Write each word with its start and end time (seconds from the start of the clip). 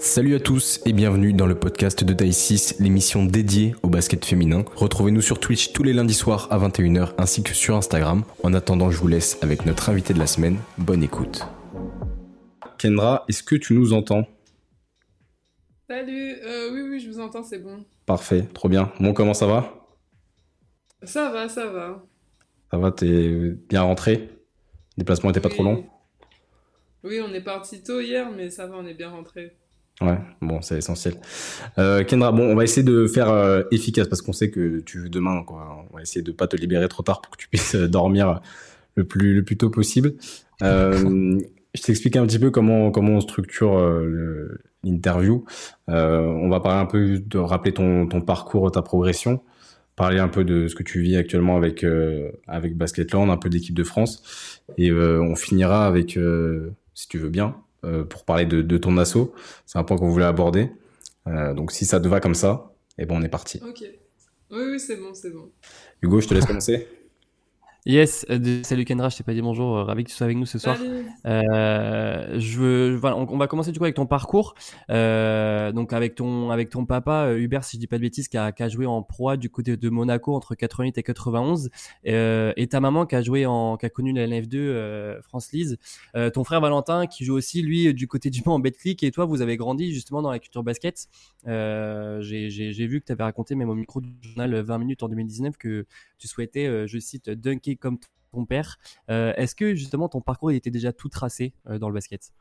Salut 0.00 0.36
à 0.36 0.40
tous 0.40 0.80
et 0.86 0.92
bienvenue 0.92 1.32
dans 1.32 1.46
le 1.46 1.58
podcast 1.58 2.04
de 2.04 2.12
Taille 2.12 2.32
6, 2.32 2.76
l'émission 2.78 3.24
dédiée 3.24 3.74
au 3.82 3.88
basket 3.88 4.24
féminin. 4.24 4.64
Retrouvez-nous 4.76 5.20
sur 5.20 5.40
Twitch 5.40 5.72
tous 5.72 5.82
les 5.82 5.92
lundis 5.92 6.14
soirs 6.14 6.46
à 6.50 6.58
21h 6.58 7.14
ainsi 7.18 7.42
que 7.42 7.52
sur 7.52 7.74
Instagram. 7.74 8.22
En 8.44 8.54
attendant, 8.54 8.90
je 8.90 8.98
vous 8.98 9.08
laisse 9.08 9.38
avec 9.42 9.66
notre 9.66 9.90
invité 9.90 10.14
de 10.14 10.20
la 10.20 10.28
semaine. 10.28 10.58
Bonne 10.78 11.02
écoute. 11.02 11.46
Kendra, 12.78 13.24
est-ce 13.28 13.42
que 13.42 13.56
tu 13.56 13.74
nous 13.74 13.92
entends? 13.92 14.26
Salut, 15.88 16.36
euh, 16.44 16.70
oui, 16.72 16.82
oui, 16.82 17.00
je 17.00 17.10
vous 17.10 17.18
entends, 17.18 17.42
c'est 17.42 17.58
bon. 17.58 17.84
Parfait, 18.06 18.42
trop 18.54 18.68
bien. 18.68 18.92
Bon, 19.00 19.12
comment 19.12 19.34
ça 19.34 19.46
va? 19.46 19.84
Ça 21.02 21.30
va, 21.30 21.48
ça 21.48 21.66
va. 21.66 22.04
Ça 22.70 22.78
va, 22.78 22.92
t'es 22.92 23.52
bien 23.68 23.82
rentré? 23.82 24.16
Le 24.96 24.98
déplacement 24.98 25.30
n'était 25.30 25.40
pas 25.40 25.48
trop 25.48 25.64
long? 25.64 25.86
Oui, 27.02 27.20
on 27.20 27.32
est 27.32 27.40
parti 27.40 27.82
tôt 27.82 28.00
hier, 28.00 28.30
mais 28.30 28.50
ça 28.50 28.66
va, 28.66 28.76
on 28.76 28.86
est 28.86 28.94
bien 28.94 29.10
rentré. 29.10 29.56
Ouais, 30.00 30.18
bon, 30.40 30.62
c'est 30.62 30.78
essentiel. 30.78 31.14
Euh, 31.78 32.04
Kendra, 32.04 32.30
bon, 32.30 32.44
on 32.44 32.54
va 32.54 32.62
essayer 32.62 32.84
de 32.84 33.08
faire 33.08 33.30
euh, 33.30 33.62
efficace 33.72 34.06
parce 34.06 34.22
qu'on 34.22 34.32
sait 34.32 34.50
que 34.50 34.78
tu 34.80 35.00
veux 35.00 35.08
demain, 35.08 35.42
quoi. 35.42 35.84
On 35.90 35.96
va 35.96 36.02
essayer 36.02 36.22
de 36.22 36.30
pas 36.30 36.46
te 36.46 36.56
libérer 36.56 36.86
trop 36.88 37.02
tard 37.02 37.20
pour 37.20 37.32
que 37.32 37.36
tu 37.36 37.48
puisses 37.48 37.74
euh, 37.74 37.88
dormir 37.88 38.40
le 38.94 39.04
plus, 39.04 39.34
le 39.34 39.42
plus 39.42 39.56
tôt 39.56 39.70
possible. 39.70 40.14
Euh, 40.62 41.38
je 41.74 41.82
t'explique 41.82 42.14
un 42.14 42.26
petit 42.26 42.38
peu 42.38 42.50
comment, 42.50 42.92
comment 42.92 43.14
on 43.14 43.20
structure 43.20 43.76
l'interview. 44.82 45.44
on 45.86 46.48
va 46.48 46.60
parler 46.60 46.80
un 46.80 46.86
peu 46.86 47.18
de 47.18 47.38
rappeler 47.38 47.72
ton, 47.72 48.06
ton 48.06 48.20
parcours, 48.20 48.70
ta 48.72 48.82
progression, 48.82 49.42
parler 49.94 50.18
un 50.18 50.28
peu 50.28 50.44
de 50.44 50.66
ce 50.66 50.74
que 50.74 50.82
tu 50.82 51.00
vis 51.00 51.16
actuellement 51.16 51.56
avec, 51.56 51.84
avec 52.48 52.76
Basketland, 52.76 53.30
un 53.30 53.36
peu 53.36 53.48
d'équipe 53.48 53.76
de 53.76 53.84
France. 53.84 54.62
Et 54.78 54.90
on 54.90 55.36
finira 55.36 55.86
avec, 55.86 56.18
si 56.94 57.08
tu 57.08 57.18
veux 57.18 57.28
bien, 57.28 57.54
euh, 57.54 57.67
pour 57.82 58.24
parler 58.24 58.46
de, 58.46 58.62
de 58.62 58.78
ton 58.78 58.96
assaut. 58.98 59.34
C'est 59.66 59.78
un 59.78 59.84
point 59.84 59.96
qu'on 59.96 60.08
voulait 60.08 60.24
aborder. 60.24 60.70
Euh, 61.28 61.54
donc 61.54 61.72
si 61.72 61.84
ça 61.84 62.00
te 62.00 62.08
va 62.08 62.20
comme 62.20 62.34
ça, 62.34 62.72
et 62.98 63.02
eh 63.02 63.06
bon, 63.06 63.18
on 63.18 63.22
est 63.22 63.28
parti. 63.28 63.60
Ok. 63.66 63.84
Oui, 64.50 64.62
oui, 64.70 64.80
c'est 64.80 64.96
bon, 64.96 65.14
c'est 65.14 65.30
bon. 65.30 65.50
Hugo, 66.02 66.20
je 66.20 66.28
te 66.28 66.34
laisse 66.34 66.46
commencer. 66.46 66.88
Yes, 67.88 68.26
euh, 68.28 68.62
salut 68.64 68.84
Kendra, 68.84 69.08
je 69.08 69.16
t'ai 69.16 69.24
pas 69.24 69.32
dit 69.32 69.40
bonjour, 69.40 69.78
euh, 69.78 69.82
ravi 69.82 70.04
que 70.04 70.10
tu 70.10 70.14
sois 70.14 70.26
avec 70.26 70.36
nous 70.36 70.44
ce 70.44 70.58
soir. 70.58 70.76
Euh, 71.24 72.38
je 72.38 72.58
veux, 72.58 73.00
on, 73.02 73.38
va 73.38 73.46
commencer 73.46 73.72
du 73.72 73.78
coup 73.78 73.86
avec 73.86 73.96
ton 73.96 74.04
parcours, 74.04 74.54
euh, 74.90 75.72
donc 75.72 75.94
avec 75.94 76.14
ton 76.14 76.50
avec 76.50 76.68
ton 76.68 76.84
papa 76.84 77.32
Hubert, 77.34 77.64
si 77.64 77.78
je 77.78 77.80
dis 77.80 77.86
pas 77.86 77.96
de 77.96 78.02
bêtises, 78.02 78.28
qui 78.28 78.36
a, 78.36 78.52
qui 78.52 78.62
a 78.62 78.68
joué 78.68 78.84
en 78.84 79.02
proie 79.02 79.38
du 79.38 79.48
côté 79.48 79.78
de 79.78 79.88
Monaco 79.88 80.34
entre 80.34 80.54
88 80.54 80.98
et 80.98 81.02
91, 81.02 81.70
et 82.04 82.66
ta 82.70 82.80
maman 82.80 83.06
qui 83.06 83.16
a 83.16 83.22
joué 83.22 83.46
en, 83.46 83.78
qui 83.78 83.86
a 83.86 83.88
connu 83.88 84.12
la 84.12 84.26
LNF2 84.26 85.22
France 85.22 85.50
Lise, 85.52 85.78
ton 86.34 86.44
frère 86.44 86.60
Valentin 86.60 87.06
qui 87.06 87.24
joue 87.24 87.36
aussi 87.36 87.62
lui 87.62 87.94
du 87.94 88.06
côté 88.06 88.28
du 88.28 88.42
Mans 88.44 88.56
en 88.56 88.58
Betclic, 88.58 89.02
et 89.02 89.10
toi 89.10 89.24
vous 89.24 89.40
avez 89.40 89.56
grandi 89.56 89.94
justement 89.94 90.20
dans 90.20 90.30
la 90.30 90.40
culture 90.40 90.62
basket. 90.62 91.08
J'ai 91.46 92.86
vu 92.86 93.00
que 93.00 93.06
tu 93.06 93.12
avais 93.12 93.24
raconté 93.24 93.54
même 93.54 93.70
au 93.70 93.74
micro 93.74 94.02
du 94.02 94.12
journal 94.20 94.54
20 94.60 94.76
minutes 94.76 95.02
en 95.02 95.08
2019 95.08 95.56
que 95.56 95.86
tu 96.18 96.28
souhaitais, 96.28 96.86
je 96.86 96.98
cite, 96.98 97.30
dunker 97.30 97.77
comme 97.80 97.98
ton 98.32 98.44
père. 98.46 98.78
Euh, 99.10 99.32
est-ce 99.36 99.54
que 99.54 99.74
justement 99.74 100.08
ton 100.08 100.20
parcours 100.20 100.50
était 100.52 100.70
déjà 100.70 100.92
tout 100.92 101.08
tracé 101.08 101.54
euh, 101.68 101.78
dans 101.78 101.88
le 101.88 101.94
basket? 101.94 102.32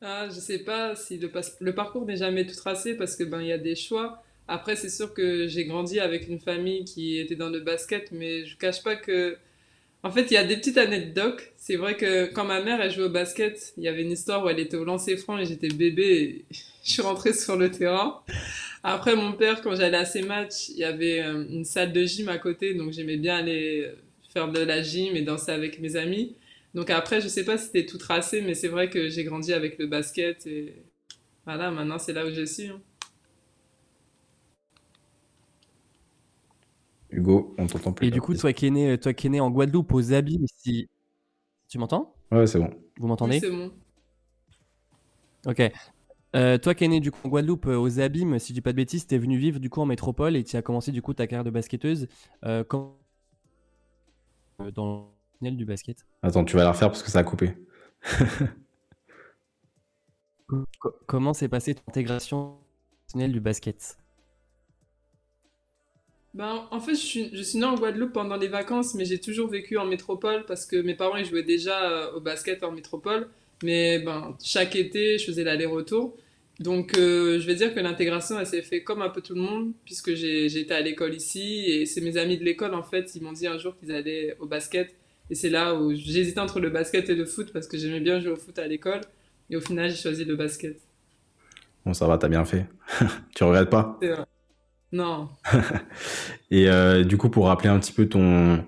Ah, 0.00 0.28
Je 0.28 0.38
sais 0.40 0.60
pas 0.60 0.94
si 0.94 1.18
le, 1.18 1.30
le 1.60 1.74
parcours 1.74 2.04
n'est 2.06 2.16
jamais 2.16 2.46
tout 2.46 2.54
tracé 2.54 2.96
parce 2.96 3.16
que 3.16 3.24
ben 3.24 3.40
y 3.42 3.52
a 3.52 3.58
des 3.58 3.74
choix. 3.74 4.22
Après, 4.46 4.76
c'est 4.76 4.88
sûr 4.90 5.12
que 5.12 5.46
j'ai 5.48 5.64
grandi 5.66 6.00
avec 6.00 6.28
une 6.28 6.40
famille 6.40 6.84
qui 6.84 7.18
était 7.18 7.36
dans 7.36 7.50
le 7.50 7.60
basket, 7.60 8.12
mais 8.12 8.44
je 8.46 8.56
cache 8.56 8.82
pas 8.82 8.96
que. 8.96 9.36
En 10.04 10.10
fait, 10.12 10.30
il 10.30 10.34
y 10.34 10.36
a 10.36 10.44
des 10.44 10.56
petites 10.56 10.78
anecdotes. 10.78 11.42
C'est 11.56 11.76
vrai 11.76 11.96
que 11.96 12.26
quand 12.26 12.44
ma 12.44 12.62
mère 12.62 12.80
elle 12.80 12.90
jouait 12.92 13.04
au 13.04 13.10
basket, 13.10 13.74
il 13.76 13.84
y 13.84 13.88
avait 13.88 14.02
une 14.02 14.12
histoire 14.12 14.44
où 14.44 14.48
elle 14.48 14.60
était 14.60 14.76
au 14.76 14.84
lancer 14.84 15.16
franc 15.16 15.38
et 15.38 15.44
j'étais 15.44 15.68
bébé 15.68 16.02
et 16.02 16.44
je 16.84 16.92
suis 16.92 17.02
rentrée 17.02 17.32
sur 17.32 17.56
le 17.56 17.70
terrain. 17.70 18.22
Après, 18.84 19.16
mon 19.16 19.32
père, 19.32 19.60
quand 19.60 19.74
j'allais 19.74 19.96
à 19.96 20.04
ses 20.04 20.22
matchs, 20.22 20.68
il 20.68 20.78
y 20.78 20.84
avait 20.84 21.20
euh, 21.20 21.44
une 21.50 21.64
salle 21.64 21.92
de 21.92 22.04
gym 22.04 22.28
à 22.28 22.38
côté, 22.38 22.74
donc 22.74 22.92
j'aimais 22.92 23.16
bien 23.16 23.36
aller 23.36 23.90
faire 24.32 24.50
de 24.50 24.60
la 24.60 24.82
gym 24.82 25.16
et 25.16 25.22
danser 25.22 25.50
avec 25.52 25.80
mes 25.80 25.96
amis. 25.96 26.36
Donc 26.74 26.90
après, 26.90 27.20
je 27.20 27.28
sais 27.28 27.44
pas 27.44 27.58
si 27.58 27.66
c'était 27.66 27.86
tout 27.86 27.98
tracé, 27.98 28.40
mais 28.40 28.54
c'est 28.54 28.68
vrai 28.68 28.88
que 28.90 29.08
j'ai 29.08 29.24
grandi 29.24 29.52
avec 29.52 29.78
le 29.78 29.86
basket 29.86 30.46
et 30.46 30.74
voilà, 31.44 31.70
maintenant 31.70 31.98
c'est 31.98 32.12
là 32.12 32.26
où 32.26 32.30
je 32.30 32.44
suis. 32.44 32.68
Hein. 32.68 32.80
Hugo, 37.10 37.54
on 37.58 37.66
t'entend 37.66 37.92
plus. 37.92 38.06
Et 38.06 38.10
du 38.10 38.20
coup, 38.20 38.34
toi 38.34 38.52
qui 38.52 38.66
es 38.66 38.70
né, 38.70 38.98
toi 38.98 39.12
qui 39.14 39.26
es 39.26 39.30
né 39.30 39.40
en 39.40 39.50
Guadeloupe, 39.50 39.92
aux 39.92 40.12
Abîmes, 40.12 40.46
si... 40.56 40.88
tu 41.68 41.78
m'entends? 41.78 42.14
Ouais, 42.30 42.46
c'est 42.46 42.58
bon. 42.58 42.70
Vous 42.98 43.06
m'entendez? 43.06 43.34
Oui, 43.34 43.40
C'est 43.40 43.50
bon. 43.50 43.72
Ok. 45.46 45.62
Euh, 46.36 46.58
toi 46.58 46.74
qui 46.74 46.84
es 46.84 46.88
né 46.88 47.00
du 47.00 47.10
coup 47.10 47.20
en 47.24 47.30
Guadeloupe 47.30 47.66
euh, 47.66 47.78
aux 47.78 48.00
Abîmes, 48.00 48.38
si 48.38 48.48
je 48.48 48.54
dis 48.54 48.60
pas 48.60 48.72
de 48.72 48.76
bêtises, 48.76 49.06
tu 49.06 49.14
es 49.14 49.18
venu 49.18 49.38
vivre 49.38 49.58
du 49.60 49.70
coup 49.70 49.80
en 49.80 49.86
métropole 49.86 50.36
et 50.36 50.44
tu 50.44 50.56
as 50.56 50.62
commencé 50.62 50.92
du 50.92 51.00
coup 51.00 51.14
ta 51.14 51.26
carrière 51.26 51.44
de 51.44 51.50
basketteuse 51.50 52.08
euh, 52.44 52.64
quand... 52.64 52.98
Dans 54.74 55.14
le 55.40 55.50
du 55.52 55.64
basket. 55.64 56.04
Attends, 56.22 56.44
tu 56.44 56.56
vas 56.56 56.64
la 56.64 56.72
refaire 56.72 56.88
parce 56.88 57.04
que 57.04 57.10
ça 57.10 57.20
a 57.20 57.24
coupé. 57.24 57.56
Comment 61.06 61.32
s'est 61.32 61.48
passée 61.48 61.74
ton 61.76 61.82
intégration 61.88 62.58
du 63.14 63.40
basket? 63.40 63.98
Ben, 66.34 66.66
en 66.70 66.80
fait, 66.80 66.94
je 66.94 67.00
suis, 67.00 67.30
je 67.32 67.42
suis 67.42 67.58
né 67.58 67.64
en 67.64 67.74
Guadeloupe 67.74 68.12
pendant 68.12 68.36
les 68.36 68.48
vacances, 68.48 68.94
mais 68.94 69.04
j'ai 69.04 69.18
toujours 69.18 69.48
vécu 69.48 69.78
en 69.78 69.84
métropole 69.86 70.44
parce 70.46 70.66
que 70.66 70.76
mes 70.76 70.94
parents 70.94 71.16
ils 71.16 71.24
jouaient 71.24 71.42
déjà 71.42 72.12
au 72.14 72.20
basket 72.20 72.62
en 72.62 72.72
métropole. 72.72 73.28
Mais 73.62 73.98
ben, 74.00 74.36
chaque 74.42 74.76
été, 74.76 75.18
je 75.18 75.26
faisais 75.26 75.44
l'aller-retour. 75.44 76.16
Donc, 76.60 76.96
euh, 76.98 77.38
je 77.40 77.46
vais 77.46 77.54
dire 77.54 77.72
que 77.72 77.80
l'intégration, 77.80 78.38
elle 78.38 78.46
s'est 78.46 78.62
fait 78.62 78.82
comme 78.82 79.00
un 79.00 79.10
peu 79.10 79.20
tout 79.20 79.34
le 79.34 79.40
monde, 79.40 79.72
puisque 79.84 80.14
j'ai 80.14 80.46
été 80.46 80.74
à 80.74 80.80
l'école 80.80 81.14
ici. 81.14 81.64
Et 81.66 81.86
c'est 81.86 82.00
mes 82.00 82.16
amis 82.16 82.36
de 82.36 82.44
l'école, 82.44 82.74
en 82.74 82.82
fait, 82.82 83.14
ils 83.14 83.22
m'ont 83.22 83.32
dit 83.32 83.46
un 83.46 83.58
jour 83.58 83.76
qu'ils 83.78 83.92
allaient 83.92 84.36
au 84.40 84.46
basket. 84.46 84.94
Et 85.30 85.34
c'est 85.34 85.50
là 85.50 85.74
où 85.74 85.94
j'hésitais 85.94 86.40
entre 86.40 86.58
le 86.60 86.70
basket 86.70 87.08
et 87.10 87.14
le 87.14 87.26
foot, 87.26 87.52
parce 87.52 87.68
que 87.68 87.78
j'aimais 87.78 88.00
bien 88.00 88.18
jouer 88.20 88.32
au 88.32 88.36
foot 88.36 88.58
à 88.58 88.66
l'école. 88.66 89.02
Et 89.50 89.56
au 89.56 89.60
final, 89.60 89.90
j'ai 89.90 89.96
choisi 89.96 90.24
le 90.24 90.36
basket. 90.36 90.78
Bon, 91.86 91.94
ça 91.94 92.06
va, 92.06 92.18
t'as 92.18 92.28
bien 92.28 92.44
fait. 92.44 92.66
tu 93.34 93.44
regrettes 93.44 93.70
pas? 93.70 93.98
Non. 94.92 95.28
et 96.50 96.68
euh, 96.68 97.04
du 97.04 97.16
coup, 97.16 97.28
pour 97.28 97.46
rappeler 97.46 97.68
un 97.68 97.78
petit 97.78 97.92
peu 97.92 98.08
ton, 98.08 98.64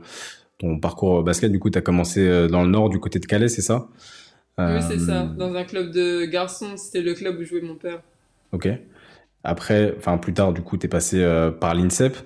ton 0.60 0.78
parcours 0.78 1.22
basket, 1.22 1.50
du 1.50 1.58
coup, 1.58 1.70
t'as 1.70 1.80
commencé 1.80 2.20
euh, 2.20 2.46
dans 2.46 2.62
le 2.62 2.70
nord, 2.70 2.90
du 2.90 3.00
côté 3.00 3.18
de 3.18 3.26
Calais, 3.26 3.48
c'est 3.48 3.62
ça? 3.62 3.88
Oui, 4.58 4.82
c'est 4.86 4.98
ça. 4.98 5.22
Euh, 5.22 5.26
dans 5.26 5.54
un 5.54 5.64
club 5.64 5.90
de 5.90 6.26
garçons, 6.26 6.76
c'était 6.76 7.00
le 7.00 7.14
club 7.14 7.38
où 7.40 7.44
jouait 7.44 7.62
mon 7.62 7.76
père. 7.76 8.02
Ok. 8.52 8.68
Après, 9.42 9.94
enfin 9.96 10.18
plus 10.18 10.34
tard, 10.34 10.52
du 10.52 10.60
coup, 10.60 10.76
tu 10.76 10.84
es 10.84 10.88
passé 10.88 11.22
euh, 11.22 11.50
par 11.50 11.74
l'INSEP. 11.74 12.16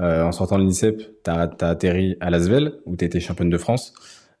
En 0.00 0.32
sortant 0.32 0.58
de 0.58 0.64
l'INSEP, 0.64 1.22
tu 1.22 1.30
as, 1.30 1.42
atterri 1.60 2.16
à 2.20 2.30
Lasvel, 2.30 2.80
où 2.84 2.96
tu 2.96 3.04
étais 3.04 3.20
championne 3.20 3.50
de 3.50 3.58
France. 3.58 3.94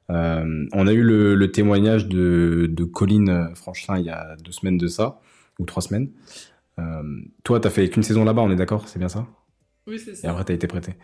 on 0.08 0.86
a 0.86 0.92
eu 0.92 1.02
le, 1.02 1.52
témoignage 1.52 2.08
de, 2.08 2.66
de 2.68 2.84
Colline 2.84 3.50
Franchelin 3.54 3.98
il 3.98 4.06
y 4.06 4.10
a 4.10 4.36
deux 4.42 4.50
semaines 4.52 4.78
de 4.78 4.88
ça, 4.88 5.20
ou 5.60 5.64
trois 5.64 5.82
semaines. 5.82 6.08
Toi, 7.44 7.60
tu 7.60 7.66
as 7.66 7.70
fait 7.70 7.88
qu'une 7.88 8.02
saison 8.02 8.24
là-bas, 8.24 8.42
on 8.42 8.50
est 8.50 8.56
d'accord 8.56 8.88
C'est 8.88 8.98
bien 8.98 9.08
ça? 9.08 9.26
Oui, 9.86 9.98
c'est 9.98 10.14
ça. 10.14 10.28
Et 10.28 10.30
après, 10.30 10.44
tu 10.44 10.52
as 10.52 10.54
été 10.54 10.66
prêté. 10.66 10.94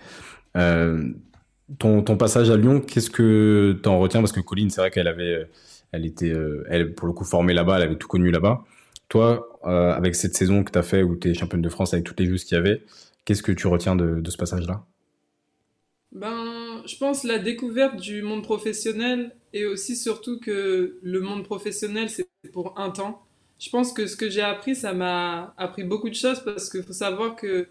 ton, 0.55 2.03
ton 2.03 2.17
passage 2.17 2.51
à 2.51 2.57
Lyon, 2.57 2.81
qu'est-ce 2.81 3.11
que 3.11 3.79
tu 3.83 3.89
en 3.89 3.99
retiens? 3.99 4.21
Parce 4.21 4.33
que 4.33 4.41
Colline, 4.41 4.71
c'est 4.71 4.81
vrai 4.81 4.91
qu'elle 4.91 5.09
avait 5.09 5.49
elle 5.93 6.07
était, 6.07 6.31
euh, 6.31 6.65
elle, 6.69 6.95
pour 6.95 7.07
le 7.07 7.13
coup, 7.13 7.25
formée 7.25 7.53
là-bas, 7.53 7.77
elle 7.77 7.83
avait 7.83 7.99
tout 7.99 8.09
connu 8.09 8.31
là-bas. 8.31 8.65
Toi, 9.09 9.59
euh, 9.65 9.93
avec 9.93 10.15
cette 10.15 10.37
saison 10.37 10.63
que 10.63 10.71
tu 10.71 10.79
as 10.79 10.83
fait 10.83 11.03
où 11.03 11.17
tu 11.17 11.31
es 11.31 11.35
championne 11.35 11.63
de 11.63 11.69
France 11.69 11.93
avec 11.95 12.07
toutes 12.07 12.21
les 12.21 12.27
vues 12.27 12.39
qu'il 12.39 12.57
y 12.57 12.59
avait, 12.59 12.83
qu'est-ce 13.25 13.43
que 13.43 13.53
tu 13.53 13.67
retiens 13.67 13.97
de, 13.97 14.23
ce 14.29 14.37
passage-là? 14.37 14.85
Ben, 16.13 16.83
je 16.87 16.97
pense 16.97 17.25
la 17.25 17.39
découverte 17.39 17.97
du 17.97 18.23
monde 18.23 18.43
professionnel 18.43 19.35
et 19.53 19.67
aussi 19.67 19.97
surtout 19.97 20.39
que 20.41 20.99
le 21.03 21.21
monde 21.21 21.45
professionnel, 21.45 22.09
c'est 22.09 22.29
pour 22.53 22.79
un 22.79 22.91
temps. 22.91 23.25
Je 23.61 23.71
pense 23.71 23.93
que 23.93 24.07
ce 24.07 24.17
que 24.17 24.31
j'ai 24.31 24.41
appris, 24.43 24.75
ça 24.75 24.95
m'a 24.95 25.55
appris 25.59 25.85
beaucoup 25.85 26.09
de 26.09 26.15
choses 26.15 26.41
parce 26.45 26.71
qu'il 26.71 26.83
faut 26.83 26.95
savoir 26.95 27.37
que 27.37 27.69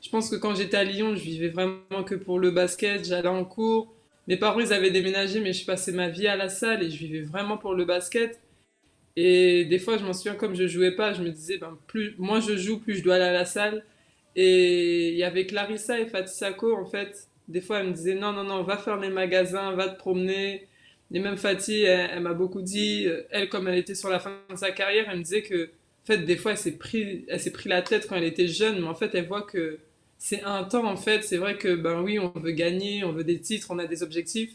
je 0.00 0.10
pense 0.10 0.30
que 0.30 0.36
quand 0.36 0.54
j'étais 0.54 0.76
à 0.76 0.84
Lyon, 0.84 1.16
je 1.16 1.22
vivais 1.22 1.48
vraiment 1.48 2.04
que 2.06 2.14
pour 2.14 2.38
le 2.38 2.50
basket, 2.52 3.04
j'allais 3.06 3.28
en 3.28 3.44
cours, 3.44 3.92
mes 4.28 4.36
parents, 4.36 4.60
ils 4.60 4.72
avaient 4.72 4.90
déménagé, 4.90 5.40
mais 5.40 5.52
je 5.52 5.66
passais 5.66 5.92
ma 5.92 6.08
vie 6.08 6.26
à 6.28 6.36
la 6.36 6.48
salle 6.48 6.82
et 6.82 6.90
je 6.90 6.98
vivais 6.98 7.22
vraiment 7.22 7.58
pour 7.58 7.74
le 7.74 7.84
basket. 7.84 8.40
Et 9.16 9.64
des 9.66 9.78
fois, 9.78 9.98
je 9.98 10.04
m'en 10.04 10.12
souviens, 10.12 10.34
comme 10.36 10.54
je 10.56 10.66
jouais 10.68 10.92
pas, 10.96 11.12
je 11.14 11.22
me 11.22 11.30
disais, 11.30 11.58
ben, 11.58 11.78
plus, 11.86 12.14
moins 12.18 12.40
je 12.40 12.56
joue, 12.56 12.80
plus 12.80 12.96
je 12.96 13.04
dois 13.04 13.16
aller 13.16 13.24
à 13.24 13.32
la 13.32 13.44
salle. 13.44 13.84
Et 14.36 15.10
il 15.10 15.16
y 15.16 15.24
avait 15.24 15.46
Clarissa 15.46 16.00
et 16.00 16.06
Fatih 16.06 16.44
en 16.62 16.86
fait. 16.86 17.28
Des 17.48 17.60
fois, 17.60 17.80
elle 17.80 17.88
me 17.88 17.92
disait, 17.92 18.14
non, 18.14 18.32
non, 18.32 18.44
non, 18.44 18.62
va 18.62 18.76
faire 18.78 18.98
les 18.98 19.10
magasins, 19.10 19.72
va 19.72 19.88
te 19.88 19.98
promener. 19.98 20.68
Et 21.12 21.20
même 21.20 21.36
Fatih, 21.36 21.82
elle, 21.82 22.20
m'a 22.20 22.34
beaucoup 22.34 22.62
dit, 22.62 23.06
elle, 23.30 23.48
comme 23.48 23.68
elle 23.68 23.78
était 23.78 23.94
sur 23.94 24.08
la 24.08 24.18
fin 24.18 24.32
de 24.50 24.56
sa 24.56 24.72
carrière, 24.72 25.06
elle 25.10 25.18
me 25.18 25.22
disait 25.22 25.42
que, 25.42 25.64
en 25.66 26.06
fait, 26.06 26.18
des 26.18 26.36
fois, 26.36 26.52
elle 26.52 26.58
s'est 26.58 26.76
pris, 26.76 27.26
pris 27.52 27.68
la 27.68 27.82
tête 27.82 28.06
quand 28.08 28.16
elle 28.16 28.24
était 28.24 28.48
jeune, 28.48 28.80
mais 28.80 28.88
en 28.88 28.94
fait, 28.94 29.14
elle 29.14 29.26
voit 29.26 29.42
que 29.42 29.78
c'est 30.18 30.42
un 30.42 30.64
temps 30.64 30.86
en 30.86 30.96
fait. 30.96 31.22
C'est 31.22 31.36
vrai 31.36 31.58
que 31.58 31.74
ben 31.74 32.00
oui, 32.02 32.18
on 32.18 32.30
veut 32.38 32.52
gagner, 32.52 33.04
on 33.04 33.12
veut 33.12 33.24
des 33.24 33.40
titres, 33.40 33.68
on 33.70 33.78
a 33.78 33.86
des 33.86 34.02
objectifs, 34.02 34.52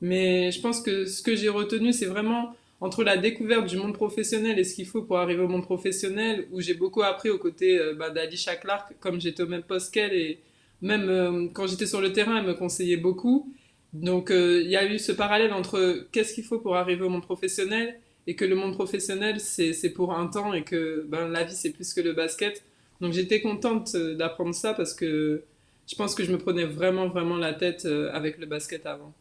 mais 0.00 0.50
je 0.50 0.60
pense 0.60 0.80
que 0.80 1.04
ce 1.04 1.22
que 1.22 1.36
j'ai 1.36 1.50
retenu, 1.50 1.92
c'est 1.92 2.06
vraiment 2.06 2.54
entre 2.80 3.04
la 3.04 3.18
découverte 3.18 3.66
du 3.66 3.76
monde 3.76 3.92
professionnel 3.92 4.58
et 4.58 4.64
ce 4.64 4.74
qu'il 4.74 4.86
faut 4.86 5.02
pour 5.02 5.18
arriver 5.18 5.42
au 5.42 5.48
monde 5.48 5.64
professionnel, 5.64 6.46
où 6.52 6.60
j'ai 6.62 6.72
beaucoup 6.74 7.02
appris 7.02 7.28
aux 7.28 7.38
côtés 7.38 7.78
euh, 7.78 7.94
bah, 7.94 8.08
d'Alicia 8.08 8.56
Clark, 8.56 8.94
comme 9.00 9.20
j'étais 9.20 9.42
au 9.42 9.46
même 9.46 9.62
poste 9.62 9.92
qu'elle, 9.92 10.14
et 10.14 10.38
même 10.80 11.08
euh, 11.10 11.48
quand 11.52 11.66
j'étais 11.66 11.86
sur 11.86 12.00
le 12.00 12.12
terrain, 12.12 12.38
elle 12.38 12.46
me 12.46 12.54
conseillait 12.54 12.96
beaucoup. 12.96 13.52
Donc 13.92 14.30
euh, 14.30 14.60
il 14.62 14.70
y 14.70 14.76
a 14.76 14.86
eu 14.86 14.98
ce 14.98 15.12
parallèle 15.12 15.52
entre 15.52 16.06
qu'est-ce 16.12 16.34
qu'il 16.34 16.44
faut 16.44 16.58
pour 16.58 16.76
arriver 16.76 17.02
au 17.02 17.08
monde 17.08 17.22
professionnel 17.22 17.98
et 18.26 18.36
que 18.36 18.44
le 18.44 18.54
monde 18.54 18.74
professionnel, 18.74 19.40
c'est 19.40 19.90
pour 19.90 20.14
un 20.14 20.26
temps 20.26 20.52
et 20.52 20.62
que 20.62 21.06
ben, 21.08 21.28
la 21.28 21.44
vie, 21.44 21.54
c'est 21.54 21.70
plus 21.70 21.92
que 21.94 22.00
le 22.00 22.12
basket. 22.12 22.62
Donc 23.00 23.12
j'étais 23.12 23.40
contente 23.40 23.96
d'apprendre 23.96 24.54
ça 24.54 24.74
parce 24.74 24.94
que 24.94 25.42
je 25.90 25.96
pense 25.96 26.14
que 26.14 26.22
je 26.22 26.30
me 26.30 26.38
prenais 26.38 26.64
vraiment, 26.64 27.08
vraiment 27.08 27.36
la 27.36 27.54
tête 27.54 27.86
avec 28.12 28.38
le 28.38 28.46
basket 28.46 28.86
avant. 28.86 29.12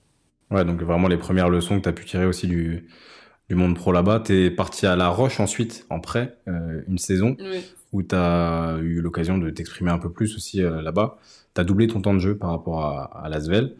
Ouais, 0.51 0.65
donc 0.65 0.81
vraiment 0.81 1.07
les 1.07 1.17
premières 1.17 1.49
leçons 1.49 1.77
que 1.77 1.83
tu 1.83 1.89
as 1.89 1.93
pu 1.93 2.05
tirer 2.05 2.25
aussi 2.25 2.47
du, 2.47 2.87
du 3.49 3.55
monde 3.55 3.75
pro 3.75 3.91
là-bas. 3.91 4.21
Tu 4.25 4.45
es 4.45 4.51
parti 4.51 4.85
à 4.85 4.95
La 4.95 5.09
Roche 5.09 5.39
ensuite, 5.39 5.85
en 5.89 5.99
prêt, 5.99 6.37
euh, 6.47 6.81
une 6.87 6.97
saison, 6.97 7.35
où 7.91 8.03
tu 8.03 8.15
as 8.15 8.77
eu 8.81 9.01
l'occasion 9.01 9.37
de 9.37 9.49
t'exprimer 9.49 9.91
un 9.91 9.97
peu 9.97 10.11
plus 10.11 10.35
aussi 10.35 10.63
euh, 10.63 10.81
là-bas. 10.81 11.17
Tu 11.55 11.61
as 11.61 11.63
doublé 11.63 11.87
ton 11.87 12.01
temps 12.01 12.13
de 12.13 12.19
jeu 12.19 12.37
par 12.37 12.51
rapport 12.51 12.83
à, 12.83 13.25
à 13.25 13.29
Lasvel. 13.29 13.75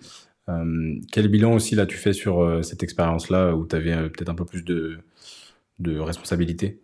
Euh, 0.49 0.95
quel 1.11 1.29
bilan 1.29 1.53
aussi 1.53 1.75
là 1.75 1.85
tu 1.85 1.95
fais 1.95 2.13
sur 2.13 2.59
cette 2.63 2.83
expérience-là 2.83 3.55
où 3.55 3.65
tu 3.65 3.75
avais 3.75 4.09
peut-être 4.09 4.29
un 4.29 4.35
peu 4.35 4.45
plus 4.45 4.63
de, 4.63 4.99
responsabilité? 5.99 6.79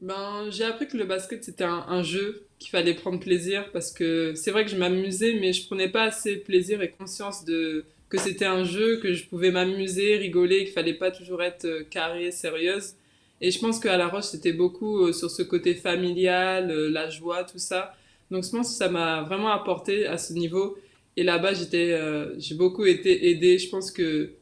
Ben, 0.00 0.48
J'ai 0.50 0.64
appris 0.64 0.88
que 0.88 0.96
le 0.96 1.04
basket 1.04 1.44
c'était 1.44 1.64
un, 1.64 2.02
jeu, 2.02 2.46
qu'il 2.58 2.70
fallait 2.70 2.94
prendre 2.94 3.20
plaisir 3.20 3.70
parce 3.72 3.92
que 3.92 4.34
c'est 4.34 4.50
vrai 4.50 4.64
que 4.64 4.70
je 4.70 4.76
m'amusais 4.76 5.36
mais 5.38 5.52
je 5.52 5.66
prenais 5.66 5.88
pas 5.88 6.04
assez 6.04 6.36
plaisir 6.36 6.80
et 6.80 6.90
conscience 6.90 7.44
de, 7.44 7.84
que 8.10 8.18
c'était 8.18 8.44
un 8.44 8.64
jeu, 8.64 8.98
que 8.98 9.14
je 9.14 9.26
pouvais 9.26 9.52
m'amuser, 9.52 10.16
rigoler, 10.16 10.64
qu'il 10.64 10.72
fallait 10.72 10.94
pas 10.94 11.10
toujours 11.12 11.42
être 11.42 11.64
euh, 11.64 11.84
carré, 11.88 12.32
sérieuse. 12.32 12.94
Et 13.40 13.50
je 13.52 13.58
pense 13.58 13.78
qu'à 13.78 13.96
La 13.96 14.08
Roche, 14.08 14.24
c'était 14.24 14.52
beaucoup 14.52 15.04
euh, 15.04 15.12
sur 15.12 15.30
ce 15.30 15.42
côté 15.42 15.74
familial, 15.74 16.70
euh, 16.70 16.90
la 16.90 17.08
joie, 17.08 17.44
tout 17.44 17.58
ça. 17.58 17.94
Donc 18.30 18.44
je 18.44 18.50
pense 18.50 18.70
que 18.70 18.74
ça 18.74 18.88
m'a 18.88 19.22
vraiment 19.22 19.50
apporté 19.50 20.06
à 20.06 20.18
ce 20.18 20.32
niveau. 20.32 20.76
Et 21.20 21.22
là-bas, 21.22 21.52
j'étais, 21.52 21.94
j'ai 22.38 22.54
beaucoup 22.54 22.86
été 22.86 23.28
aidée. 23.28 23.58
Je 23.58 23.68
pense 23.68 23.90
que, 23.90 24.32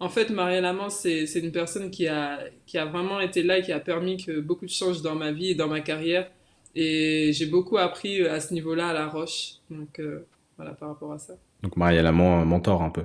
en 0.00 0.08
fait, 0.08 0.30
Marielle 0.30 0.64
Amand, 0.64 0.90
c'est, 0.90 1.26
une 1.36 1.52
personne 1.52 1.92
qui 1.92 2.08
a, 2.08 2.40
qui 2.66 2.76
a 2.76 2.86
vraiment 2.86 3.20
été 3.20 3.44
là 3.44 3.58
et 3.58 3.62
qui 3.62 3.70
a 3.70 3.78
permis 3.78 4.16
que 4.16 4.40
beaucoup 4.40 4.64
de 4.64 4.70
changent 4.70 5.00
dans 5.00 5.14
ma 5.14 5.30
vie 5.30 5.50
et 5.50 5.54
dans 5.54 5.68
ma 5.68 5.80
carrière. 5.80 6.28
Et 6.74 7.30
j'ai 7.32 7.46
beaucoup 7.46 7.78
appris 7.78 8.26
à 8.26 8.40
ce 8.40 8.52
niveau-là 8.52 8.88
à 8.88 8.92
La 8.92 9.06
Roche. 9.06 9.58
Donc 9.70 10.00
voilà, 10.56 10.72
par 10.72 10.88
rapport 10.88 11.12
à 11.12 11.18
ça. 11.18 11.34
Donc 11.62 11.76
Marielle 11.76 12.06
Amand, 12.06 12.44
mentor 12.44 12.82
un 12.82 12.90
peu. 12.90 13.04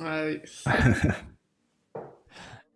Ouais, 0.00 0.42
oui. 0.66 0.72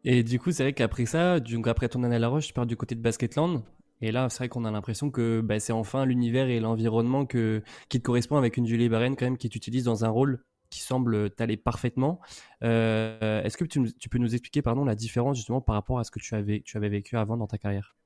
et 0.04 0.22
du 0.22 0.38
coup, 0.38 0.52
c'est 0.52 0.62
vrai 0.62 0.74
qu'après 0.74 1.06
ça, 1.06 1.40
donc 1.40 1.66
après 1.66 1.88
ton 1.88 2.04
année 2.04 2.14
à 2.14 2.20
La 2.20 2.28
Roche, 2.28 2.46
tu 2.46 2.52
pars 2.52 2.66
du 2.66 2.76
côté 2.76 2.94
de 2.94 3.00
Basketland. 3.00 3.64
Et 4.02 4.12
là, 4.12 4.28
c'est 4.28 4.38
vrai 4.38 4.48
qu'on 4.48 4.64
a 4.64 4.70
l'impression 4.70 5.10
que 5.10 5.40
bah, 5.40 5.60
c'est 5.60 5.72
enfin 5.72 6.04
l'univers 6.06 6.48
et 6.48 6.60
l'environnement 6.60 7.26
qui 7.26 7.62
te 7.88 7.98
correspond 7.98 8.36
avec 8.36 8.56
une 8.56 8.66
Julie 8.66 8.88
Barren 8.88 9.14
quand 9.16 9.26
même 9.26 9.36
qui 9.38 9.48
t'utilise 9.48 9.84
dans 9.84 10.04
un 10.04 10.08
rôle 10.08 10.42
qui 10.70 10.80
semble 10.80 11.30
t'aller 11.30 11.56
parfaitement. 11.56 12.20
Euh, 12.62 13.42
est-ce 13.42 13.56
que 13.56 13.64
tu, 13.64 14.08
peux 14.08 14.18
nous 14.18 14.34
expliquer 14.34 14.62
pardon, 14.62 14.84
la 14.84 14.94
différence 14.94 15.36
justement 15.36 15.60
par 15.60 15.74
rapport 15.74 15.98
à 15.98 16.04
ce 16.04 16.10
que 16.10 16.20
tu 16.20 16.34
avais, 16.34 16.62
tu 16.64 16.76
avais 16.76 16.88
vécu 16.88 17.16
avant 17.16 17.36
dans 17.36 17.48
ta 17.48 17.58
carrière? 17.58 17.96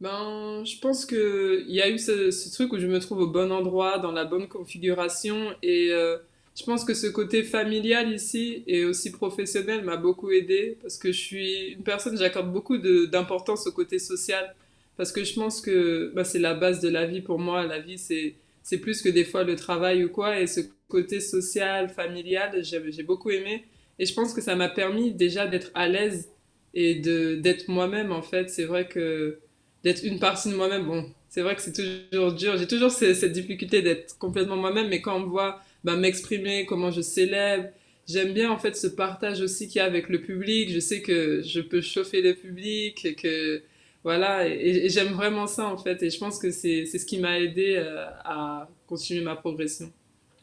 Ben, 0.00 0.64
je 0.64 0.78
pense 0.80 1.04
qu'il 1.04 1.70
y 1.70 1.82
a 1.82 1.90
eu 1.90 1.98
ce, 1.98 2.30
ce, 2.30 2.52
truc 2.52 2.72
où 2.72 2.78
je 2.78 2.86
me 2.86 3.00
trouve 3.00 3.18
au 3.18 3.26
bon 3.26 3.50
endroit, 3.50 3.98
dans 3.98 4.12
la 4.12 4.24
bonne 4.24 4.48
configuration. 4.48 5.52
Et 5.62 5.88
euh, 5.90 6.18
je 6.58 6.64
pense 6.64 6.84
que 6.84 6.94
ce 6.94 7.06
côté 7.06 7.44
familial 7.44 8.12
ici 8.12 8.64
et 8.66 8.84
aussi 8.84 9.12
professionnel 9.12 9.84
m'a 9.84 9.96
beaucoup 9.96 10.30
aidé 10.32 10.76
parce 10.82 10.96
que 10.98 11.12
je 11.12 11.20
suis 11.20 11.68
une 11.68 11.84
personne, 11.84 12.18
j'accorde 12.18 12.52
beaucoup 12.52 12.78
d'importance 12.78 13.66
au 13.68 13.72
côté 13.72 14.00
social. 14.00 14.54
Parce 14.96 15.12
que 15.12 15.22
je 15.22 15.34
pense 15.34 15.60
que 15.60 16.10
ben, 16.16 16.24
c'est 16.24 16.40
la 16.40 16.54
base 16.54 16.80
de 16.80 16.88
la 16.88 17.06
vie 17.06 17.20
pour 17.20 17.38
moi. 17.38 17.64
La 17.64 17.78
vie, 17.78 17.98
c'est 17.98 18.78
plus 18.78 19.00
que 19.00 19.08
des 19.08 19.24
fois 19.24 19.44
le 19.44 19.54
travail 19.54 20.04
ou 20.04 20.08
quoi. 20.08 20.40
Et 20.40 20.48
ce 20.48 20.60
côté 20.88 21.20
social, 21.20 21.90
familial, 21.90 22.64
j'ai 22.64 23.02
beaucoup 23.04 23.30
aimé. 23.30 23.64
Et 24.00 24.06
je 24.06 24.12
pense 24.12 24.34
que 24.34 24.40
ça 24.40 24.56
m'a 24.56 24.68
permis 24.68 25.12
déjà 25.12 25.46
d'être 25.46 25.70
à 25.74 25.86
l'aise 25.86 26.28
et 26.74 26.96
d'être 26.96 27.68
moi-même 27.68 28.10
en 28.10 28.22
fait. 28.22 28.50
C'est 28.50 28.64
vrai 28.64 28.88
que 28.88 29.38
d'être 29.84 30.02
une 30.02 30.18
partie 30.18 30.50
de 30.50 30.56
moi-même. 30.56 30.86
Bon, 30.86 31.08
c'est 31.28 31.42
vrai 31.42 31.54
que 31.54 31.62
c'est 31.62 31.72
toujours 31.72 32.32
dur. 32.32 32.56
J'ai 32.56 32.66
toujours 32.66 32.90
cette, 32.90 33.32
difficulté 33.32 33.80
d'être 33.80 34.18
complètement 34.18 34.56
moi-même, 34.56 34.88
mais 34.88 35.00
quand 35.00 35.18
on 35.18 35.20
me 35.20 35.26
voit 35.26 35.62
bah, 35.88 35.96
m'exprimer, 35.96 36.66
comment 36.66 36.90
je 36.90 37.00
célèbre, 37.00 37.68
j'aime 38.06 38.34
bien 38.34 38.50
en 38.50 38.58
fait 38.58 38.76
ce 38.76 38.86
partage 38.86 39.40
aussi 39.40 39.68
qu'il 39.68 39.78
y 39.78 39.80
a 39.80 39.84
avec 39.84 40.10
le 40.10 40.20
public. 40.20 40.70
Je 40.70 40.80
sais 40.80 41.00
que 41.00 41.40
je 41.42 41.60
peux 41.60 41.80
chauffer 41.80 42.20
le 42.20 42.34
public, 42.34 43.04
et 43.06 43.14
que 43.14 43.62
voilà, 44.04 44.46
et, 44.46 44.90
j'aime 44.90 45.14
vraiment 45.14 45.46
ça 45.46 45.66
en 45.66 45.78
fait. 45.78 46.02
Et 46.02 46.10
je 46.10 46.18
pense 46.18 46.38
que 46.38 46.50
c'est 46.50 46.84
ce 46.84 47.06
qui 47.06 47.18
m'a 47.18 47.40
aidé 47.40 47.76
euh, 47.76 48.04
à 48.22 48.68
continuer 48.86 49.22
ma 49.22 49.34
progression. 49.34 49.90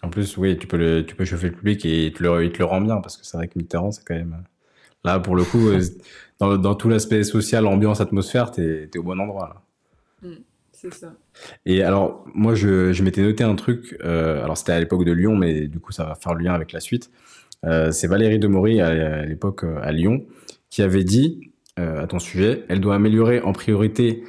En 0.02 0.10
plus, 0.10 0.36
oui, 0.38 0.58
tu 0.58 0.66
peux, 0.66 0.78
le, 0.78 1.06
tu 1.06 1.16
peux 1.16 1.26
chauffer 1.26 1.50
le 1.50 1.56
public 1.56 1.86
et 1.86 2.08
il 2.08 2.14
te 2.14 2.24
le, 2.24 2.44
il 2.44 2.52
te 2.52 2.60
le 2.60 2.66
rend 2.66 2.82
bien 2.82 2.98
parce 3.02 3.18
que 3.18 3.26
c'est 3.26 3.38
vrai 3.38 3.48
que 3.48 3.58
Mitterrand, 3.58 3.92
c'est 3.92 4.04
quand 4.04 4.16
même. 4.16 4.44
Là, 5.04 5.20
pour 5.20 5.36
le 5.36 5.44
coup, 5.44 5.68
euh, 5.70 5.82
dans, 6.40 6.74
tout 6.76 6.90
l'aspect 6.90 7.24
social, 7.24 7.68
ambiance, 7.68 8.02
atmosphère, 8.02 8.52
tu 8.52 8.62
es, 8.64 8.98
au 8.98 9.04
bon 9.04 9.20
endroit. 9.20 9.64
Là. 10.24 10.30
Mm, 10.30 10.36
Et 11.66 11.84
alors, 11.84 12.26
moi, 12.34 12.56
je, 12.56 13.02
m'étais 13.02 13.22
noté 13.22 13.44
un 13.44 13.56
truc. 13.56 13.98
Euh, 14.04 14.44
alors, 14.44 14.58
c'était 14.58 14.72
à 14.72 14.80
l'époque 14.80 15.06
de 15.06 15.12
Lyon, 15.12 15.36
mais 15.36 15.68
du 15.68 15.80
coup, 15.80 15.92
ça 15.92 16.06
va 16.06 16.16
faire 16.16 16.34
le 16.34 16.44
lien 16.44 16.54
avec 16.54 16.72
la 16.72 16.80
suite. 16.80 17.12
Euh, 17.66 17.92
c'est 17.92 18.08
Valérie 18.08 18.40
Demory, 18.40 18.82
à, 18.82 19.26
l'époque 19.26 19.64
à 19.64 19.92
Lyon, 19.92 20.26
qui 20.70 20.82
avait 20.82 21.04
dit 21.04 21.52
à 21.78 22.08
ton 22.08 22.20
sujet 22.20 22.64
elle 22.70 22.80
doit 22.80 22.96
améliorer 22.96 23.42
en 23.42 23.52
priorité 23.52 24.24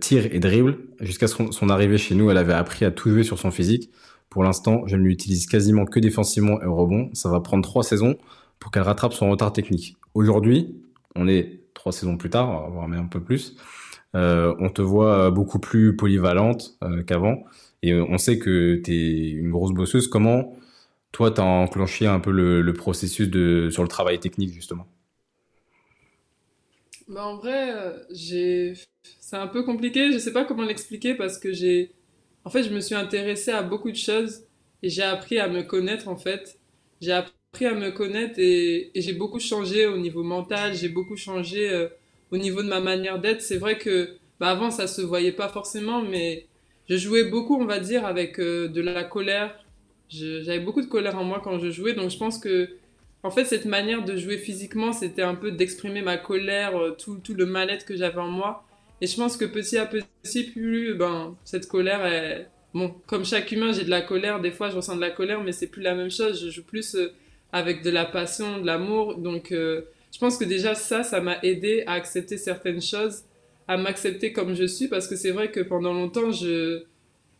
tir 0.00 0.26
et 0.32 0.40
dribble. 0.40 0.78
Jusqu'à 1.00 1.26
son, 1.26 1.52
son 1.52 1.68
arrivée 1.68 1.98
chez 1.98 2.14
nous, 2.14 2.30
elle 2.30 2.38
avait 2.38 2.54
appris 2.54 2.86
à 2.86 2.90
tout 2.90 3.10
jouer 3.10 3.24
sur 3.24 3.38
son 3.38 3.50
physique. 3.50 3.90
Pour 4.30 4.42
l'instant, 4.42 4.84
je 4.86 4.96
ne 4.96 5.02
l'utilise 5.02 5.46
quasiment 5.46 5.84
que 5.84 6.00
défensivement 6.00 6.62
et 6.62 6.64
au 6.64 6.74
rebond. 6.74 7.10
Ça 7.12 7.28
va 7.28 7.40
prendre 7.40 7.62
trois 7.62 7.82
saisons 7.82 8.16
pour 8.58 8.70
qu'elle 8.70 8.84
rattrape 8.84 9.12
son 9.12 9.28
retard 9.28 9.52
technique. 9.52 9.96
Aujourd'hui, 10.14 10.74
on 11.14 11.28
est 11.28 11.64
trois 11.74 11.92
saisons 11.92 12.16
plus 12.16 12.30
tard, 12.30 12.70
voire 12.70 12.88
même 12.88 13.00
un 13.00 13.08
peu 13.08 13.20
plus, 13.20 13.56
euh, 13.56 13.81
on 14.14 14.70
te 14.70 14.82
voit 14.82 15.30
beaucoup 15.30 15.58
plus 15.58 15.96
polyvalente 15.96 16.76
euh, 16.82 17.02
qu'avant. 17.02 17.44
Et 17.82 17.94
on 17.94 18.16
sait 18.18 18.38
que 18.38 18.80
tu 18.84 18.92
es 18.92 19.30
une 19.30 19.50
grosse 19.50 19.72
bosseuse. 19.72 20.06
Comment, 20.06 20.56
toi, 21.10 21.30
tu 21.30 21.40
as 21.40 21.44
enclenché 21.44 22.06
un 22.06 22.20
peu 22.20 22.30
le, 22.30 22.72
processus 22.72 23.28
de, 23.28 23.68
sur 23.70 23.82
le 23.82 23.88
travail 23.88 24.20
technique, 24.20 24.52
justement? 24.52 24.86
Bah 27.08 27.26
En 27.26 27.36
vrai, 27.36 27.72
euh, 27.72 28.74
c'est 29.20 29.36
un 29.36 29.48
peu 29.48 29.64
compliqué. 29.64 30.12
Je 30.12 30.18
sais 30.18 30.32
pas 30.32 30.44
comment 30.44 30.62
l'expliquer 30.62 31.14
parce 31.14 31.38
que 31.38 31.52
j'ai... 31.52 31.92
En 32.44 32.50
fait, 32.50 32.62
je 32.62 32.72
me 32.72 32.80
suis 32.80 32.94
intéressée 32.94 33.50
à 33.50 33.62
beaucoup 33.62 33.90
de 33.90 33.96
choses 33.96 34.44
et 34.82 34.88
j'ai 34.88 35.02
appris 35.02 35.38
à 35.38 35.48
me 35.48 35.62
connaître, 35.62 36.08
en 36.08 36.16
fait. 36.16 36.58
J'ai 37.00 37.12
appris 37.12 37.66
à 37.66 37.74
me 37.74 37.90
connaître 37.90 38.38
et, 38.38 38.92
j'ai 38.94 39.12
beaucoup 39.12 39.40
changé 39.40 39.86
au 39.86 39.98
niveau 39.98 40.22
mental, 40.22 40.74
j'ai 40.74 40.88
beaucoup 40.88 41.16
changé 41.16 41.68
euh, 41.68 41.88
au 42.32 42.38
niveau 42.38 42.62
de 42.62 42.68
ma 42.68 42.80
manière 42.80 43.20
d'être. 43.20 43.42
C'est 43.42 43.58
vrai 43.58 43.78
que 43.78 44.16
bah, 44.40 44.50
avant 44.50 44.70
ça 44.70 44.86
se 44.88 45.02
voyait 45.02 45.32
pas 45.32 45.48
forcément, 45.48 46.02
mais 46.02 46.46
je 46.88 46.96
jouais 46.96 47.24
beaucoup, 47.24 47.60
on 47.60 47.64
va 47.64 47.78
dire, 47.78 48.04
avec 48.04 48.40
euh, 48.40 48.68
de 48.68 48.80
la 48.80 49.04
colère. 49.04 49.54
J'avais 50.08 50.60
beaucoup 50.60 50.82
de 50.82 50.88
colère 50.88 51.16
en 51.16 51.24
moi 51.24 51.40
quand 51.42 51.58
je 51.58 51.70
jouais, 51.70 51.94
donc 51.94 52.10
je 52.10 52.18
pense 52.18 52.38
que 52.38 52.68
en 53.22 53.30
fait 53.30 53.44
cette 53.44 53.66
manière 53.66 54.04
de 54.04 54.16
jouer 54.16 54.36
physiquement, 54.36 54.92
c'était 54.92 55.22
un 55.22 55.34
peu 55.34 55.52
d'exprimer 55.52 56.02
ma 56.02 56.18
colère, 56.18 56.76
euh, 56.76 56.90
tout, 56.90 57.18
tout 57.22 57.34
le 57.34 57.46
mal-être 57.46 57.86
que 57.86 57.96
j'avais 57.96 58.20
en 58.20 58.28
moi. 58.28 58.64
Et 59.00 59.06
je 59.06 59.16
pense 59.16 59.36
que 59.36 59.44
petit 59.44 59.78
à 59.78 59.86
petit, 59.86 60.44
plus 60.44 60.94
ben, 60.94 61.36
cette 61.44 61.66
colère, 61.66 62.04
est... 62.06 62.48
bon, 62.74 62.94
comme 63.06 63.24
chaque 63.24 63.50
humain, 63.52 63.72
j'ai 63.72 63.84
de 63.84 63.90
la 63.90 64.02
colère, 64.02 64.40
des 64.40 64.50
fois 64.50 64.70
je 64.70 64.76
ressens 64.76 64.96
de 64.96 65.00
la 65.00 65.10
colère, 65.10 65.42
mais 65.42 65.52
c'est 65.52 65.66
plus 65.66 65.82
la 65.82 65.94
même 65.94 66.10
chose. 66.10 66.44
Je 66.44 66.50
joue 66.50 66.64
plus 66.64 66.96
avec 67.52 67.82
de 67.82 67.90
la 67.90 68.04
passion, 68.04 68.60
de 68.60 68.66
l'amour. 68.66 69.16
Donc, 69.18 69.52
euh, 69.52 69.82
je 70.12 70.18
pense 70.18 70.36
que 70.36 70.44
déjà 70.44 70.74
ça, 70.74 71.02
ça 71.02 71.20
m'a 71.20 71.38
aidé 71.42 71.84
à 71.86 71.92
accepter 71.94 72.36
certaines 72.36 72.82
choses, 72.82 73.24
à 73.66 73.76
m'accepter 73.76 74.32
comme 74.32 74.54
je 74.54 74.64
suis, 74.64 74.88
parce 74.88 75.08
que 75.08 75.16
c'est 75.16 75.30
vrai 75.30 75.50
que 75.50 75.60
pendant 75.60 75.92
longtemps, 75.92 76.30
je 76.32 76.82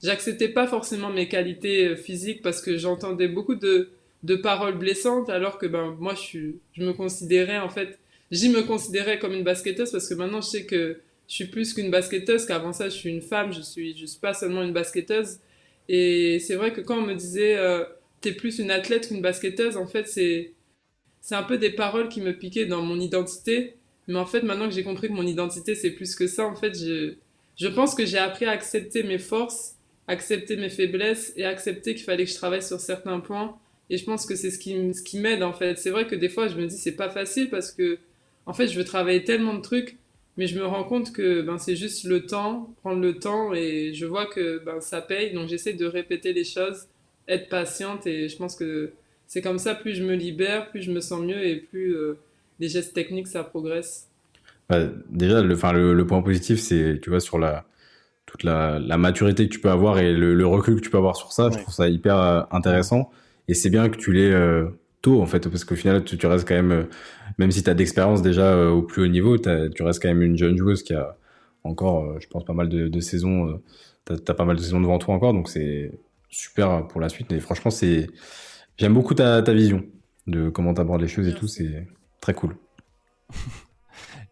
j'acceptais 0.03 0.49
pas 0.49 0.67
forcément 0.67 1.11
mes 1.11 1.29
qualités 1.29 1.89
euh, 1.89 1.97
physiques 1.97 2.43
parce 2.43 2.61
que 2.61 2.77
j'entendais 2.77 3.29
beaucoup 3.29 3.55
de, 3.55 3.91
de 4.25 4.35
paroles 4.35 4.77
blessantes, 4.77 5.31
alors 5.31 5.59
que 5.59 5.67
ben 5.67 5.97
moi, 6.01 6.15
je, 6.15 6.55
je 6.73 6.83
me 6.83 6.93
considérais 6.93 7.59
en 7.59 7.69
fait, 7.69 7.99
j'y 8.31 8.49
me 8.49 8.63
considérais 8.63 9.19
comme 9.19 9.33
une 9.33 9.45
basketteuse 9.45 9.93
parce 9.93 10.09
que 10.09 10.15
maintenant, 10.15 10.41
je 10.41 10.49
sais 10.49 10.65
que 10.65 11.01
je 11.29 11.35
suis 11.35 11.47
plus 11.47 11.73
qu'une 11.75 11.91
basketteuse, 11.91 12.47
qu'avant 12.47 12.73
ça, 12.73 12.89
je 12.89 12.95
suis 12.97 13.11
une 13.11 13.23
femme, 13.23 13.53
je 13.53 13.61
suis, 13.61 13.97
je 13.97 14.07
suis 14.07 14.21
pas 14.21 14.35
seulement 14.35 14.63
une 14.63 14.73
basketteuse. 14.73 15.39
Et 15.89 16.39
c'est 16.41 16.57
vrai 16.57 16.73
que 16.73 16.81
quand 16.81 16.99
on 16.99 17.07
me 17.07 17.15
disait 17.15 17.57
euh, 17.57 17.85
t'es 18.23 18.33
plus 18.33 18.59
une 18.59 18.71
athlète 18.71 19.09
qu'une 19.09 19.21
basketteuse. 19.21 19.77
En 19.77 19.87
fait, 19.87 20.09
c'est 20.09 20.53
c'est 21.23 21.37
un 21.37 21.45
peu 21.45 21.57
des 21.57 21.71
paroles 21.71 22.09
qui 22.09 22.21
me 22.21 22.33
piquaient 22.37 22.67
dans 22.67 22.83
mon 22.83 23.01
identité. 23.01 23.77
Mais 24.09 24.19
en 24.19 24.27
fait, 24.27 24.43
maintenant 24.43 24.69
que 24.69 24.75
j'ai 24.75 24.83
compris 24.83 25.09
que 25.09 25.15
mon 25.15 25.27
identité, 25.27 25.75
c'est 25.75 25.93
plus 25.93 26.17
que 26.17 26.27
ça, 26.27 26.45
en 26.47 26.57
fait, 26.57 26.77
je, 26.79 27.15
je 27.57 27.69
pense 27.69 27.95
que 27.95 28.05
j'ai 28.05 28.19
appris 28.19 28.45
à 28.45 28.51
accepter 28.51 29.05
mes 29.05 29.19
forces, 29.19 29.77
accepter 30.09 30.57
mes 30.57 30.69
faiblesses 30.69 31.33
et 31.37 31.45
accepter 31.45 31.95
qu'il 31.95 32.05
fallait 32.05 32.25
que 32.25 32.31
je 32.31 32.37
travaille 32.37 32.63
sur 32.63 32.81
certains 32.81 33.21
points 33.21 33.57
Et 33.89 33.99
je 33.99 34.05
pense 34.05 34.27
que 34.27 34.35
c'est 34.35 34.51
ce 34.51 34.59
qui, 34.59 34.93
ce 34.95 35.03
qui 35.03 35.21
m'aide 35.21 35.45
en 35.45 35.53
fait. 35.53 35.79
C'est 35.79 35.91
vrai 35.91 36.07
que 36.09 36.17
des 36.17 36.29
fois, 36.29 36.49
je 36.49 36.57
me 36.57 36.67
dis 36.67 36.77
c'est 36.77 36.97
pas 36.97 37.09
facile 37.09 37.49
parce 37.51 37.71
que 37.73 37.99
en 38.47 38.53
fait, 38.53 38.67
je 38.67 38.77
veux 38.77 38.85
travailler 38.85 39.23
tellement 39.23 39.55
de 39.55 39.61
trucs, 39.63 39.99
mais 40.37 40.49
je 40.49 40.59
me 40.59 40.67
rends 40.67 40.85
compte 40.85 41.13
que 41.13 41.43
ben, 41.43 41.59
c'est 41.59 41.77
juste 41.77 42.05
le 42.05 42.27
temps, 42.27 42.75
prendre 42.83 43.01
le 43.01 43.19
temps 43.19 43.55
et 43.55 43.95
je 43.95 44.07
vois 44.07 44.27
que 44.27 44.59
ben, 44.65 44.81
ça 44.81 45.01
paye. 45.01 45.33
Donc 45.33 45.49
j'essaie 45.49 45.75
de 45.75 45.87
répéter 45.87 46.33
les 46.33 46.45
choses, 46.45 46.89
être 47.29 47.49
patiente 47.49 48.07
et 48.09 48.29
je 48.29 48.37
pense 48.37 48.57
que 48.57 48.93
c'est 49.33 49.41
comme 49.41 49.59
ça, 49.59 49.75
plus 49.75 49.95
je 49.95 50.05
me 50.05 50.15
libère, 50.15 50.69
plus 50.69 50.83
je 50.83 50.93
me 50.93 51.01
sens 51.01 51.23
mieux 51.23 51.43
et 51.43 51.57
plus 51.57 51.97
euh, 51.97 52.19
les 52.61 52.69
gestes 52.69 52.93
techniques 52.93 53.29
ça 53.29 53.43
progresse. 53.43 54.11
Bah, 54.69 54.81
déjà, 55.09 55.41
le, 55.41 55.55
le, 55.73 55.95
le 55.95 56.07
point 56.07 56.21
positif, 56.21 56.61
c'est, 56.61 57.01
tu 57.01 57.09
vois, 57.09 57.19
sur 57.19 57.39
la, 57.39 57.65
toute 58.27 58.43
la, 58.43 58.79
la, 58.79 58.99
maturité 58.99 59.49
que 59.49 59.55
tu 59.55 59.59
peux 59.59 59.71
avoir 59.71 60.01
et 60.01 60.13
le, 60.13 60.35
le, 60.35 60.47
recul 60.47 60.77
que 60.77 60.81
tu 60.83 60.91
peux 60.91 60.99
avoir 60.99 61.17
sur 61.17 61.33
ça. 61.33 61.49
Je 61.51 61.57
trouve 61.57 61.73
ça 61.73 61.89
hyper 61.89 62.19
euh, 62.19 62.43
intéressant. 62.51 63.11
Et 63.49 63.55
c'est 63.55 63.71
bien 63.71 63.89
que 63.89 63.97
tu 63.97 64.13
l'aies 64.13 64.31
euh, 64.31 64.67
tôt, 65.01 65.23
en 65.23 65.27
fait, 65.27 65.49
parce 65.49 65.65
qu'au 65.65 65.77
final, 65.77 66.05
tu, 66.05 66.19
tu, 66.19 66.27
restes 66.27 66.47
quand 66.47 66.55
même, 66.55 66.73
euh, 66.73 66.85
même 67.39 67.53
si 67.53 67.63
tu 67.63 67.71
as 67.71 67.75
d'expérience 67.75 68.21
déjà 68.21 68.69
au 68.69 68.83
plus 68.83 69.03
haut 69.03 69.09
niveau, 69.09 69.39
tu 69.39 69.83
restes 69.83 70.03
quand 70.03 70.09
même 70.09 70.21
une 70.21 70.37
jeune 70.37 70.59
joueuse 70.59 70.83
qui 70.83 70.93
a 70.93 71.17
encore, 71.65 72.21
je 72.21 72.27
pense, 72.27 72.45
pas 72.45 72.53
mal 72.53 72.69
de, 72.69 72.87
de 72.87 73.01
saisons. 73.01 73.63
tu 74.07 74.13
as, 74.13 74.35
pas 74.35 74.45
mal 74.45 74.57
de 74.57 74.61
saisons 74.61 74.83
devant 74.83 74.99
toi 74.99 75.15
encore, 75.15 75.33
donc 75.33 75.49
c'est 75.49 75.91
super 76.29 76.87
pour 76.87 77.01
la 77.01 77.09
suite. 77.09 77.33
Et 77.33 77.41
franchement, 77.41 77.71
c'est 77.71 78.09
j'aime 78.77 78.95
beaucoup 78.95 79.15
ta, 79.15 79.43
ta 79.43 79.53
vision 79.53 79.85
de 80.27 80.49
comment 80.51 80.75
tu 80.75 80.81
abordes 80.81 81.03
les 81.03 81.09
choses 81.09 81.29
et 81.29 81.35
tout. 81.35 81.49
C'est 81.49 81.87
très 82.21 82.35
cool. 82.35 82.57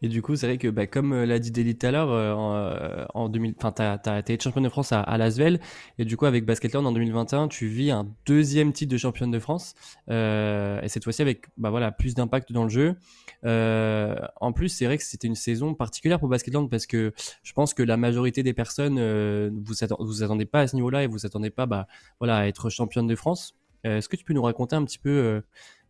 Et 0.03 0.09
du 0.09 0.23
coup, 0.23 0.35
c'est 0.35 0.47
vrai 0.47 0.57
que, 0.57 0.69
bah, 0.69 0.87
comme 0.87 1.13
euh, 1.13 1.27
l'a 1.27 1.39
dit 1.39 1.51
Deli 1.51 1.77
tout 1.77 1.87
à 1.87 1.91
l'heure, 1.91 2.11
euh, 2.11 2.33
en, 2.33 2.55
euh, 2.55 3.05
en 3.13 3.29
2000, 3.29 3.55
enfin, 3.59 3.71
t'as, 3.71 3.99
t'as 3.99 4.19
été 4.19 4.39
championne 4.41 4.65
de 4.65 4.71
France 4.71 4.93
à, 4.93 5.01
à 5.01 5.19
Lasvel, 5.19 5.61
et 5.99 6.07
du 6.07 6.17
coup, 6.17 6.25
avec 6.25 6.47
Basketland 6.47 6.87
en 6.87 6.93
2021, 6.93 7.49
tu 7.49 7.67
vis 7.67 7.91
un 7.91 8.09
deuxième 8.25 8.73
titre 8.73 8.91
de 8.91 8.97
championne 8.97 9.31
de 9.31 9.39
France, 9.39 9.75
euh, 10.09 10.81
et 10.81 10.89
cette 10.89 11.05
fois-ci 11.05 11.21
avec, 11.21 11.49
bah 11.59 11.69
voilà, 11.69 11.93
plus 11.93 12.15
d'impact 12.15 12.51
dans 12.53 12.65
le 12.65 12.71
jeu. 12.71 12.97
Euh, 13.45 14.15
en 14.41 14.53
plus, 14.53 14.71
c'est 14.71 14.87
vrai 14.87 14.97
que 14.97 15.05
c'était 15.05 15.29
une 15.29 15.35
saison 15.35 15.75
particulière 15.75 16.19
pour 16.19 16.29
Basketland 16.29 16.69
parce 16.69 16.87
que 16.87 17.13
je 17.43 17.53
pense 17.53 17.75
que 17.75 17.83
la 17.83 17.97
majorité 17.97 18.43
des 18.43 18.53
personnes, 18.53 18.97
euh, 18.99 19.51
vous 19.53 19.75
vous 20.01 20.23
attendez 20.23 20.47
pas 20.47 20.61
à 20.61 20.67
ce 20.67 20.77
niveau-là 20.77 21.05
et 21.05 21.07
vous 21.07 21.27
attendez 21.27 21.51
pas, 21.51 21.67
bah, 21.67 21.87
voilà, 22.19 22.39
à 22.39 22.47
être 22.47 22.71
championne 22.71 23.07
de 23.07 23.15
France. 23.15 23.60
Est-ce 23.85 24.09
que 24.09 24.17
tu 24.17 24.25
peux 24.25 24.35
nous 24.35 24.43
raconter 24.43 24.77
un 24.77 24.85
petit 24.85 24.99
peu, 24.99 25.43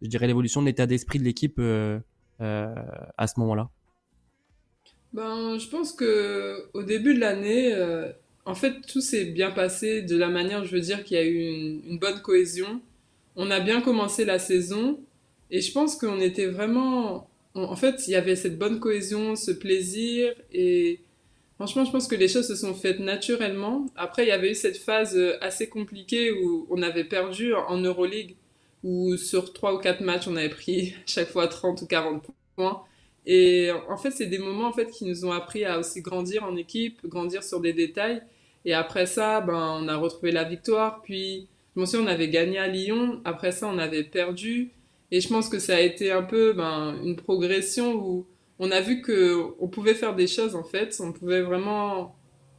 je 0.03 0.09
dirais, 0.09 0.27
l'évolution 0.27 0.61
de 0.61 0.67
l'état 0.67 0.87
d'esprit 0.87 1.19
de 1.19 1.25
l'équipe 1.25 1.59
à 2.39 3.27
ce 3.27 3.41
moment-là? 3.41 3.71
Ben, 5.13 5.59
je 5.59 5.69
pense 5.69 5.93
que 5.93 6.69
au 6.73 6.83
début 6.83 7.15
de 7.15 7.21
l'année, 7.21 7.73
euh, 7.75 8.13
en 8.45 8.55
fait, 8.55 8.81
tout 8.87 9.01
s'est 9.01 9.27
bien 9.27 9.51
passé 9.51 10.03
de 10.03 10.17
la 10.17 10.29
manière, 10.29 10.65
je 10.65 10.73
veux 10.75 10.81
dire, 10.81 11.03
qu'il 11.05 11.17
y 11.17 11.21
a 11.21 11.25
eu 11.25 11.81
une, 11.85 11.99
bonne 11.99 12.23
cohésion. 12.23 12.81
On 13.37 13.51
a 13.51 13.61
bien 13.61 13.81
commencé 13.81 14.25
la 14.25 14.39
saison 14.39 15.01
et 15.51 15.61
je 15.61 15.73
pense 15.73 15.97
qu'on 15.97 16.21
était 16.21 16.47
vraiment, 16.47 17.29
en 17.55 17.77
fait, 17.77 18.07
il 18.07 18.13
y 18.13 18.15
avait 18.15 18.37
cette 18.37 18.59
bonne 18.59 18.79
cohésion, 18.79 19.35
ce 19.35 19.51
plaisir 19.51 20.33
et 20.53 21.01
franchement, 21.61 21.85
je 21.85 21.91
pense 21.91 22.09
que 22.09 22.15
les 22.15 22.29
choses 22.29 22.49
se 22.49 22.55
sont 22.55 22.73
faites 22.73 23.01
naturellement. 23.01 23.85
Après, 23.95 24.25
il 24.25 24.29
y 24.29 24.33
avait 24.33 24.53
eu 24.53 24.55
cette 24.55 24.79
phase 24.79 25.15
assez 25.43 25.69
compliquée 25.69 26.33
où 26.33 26.67
on 26.71 26.81
avait 26.81 27.05
perdu 27.05 27.53
en 27.53 27.77
Euroleague, 27.77 28.37
où 28.83 29.15
sur 29.19 29.53
trois 29.53 29.75
ou 29.75 29.79
quatre 29.79 30.01
matchs, 30.01 30.27
on 30.27 30.37
avait 30.37 30.49
pris 30.49 30.95
chaque 31.07 31.29
fois 31.29 31.49
30 31.49 31.83
ou 31.83 31.87
40 31.87 32.25
points. 32.57 32.83
Et 33.27 33.69
en 33.91 33.99
fait, 33.99 34.11
c'est 34.11 34.25
des 34.25 34.39
moments 34.39 34.69
en 34.69 34.73
fait 34.73 34.91
qui 34.91 35.05
nous 35.05 35.27
ont 35.27 35.33
appris 35.33 35.67
à 35.67 35.79
aussi 35.79 36.01
grandir 36.01 36.45
en 36.45 36.57
équipe, 36.57 37.07
grandir 37.07 37.45
sur 37.45 37.61
des 37.61 37.75
détails. 37.75 38.23
Et 38.65 38.73
après 38.73 39.05
ça, 39.05 39.43
ben, 39.43 39.83
on 39.83 39.87
a 39.87 39.97
retrouvé 39.97 40.33
la 40.33 40.45
victoire. 40.45 41.03
Puis, 41.03 41.47
je 41.77 41.81
me 41.83 41.85
souviens, 41.85 42.07
on 42.07 42.11
avait 42.11 42.31
gagné 42.31 42.57
à 42.57 42.69
Lyon. 42.69 43.21
Après 43.27 43.53
ça, 43.53 43.67
on 43.67 43.77
avait 43.77 44.05
perdu. 44.05 44.71
Et 45.11 45.21
je 45.21 45.29
pense 45.29 45.51
que 45.51 45.59
ça 45.59 45.77
a 45.77 45.81
été 45.81 46.11
un 46.11 46.23
peu 46.23 46.55
ben, 46.55 46.99
une 47.05 47.17
progression 47.17 47.97
où 47.97 48.27
on 48.61 48.71
a 48.71 48.81
vu 48.81 49.01
que 49.01 49.55
on 49.59 49.69
pouvait 49.69 49.95
faire 49.95 50.15
des 50.15 50.27
choses 50.29 50.55
en 50.55 50.63
fait. 50.63 50.97
On 51.01 51.13
pouvait 51.13 51.41
vraiment 51.41 52.15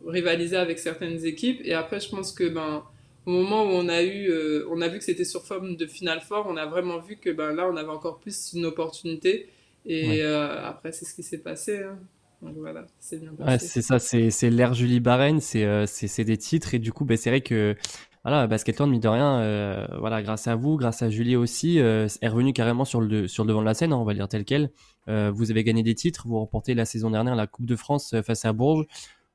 rivaliser 0.05 0.58
avec 0.58 0.79
certaines 0.79 1.24
équipes. 1.25 1.62
Et 1.63 1.74
après, 1.74 2.00
je 2.00 2.10
pense 2.10 2.34
que 2.34 2.50
ben, 2.50 2.84
au 3.27 3.31
moment 3.31 3.63
où 3.63 3.67
on 3.67 3.88
a 3.88 4.01
eu, 4.01 4.29
euh, 4.29 4.67
on 4.72 4.81
a 4.81 4.88
vu 4.88 4.98
que 4.98 5.03
c'était 5.03 5.25
sur 5.25 5.46
forme 5.46 5.75
de 5.75 5.86
finale 5.86 6.22
fort, 6.22 6.48
on 6.50 6.58
a 6.58 6.65
vraiment 6.65 7.00
vu 7.00 7.17
que 7.17 7.29
ben 7.29 7.53
là, 7.53 7.70
on 7.72 7.77
avait 7.77 7.89
encore 7.89 8.20
plus 8.20 8.53
une 8.53 8.65
opportunité. 8.65 9.48
Et 9.86 10.24
euh, 10.24 10.63
après, 10.65 10.91
c'est 10.91 11.05
ce 11.05 11.13
qui 11.13 11.24
s'est 11.24 11.39
passé. 11.39 11.84
Hein. 11.84 12.00
Donc 12.41 12.55
voilà, 12.58 12.88
c'est 13.00 13.20
bien 13.20 13.34
passé. 13.34 13.51
Ouais, 13.51 13.60
c'est 13.60 13.81
ça, 13.84 14.00
c'est 14.00 14.50
l'ère 14.50 14.74
Julie 14.74 15.00
Barren, 15.00 15.39
euh, 15.55 15.86
c'est 15.88 16.24
des 16.24 16.38
titres. 16.38 16.74
Et 16.74 16.79
du 16.79 16.91
coup, 16.91 17.05
bah, 17.05 17.15
c'est 17.15 17.29
vrai 17.29 17.41
que 17.41 17.75
voilà, 18.24 18.46
Basketland, 18.48 18.90
mine 18.90 19.01
de 19.01 19.08
rien, 19.08 19.40
euh, 19.40 19.88
voilà, 20.00 20.22
grâce 20.22 20.48
à 20.48 20.56
vous, 20.56 20.78
grâce 20.78 21.01
à 21.01 21.10
Julie 21.10 21.36
aussi, 21.36 21.80
euh, 21.80 22.08
est 22.22 22.28
revenu 22.28 22.54
carrément 22.54 22.86
sur 22.86 23.01
le, 23.01 23.28
sur 23.28 23.44
le 23.44 23.50
devant 23.50 23.62
de 23.62 23.66
la 23.66 23.74
scène, 23.74 23.94
hein, 23.94 23.98
on 23.98 24.04
va 24.04 24.13
dire 24.13 24.28
tel 24.28 24.46
quel. 24.46 24.72
Euh, 25.08 25.32
vous 25.34 25.50
avez 25.50 25.63
gagné 25.63 25.82
des 25.82 25.96
titres, 25.96 26.28
vous 26.28 26.38
remportez 26.38 26.75
la 26.75 26.86
saison 26.86 27.10
dernière 27.10 27.36
la 27.36 27.48
Coupe 27.48 27.66
de 27.66 27.75
France 27.75 28.13
euh, 28.13 28.22
face 28.22 28.46
à 28.46 28.54
Bourges 28.54 28.86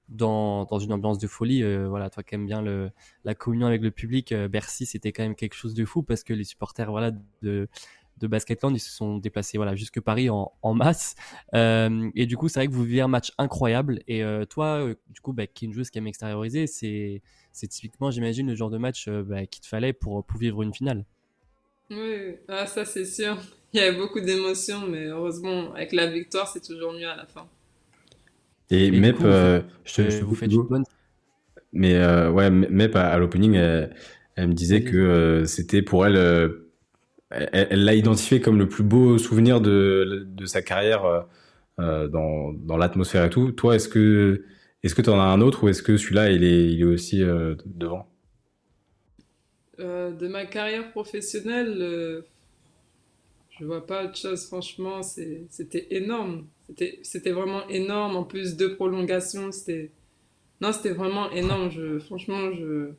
dans, 0.09 0.65
dans 0.67 0.79
une 0.79 0.93
ambiance 0.93 1.19
de 1.19 1.27
folie. 1.27 1.65
Euh, 1.65 1.89
voilà, 1.89 2.11
toi 2.11 2.23
qui 2.23 2.37
aimes 2.37 2.47
bien 2.47 2.63
le, 2.63 2.91
la 3.25 3.35
communion 3.35 3.67
avec 3.67 3.83
le 3.83 3.91
public, 3.91 4.33
Bercy, 4.33 4.87
c'était 4.87 5.11
quand 5.11 5.25
même 5.25 5.35
quelque 5.35 5.55
chose 5.55 5.75
de 5.75 5.85
fou 5.85 6.03
parce 6.05 6.23
que 6.23 6.33
les 6.33 6.45
supporters 6.45 6.91
voilà, 6.91 7.11
de, 7.43 7.69
de 8.19 8.27
Basketland, 8.27 8.75
ils 8.75 8.81
se 8.81 8.91
sont 8.91 9.19
déplacés 9.19 9.59
voilà 9.59 9.75
jusque 9.75 10.01
Paris 10.01 10.31
en, 10.31 10.53
en 10.63 10.75
masse. 10.75 11.15
Euh, 11.55 12.11
et 12.15 12.27
du 12.27 12.37
coup, 12.37 12.49
c'est 12.49 12.61
vrai 12.61 12.67
que 12.69 12.73
vous 12.73 12.85
vivez 12.85 13.01
un 13.01 13.09
match 13.09 13.33
incroyable. 13.39 14.01
Et 14.07 14.23
euh, 14.23 14.45
toi, 14.45 14.79
euh, 14.79 14.95
du 15.11 15.21
coup, 15.21 15.33
bah, 15.33 15.47
qui 15.47 15.65
est 15.65 15.69
une 15.69 15.75
joueuse 15.75 15.91
qui 15.91 15.99
aime 15.99 16.07
extérioriser, 16.07 16.67
c'est 16.67 17.23
c'est 17.57 17.69
typiquement, 17.69 18.11
j'imagine, 18.11 18.49
le 18.49 18.55
genre 18.55 18.71
de 18.71 18.79
match 18.79 19.09
euh, 19.09 19.23
bah, 19.23 19.47
qu'il 19.47 19.63
te 19.63 19.67
fallait 19.67 19.93
pour 19.93 20.25
pour 20.25 20.39
vivre 20.39 20.63
une 20.63 20.75
finale. 20.75 21.05
Oui, 21.91 22.37
ah, 22.49 22.67
ça 22.67 22.85
c'est 22.85 23.05
sûr. 23.05 23.37
Il 23.73 23.81
y 23.81 23.83
avait 23.83 23.97
beaucoup 23.97 24.21
d'émotions, 24.21 24.87
mais 24.87 25.07
heureusement, 25.07 25.75
avec 25.75 25.93
la 25.93 26.07
victoire, 26.07 26.49
c'est 26.49 26.65
toujours 26.65 26.93
mieux 26.93 27.09
à 27.09 27.17
la 27.17 27.27
fin. 27.27 27.47
Et, 28.71 28.91
Mep, 28.91 29.19
je 29.21 29.95
te, 29.95 30.11
je 30.11 30.25
vous 30.25 30.35
fais 30.35 30.47
une 30.47 30.63
bonne. 30.63 30.85
Mais 31.73 31.99
ouais, 32.29 32.51
Mep 32.51 32.97
à, 32.97 33.19
l'opening, 33.19 33.55
elle, 33.55 33.95
elle, 34.35 34.49
me 34.49 34.55
disait 34.55 34.83
que 34.83 35.45
c'était 35.47 35.83
pour 35.83 36.07
elle 36.07 36.17
elle 37.31 37.85
l'a 37.85 37.95
identifié 37.95 38.41
comme 38.41 38.59
le 38.59 38.69
plus 38.69 38.85
beau 38.85 39.19
souvenir 39.19 39.61
de, 39.61 40.27
de 40.29 40.47
sa 40.47 40.63
carrière 40.63 41.05
euh, 41.05 41.21
euh, 41.81 42.09
dans, 42.09 42.53
dans 42.53 42.77
l'atmosphère 42.77 43.25
et 43.25 43.31
tout. 43.31 43.53
Toi, 43.53 43.77
est-ce 43.77 43.89
que 43.89 44.45
est-ce 44.87 44.95
que 44.95 45.03
tu 45.03 45.11
en 45.11 45.21
as 45.21 45.25
un 45.25 45.41
autre 45.41 45.65
ou 45.65 45.69
est-ce 45.69 45.83
que 45.83 45.97
celui-là 45.97 46.31
il 46.31 46.45
est, 46.45 46.73
il 46.73 46.81
est 46.81 46.85
aussi 46.85 47.23
euh, 47.23 47.55
devant? 47.65 48.09
Euh, 49.81 50.13
De 50.13 50.29
ma 50.29 50.47
carrière 50.47 50.91
professionnelle, 50.93 51.77
euh, 51.81 52.23
je 53.51 53.65
vois 53.65 53.87
pas 53.87 54.05
autre 54.05 54.17
chose. 54.17 54.47
Franchement, 54.47 55.03
c'était 55.03 55.87
énorme. 55.91 56.47
C'était 57.03 57.31
vraiment 57.33 57.69
énorme. 57.69 58.17
En 58.17 58.25
plus, 58.25 58.57
deux 58.57 58.75
prolongations, 58.75 59.53
c'était 59.53 59.91
non, 60.61 60.73
c'était 60.73 60.93
vraiment 60.93 61.31
énorme. 61.31 61.71
Je, 61.71 61.99
franchement, 61.99 62.53
je 62.53 62.91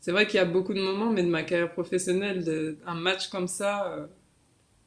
c'est 0.00 0.10
vrai 0.10 0.26
qu'il 0.26 0.38
y 0.38 0.40
a 0.40 0.44
beaucoup 0.44 0.74
de 0.74 0.82
moments, 0.82 1.10
mais 1.10 1.22
de 1.22 1.28
ma 1.28 1.44
carrière 1.44 1.72
professionnelle, 1.72 2.44
de, 2.44 2.76
un 2.84 2.96
match 2.96 3.28
comme 3.28 3.46
ça, 3.46 3.86
euh, 3.86 4.06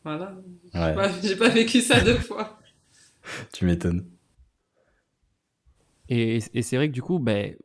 voilà. 0.03 0.35
Ouais. 0.73 0.93
J'ai 1.23 1.37
pas, 1.37 1.47
pas, 1.47 1.53
vécu 1.53 1.79
ça 1.79 2.01
deux 2.01 2.17
fois. 2.17 2.59
tu 3.53 3.63
m'étonnes. 3.63 4.05
Et, 6.09 6.39
c'est 6.39 6.75
vrai 6.75 6.87
que 6.87 6.93
du 6.93 7.01
coup, 7.01 7.19
ben, 7.19 7.55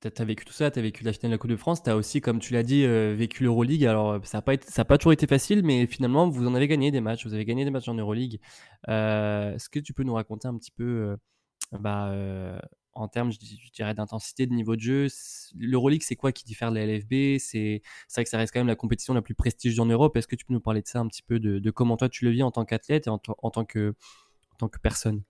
tu 0.00 0.08
as, 0.16 0.24
vécu 0.24 0.44
tout 0.44 0.52
ça, 0.52 0.70
tu 0.70 0.78
as 0.78 0.82
vécu 0.82 1.04
la 1.04 1.12
finale 1.12 1.30
de 1.30 1.34
la 1.34 1.38
Coupe 1.38 1.50
de 1.50 1.56
France, 1.56 1.82
tu 1.82 1.90
as 1.90 1.96
aussi, 1.96 2.20
comme 2.20 2.38
tu 2.38 2.52
l'as 2.52 2.62
dit, 2.62 2.84
euh, 2.84 3.14
vécu 3.16 3.42
l'Euroleague. 3.42 3.84
Alors, 3.84 4.20
ça 4.24 4.38
n'a 4.38 4.84
pas, 4.84 4.98
toujours 4.98 5.12
été 5.12 5.26
facile, 5.26 5.62
mais 5.64 5.86
finalement, 5.86 6.28
vous 6.28 6.46
en 6.46 6.54
avez 6.54 6.68
gagné 6.68 6.90
des 6.90 7.00
matchs. 7.00 7.26
Vous 7.26 7.34
avez 7.34 7.44
gagné 7.44 7.64
des 7.64 7.70
matchs 7.70 7.88
en 7.88 7.94
Euroleague. 7.94 8.40
Euh, 8.88 9.54
Est-ce 9.54 9.68
que 9.68 9.80
tu 9.80 9.92
peux 9.92 10.04
nous 10.04 10.14
raconter 10.14 10.48
un 10.48 10.56
petit 10.56 10.70
peu 10.70 10.84
euh, 10.84 11.16
bah, 11.78 12.12
en 12.94 13.08
termes, 13.08 13.30
je, 13.32 13.38
dirais, 13.72 13.94
d'intensité, 13.94 14.46
de 14.46 14.52
niveau 14.52 14.76
de 14.76 14.80
jeu. 14.80 15.06
L'Euroleague, 15.56 16.02
c'est 16.02 16.16
quoi 16.16 16.32
qui 16.32 16.44
diffère 16.44 16.70
de 16.70 16.76
la 16.76 16.86
LFB 16.86 17.38
C'est 17.38 17.82
vrai 18.14 18.24
que 18.24 18.30
ça 18.30 18.38
reste 18.38 18.52
quand 18.52 18.60
même 18.60 18.66
la 18.66 18.76
compétition 18.76 19.14
la 19.14 19.22
plus 19.22 19.34
prestigieuse 19.34 19.80
en 19.80 19.86
Europe. 19.86 20.16
Est-ce 20.16 20.26
que 20.26 20.36
tu 20.36 20.44
peux 20.44 20.54
nous 20.54 20.60
parler 20.60 20.82
de 20.82 20.88
ça 20.88 21.00
un 21.00 21.06
petit 21.08 21.22
peu, 21.22 21.38
de, 21.40 21.70
comment 21.70 21.96
toi 21.96 22.08
tu 22.08 22.24
le 22.24 22.30
vis 22.30 22.42
en 22.42 22.50
tant 22.50 22.64
qu'athlète 22.64 23.06
et 23.06 23.10
en 23.10 23.18
tant 23.18 23.64
que 23.64 23.94
personne? 24.82 25.22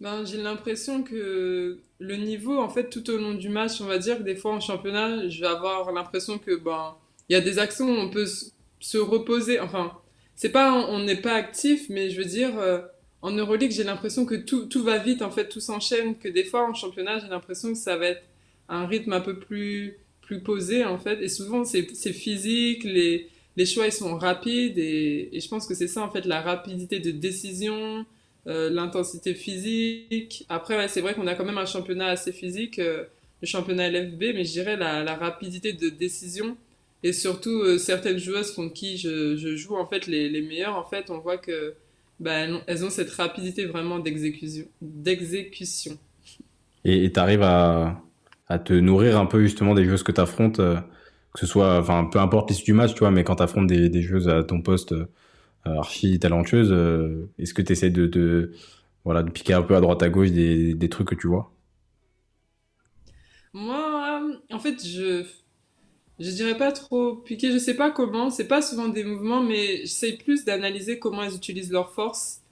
Ben, 0.00 0.24
J'ai 0.24 0.38
l'impression 0.38 1.02
que 1.02 1.78
le 1.98 2.16
niveau, 2.16 2.58
en 2.58 2.68
fait, 2.68 2.88
tout 2.88 3.08
au 3.10 3.16
long 3.18 3.34
du 3.34 3.48
match, 3.48 3.80
on 3.80 3.86
va 3.86 3.98
dire 3.98 4.20
des 4.20 4.36
fois 4.36 4.52
en 4.52 4.60
championnat, 4.60 5.28
je 5.28 5.40
vais 5.40 5.46
avoir 5.46 5.92
l'impression 5.92 6.38
que 6.38 6.56
ben 6.56 6.96
il 7.28 7.34
y 7.34 7.36
a 7.36 7.40
des 7.40 7.58
actions 7.58 7.86
où 7.86 7.98
on 7.98 8.10
peut 8.10 8.26
se 8.80 8.98
reposer. 8.98 9.60
Enfin, 9.60 9.92
c'est 10.34 10.48
pas 10.50 10.72
on 10.88 11.00
n'est 11.04 11.20
pas 11.20 11.34
actif, 11.34 11.88
mais 11.90 12.10
je 12.10 12.18
veux 12.18 12.28
dire. 12.28 12.58
Euh, 12.58 12.80
en 13.22 13.32
Euroleague, 13.32 13.70
j'ai 13.70 13.84
l'impression 13.84 14.24
que 14.24 14.34
tout, 14.34 14.66
tout 14.66 14.82
va 14.82 14.98
vite, 14.98 15.22
en 15.22 15.30
fait, 15.30 15.48
tout 15.48 15.60
s'enchaîne, 15.60 16.16
que 16.16 16.28
des 16.28 16.44
fois 16.44 16.66
en 16.68 16.74
championnat, 16.74 17.18
j'ai 17.18 17.28
l'impression 17.28 17.68
que 17.70 17.78
ça 17.78 17.96
va 17.96 18.06
être 18.06 18.22
un 18.68 18.86
rythme 18.86 19.12
un 19.12 19.20
peu 19.20 19.38
plus, 19.38 19.98
plus 20.22 20.40
posé, 20.40 20.84
en 20.84 20.98
fait. 20.98 21.20
Et 21.20 21.28
souvent, 21.28 21.64
c'est 21.64 21.84
physique, 22.12 22.84
les, 22.84 23.28
les 23.56 23.66
choix, 23.66 23.86
ils 23.86 23.92
sont 23.92 24.16
rapides, 24.16 24.78
et 24.78 25.38
je 25.38 25.48
pense 25.48 25.66
que 25.66 25.74
c'est 25.74 25.88
ça, 25.88 26.02
en 26.02 26.10
fait, 26.10 26.24
la 26.24 26.40
rapidité 26.40 26.98
de 26.98 27.10
décision, 27.10 28.06
euh, 28.50 28.68
l'intensité 28.68 29.34
physique. 29.34 30.44
Après, 30.48 30.88
c'est 30.88 31.00
vrai 31.00 31.14
qu'on 31.14 31.28
a 31.28 31.34
quand 31.34 31.44
même 31.44 31.58
un 31.58 31.66
championnat 31.66 32.08
assez 32.08 32.32
physique, 32.32 32.80
euh, 32.80 33.04
le 33.42 33.46
championnat 33.46 33.88
LFB, 33.88 34.20
mais 34.34 34.44
je 34.44 34.52
dirais 34.52 34.76
la, 34.76 35.14
rapidité 35.14 35.72
de 35.72 35.88
décision 35.88 36.56
Et 37.04 37.12
surtout, 37.12 37.78
certaines 37.78 38.18
joueuses 38.18 38.52
contre 38.52 38.74
qui 38.74 38.98
je, 38.98 39.56
joue, 39.56 39.76
en 39.76 39.86
fait, 39.86 40.06
les, 40.06 40.28
les 40.28 40.42
meilleures, 40.42 40.76
en 40.76 40.84
fait, 40.84 41.10
on 41.10 41.18
voit 41.18 41.38
que 41.38 41.74
bah, 42.18 42.46
elles 42.66 42.84
ont 42.84 42.90
cette 42.90 43.10
rapidité 43.10 43.66
vraiment 43.66 43.98
d'exécution. 44.00 44.66
Et 46.84 47.12
tu 47.12 47.20
arrives 47.20 47.42
à, 47.42 48.02
à, 48.48 48.58
te 48.58 48.72
nourrir 48.72 49.18
un 49.18 49.26
peu 49.26 49.40
justement 49.42 49.74
des 49.74 49.84
joueuses 49.84 50.02
que 50.02 50.12
tu 50.12 50.20
affrontes, 50.20 50.56
que 50.56 51.38
ce 51.38 51.46
soit, 51.46 51.78
enfin, 51.78 52.08
peu 52.12 52.18
importe 52.18 52.50
l'issue 52.50 52.64
du 52.64 52.72
match, 52.72 52.94
tu 52.94 52.98
vois, 52.98 53.12
mais 53.12 53.22
quand 53.24 53.36
tu 53.36 53.42
affrontes 53.42 53.68
des, 53.68 53.88
des 53.88 54.02
joueuses 54.02 54.28
à 54.28 54.42
ton 54.42 54.60
poste 54.60 54.94
archi 55.64 56.18
talentueuses, 56.18 56.72
est-ce 57.38 57.54
que 57.54 57.62
tu 57.62 57.72
essaies 57.72 57.90
de, 57.90 58.52
voilà, 59.04 59.22
de 59.22 59.30
piquer 59.30 59.54
un 59.54 59.62
peu 59.62 59.76
à 59.76 59.80
droite 59.80 60.02
à 60.02 60.08
gauche 60.08 60.30
des, 60.30 60.74
des 60.74 60.88
trucs 60.88 61.08
que 61.08 61.14
tu 61.14 61.28
vois? 61.28 61.52
Moi, 63.52 64.22
en 64.50 64.58
fait, 64.58 64.84
je 64.86 65.24
je 66.20 66.30
dirais 66.30 66.56
pas 66.56 66.70
trop 66.72 67.16
piquer, 67.16 67.50
je 67.52 67.58
sais 67.58 67.74
pas 67.74 67.90
comment, 67.90 68.30
c'est 68.30 68.46
pas 68.46 68.62
souvent 68.62 68.88
des 68.88 69.04
mouvements, 69.04 69.42
mais 69.42 69.78
j'essaie 69.78 70.12
plus 70.12 70.44
d'analyser 70.44 70.98
comment 70.98 71.22
elles 71.22 71.34
utilisent 71.34 71.72
leurs 71.72 71.92
forces. 71.92 72.42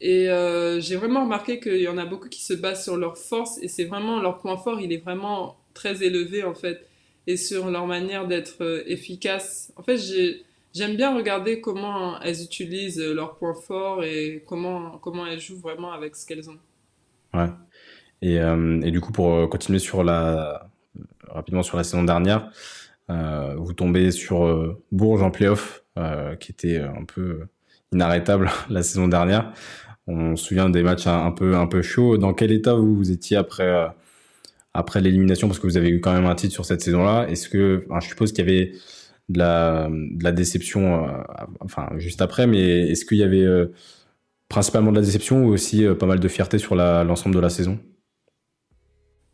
Et 0.00 0.30
euh, 0.30 0.80
j'ai 0.80 0.96
vraiment 0.96 1.24
remarqué 1.24 1.58
qu'il 1.60 1.80
y 1.80 1.88
en 1.88 1.98
a 1.98 2.06
beaucoup 2.06 2.28
qui 2.28 2.42
se 2.44 2.54
basent 2.54 2.84
sur 2.84 2.96
leurs 2.96 3.18
forces, 3.18 3.58
et 3.62 3.68
c'est 3.68 3.84
vraiment 3.84 4.20
leur 4.20 4.38
point 4.38 4.56
fort, 4.56 4.80
il 4.80 4.92
est 4.92 4.98
vraiment 4.98 5.56
très 5.74 6.04
élevé 6.04 6.44
en 6.44 6.54
fait, 6.54 6.86
et 7.26 7.36
sur 7.36 7.70
leur 7.70 7.86
manière 7.86 8.28
d'être 8.28 8.62
euh, 8.62 8.84
efficace. 8.86 9.72
En 9.76 9.82
fait, 9.82 9.98
j'aime 10.76 10.96
bien 10.96 11.16
regarder 11.16 11.60
comment 11.60 12.20
elles 12.20 12.42
utilisent 12.42 13.00
leurs 13.00 13.36
points 13.36 13.54
forts 13.54 14.04
et 14.04 14.44
comment, 14.46 14.98
comment 14.98 15.26
elles 15.26 15.40
jouent 15.40 15.60
vraiment 15.60 15.92
avec 15.92 16.16
ce 16.16 16.26
qu'elles 16.26 16.48
ont. 16.50 16.58
Ouais. 17.34 17.48
Et, 18.22 18.38
euh, 18.40 18.80
et, 18.82 18.90
du 18.90 19.00
coup, 19.00 19.12
pour 19.12 19.48
continuer 19.48 19.78
sur 19.78 20.02
la, 20.02 20.70
rapidement 21.28 21.62
sur 21.62 21.76
la 21.76 21.84
saison 21.84 22.04
dernière, 22.04 22.50
euh, 23.10 23.54
vous 23.56 23.72
tombez 23.72 24.10
sur 24.10 24.44
euh, 24.44 24.82
Bourges 24.92 25.22
en 25.22 25.30
playoff, 25.30 25.84
euh, 25.98 26.34
qui 26.36 26.52
était 26.52 26.78
un 26.78 27.04
peu 27.04 27.46
inarrêtable 27.92 28.50
la 28.70 28.82
saison 28.82 29.08
dernière. 29.08 29.52
On 30.06 30.36
se 30.36 30.44
souvient 30.44 30.70
des 30.70 30.82
matchs 30.82 31.06
un, 31.06 31.32
peu 31.32 31.56
un 31.56 31.66
peu 31.66 31.82
chauds. 31.82 32.16
Dans 32.16 32.32
quel 32.32 32.52
état 32.52 32.74
vous, 32.74 32.94
vous 32.94 33.10
étiez 33.10 33.36
après 33.36 33.88
après 34.72 35.00
l'élimination? 35.00 35.48
Parce 35.48 35.58
que 35.58 35.66
vous 35.66 35.76
avez 35.76 35.88
eu 35.88 36.00
quand 36.00 36.12
même 36.12 36.26
un 36.26 36.36
titre 36.36 36.52
sur 36.52 36.64
cette 36.64 36.80
saison-là 36.80 37.26
Est-ce 37.28 37.48
que 37.48 37.84
je 38.00 38.06
suppose 38.06 38.32
qu'il 38.32 38.48
y 38.48 38.48
avait 38.48 38.72
de 39.28 39.38
la, 39.38 40.32
déception 40.32 41.06
enfin 41.60 41.88
juste 41.96 42.22
après, 42.22 42.46
mais 42.46 42.90
est-ce 42.90 43.04
qu'il 43.04 43.18
y 43.18 43.22
avait 43.22 43.46
principalement 44.48 44.92
de 44.92 44.96
la 44.96 45.04
déception 45.04 45.46
ou 45.46 45.52
aussi 45.52 45.84
pas 45.98 46.06
mal 46.06 46.20
de 46.20 46.28
fierté 46.28 46.58
sur 46.58 46.76
l'ensemble 46.76 47.34
de 47.34 47.40
la 47.40 47.50
saison? 47.50 47.78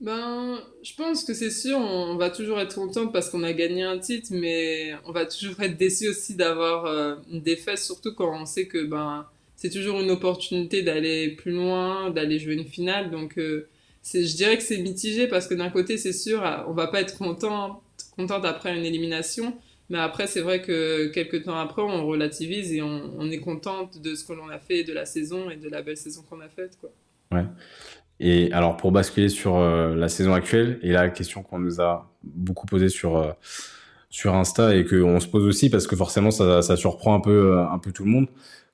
Ben 0.03 0.59
je 0.83 0.95
pense 0.97 1.23
que 1.23 1.33
c'est 1.33 1.51
sûr, 1.51 1.79
on 1.79 2.17
va 2.17 2.29
toujours 2.29 2.59
être 2.59 2.75
contente 2.75 3.13
parce 3.13 3.31
qu'on 3.31 3.45
a 3.45 3.53
gagné 3.53 3.83
un 3.85 3.99
titre, 3.99 4.31
mais 4.33 4.95
on 5.07 5.13
va 5.13 5.27
toujours 5.27 5.61
être 5.61 5.77
déçu 5.77 6.09
aussi 6.09 6.35
d'avoir 6.35 6.87
euh, 6.87 7.15
une 7.31 7.41
défaite, 7.41 7.79
surtout 7.79 8.13
quand 8.13 8.37
on 8.37 8.45
sait 8.45 8.67
que 8.67 8.85
ben 8.85 9.25
c'est 9.55 9.71
toujours 9.71 10.01
une 10.01 10.11
opportunité 10.11 10.83
d'aller 10.83 11.31
plus 11.31 11.53
loin, 11.53 12.11
d'aller 12.11 12.41
jouer 12.41 12.55
une 12.55 12.65
finale. 12.65 13.13
Donc 13.13 13.39
euh, 13.39 13.69
je 14.13 14.35
dirais 14.35 14.57
que 14.57 14.65
c'est 14.65 14.79
mitigé 14.79 15.29
parce 15.29 15.47
que 15.47 15.55
d'un 15.55 15.71
côté 15.71 15.99
c'est 15.99 16.13
sûr, 16.13 16.43
on 16.67 16.73
va 16.73 16.89
pas 16.89 17.01
être 17.01 17.17
content, 17.17 17.85
contente 18.17 18.45
après 18.45 18.77
une 18.77 18.85
élimination, 18.85 19.57
mais 19.89 19.99
après 19.99 20.27
c'est 20.27 20.41
vrai 20.41 20.63
que 20.63 21.09
quelques 21.09 21.45
temps 21.45 21.57
après 21.57 21.83
on 21.83 22.07
relativise 22.07 22.73
et 22.73 22.83
on, 22.83 23.31
est 23.31 23.41
contente 23.41 24.01
de 24.01 24.15
ce 24.15 24.25
que 24.25 24.33
l'on 24.33 24.49
a 24.49 24.59
fait, 24.59 24.85
de 24.85 24.93
la 24.93 25.05
saison 25.05 25.51
et 25.51 25.57
de 25.57 25.69
la 25.69 25.83
belle 25.83 25.97
saison 25.97 26.23
qu'on 26.29 26.41
a 26.41 26.49
faite 26.49 26.79
quoi. 26.81 26.91
Ouais. 27.33 27.45
Et 28.21 28.53
alors 28.53 28.77
pour 28.77 28.93
basculer 28.93 29.29
sur 29.29 29.57
euh, 29.57 29.95
la 29.95 30.09
saison 30.09 30.33
actuelle, 30.35 30.79
et 30.83 30.93
la 30.93 31.09
question 31.09 31.43
qu'on 31.43 31.59
nous 31.59 31.81
a 31.81 32.13
beaucoup 32.23 32.67
posée 32.67 32.89
sur 32.89 33.17
euh, 33.17 33.33
sur 34.11 34.35
Insta 34.35 34.77
et 34.77 34.85
qu'on 34.85 35.21
se 35.21 35.27
pose 35.27 35.47
aussi 35.47 35.71
parce 35.71 35.87
que 35.87 35.97
forcément 35.97 36.31
ça, 36.31 36.63
ça 36.63 36.77
surprend 36.77 37.15
un 37.15 37.21
peu 37.21 37.59
un 37.59 37.79
peu 37.79 37.93
tout 37.93 38.05
le 38.05 38.11
monde. 38.11 38.29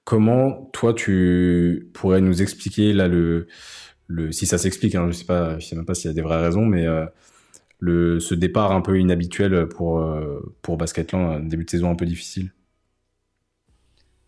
Comment 0.05 0.71
toi 0.73 0.95
tu 0.95 1.91
pourrais 1.93 2.21
nous 2.21 2.43
expliquer 2.43 2.93
là 2.93 3.09
le 3.09 3.47
le 4.09 4.33
si 4.33 4.47
ça 4.47 4.59
s'explique, 4.59 4.95
hein, 4.95 5.07
je 5.09 5.13
sais 5.13 5.25
pas, 5.25 5.59
je 5.59 5.67
sais 5.67 5.77
même 5.77 5.87
pas 5.87 5.95
s'il 5.95 6.09
y 6.09 6.11
a 6.11 6.15
des 6.15 6.23
vraies 6.23 6.43
raisons, 6.43 6.65
mais 6.65 6.87
euh, 6.87 7.05
le 7.79 8.21
ce 8.21 8.35
départ 8.35 8.73
un 8.73 8.81
peu 8.81 8.99
inhabituel 8.99 9.69
pour 9.69 10.05
pour 10.63 10.77
Basketland, 10.77 11.37
un 11.37 11.41
début 11.41 11.65
de 11.65 11.71
saison 11.71 11.91
un 11.91 11.97
peu 11.97 12.07
difficile? 12.07 12.51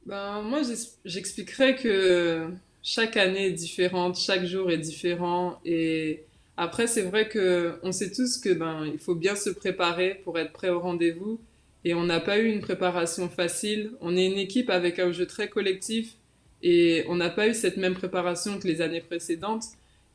Ben 0.07 0.43
moi 0.43 0.61
j'expliquerais 1.05 1.77
que 1.77 2.49
chaque 2.83 3.17
année 3.17 3.47
est 3.47 3.53
différente, 3.53 4.19
chaque 4.19 4.45
jour 4.45 4.71
est 4.71 4.79
différent. 4.79 5.61
Et 5.65 6.25
après, 6.57 6.87
c'est 6.87 7.03
vrai 7.03 7.29
que 7.29 7.79
on 7.83 7.93
sait 7.93 8.11
tous 8.13 8.39
que 8.39 8.53
ben 8.53 8.93
faut 8.99 9.15
bien 9.15 9.37
se 9.37 9.51
préparer 9.51 10.15
pour 10.25 10.39
être 10.39 10.53
prêt 10.53 10.71
au 10.71 10.81
rendez-vous. 10.81 11.41
Et 11.85 11.95
on 11.95 12.05
n'a 12.05 12.21
pas 12.21 12.39
eu 12.39 12.47
une 12.47 12.61
préparation 12.61 13.29
facile. 13.29 13.93
On 14.01 14.17
est 14.17 14.27
une 14.27 14.39
équipe 14.39 14.71
avec 14.71 14.99
un 14.99 15.13
jeu 15.13 15.27
très 15.27 15.49
collectif 15.49 16.17
et 16.63 17.05
on 17.09 17.17
n'a 17.17 17.31
pas 17.31 17.49
eu 17.49 17.55
cette 17.55 17.77
même 17.79 17.95
préparation 17.95 18.59
que 18.59 18.69
les 18.69 18.83
années 18.83 19.01
précédentes. 19.01 19.65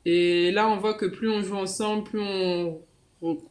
Et 0.05 0.51
là, 0.51 0.67
on 0.69 0.77
voit 0.77 0.93
que 0.93 1.07
plus 1.07 1.29
on 1.29 1.41
joue 1.41 1.55
ensemble, 1.55 2.03
plus 2.03 2.19
on, 2.21 2.79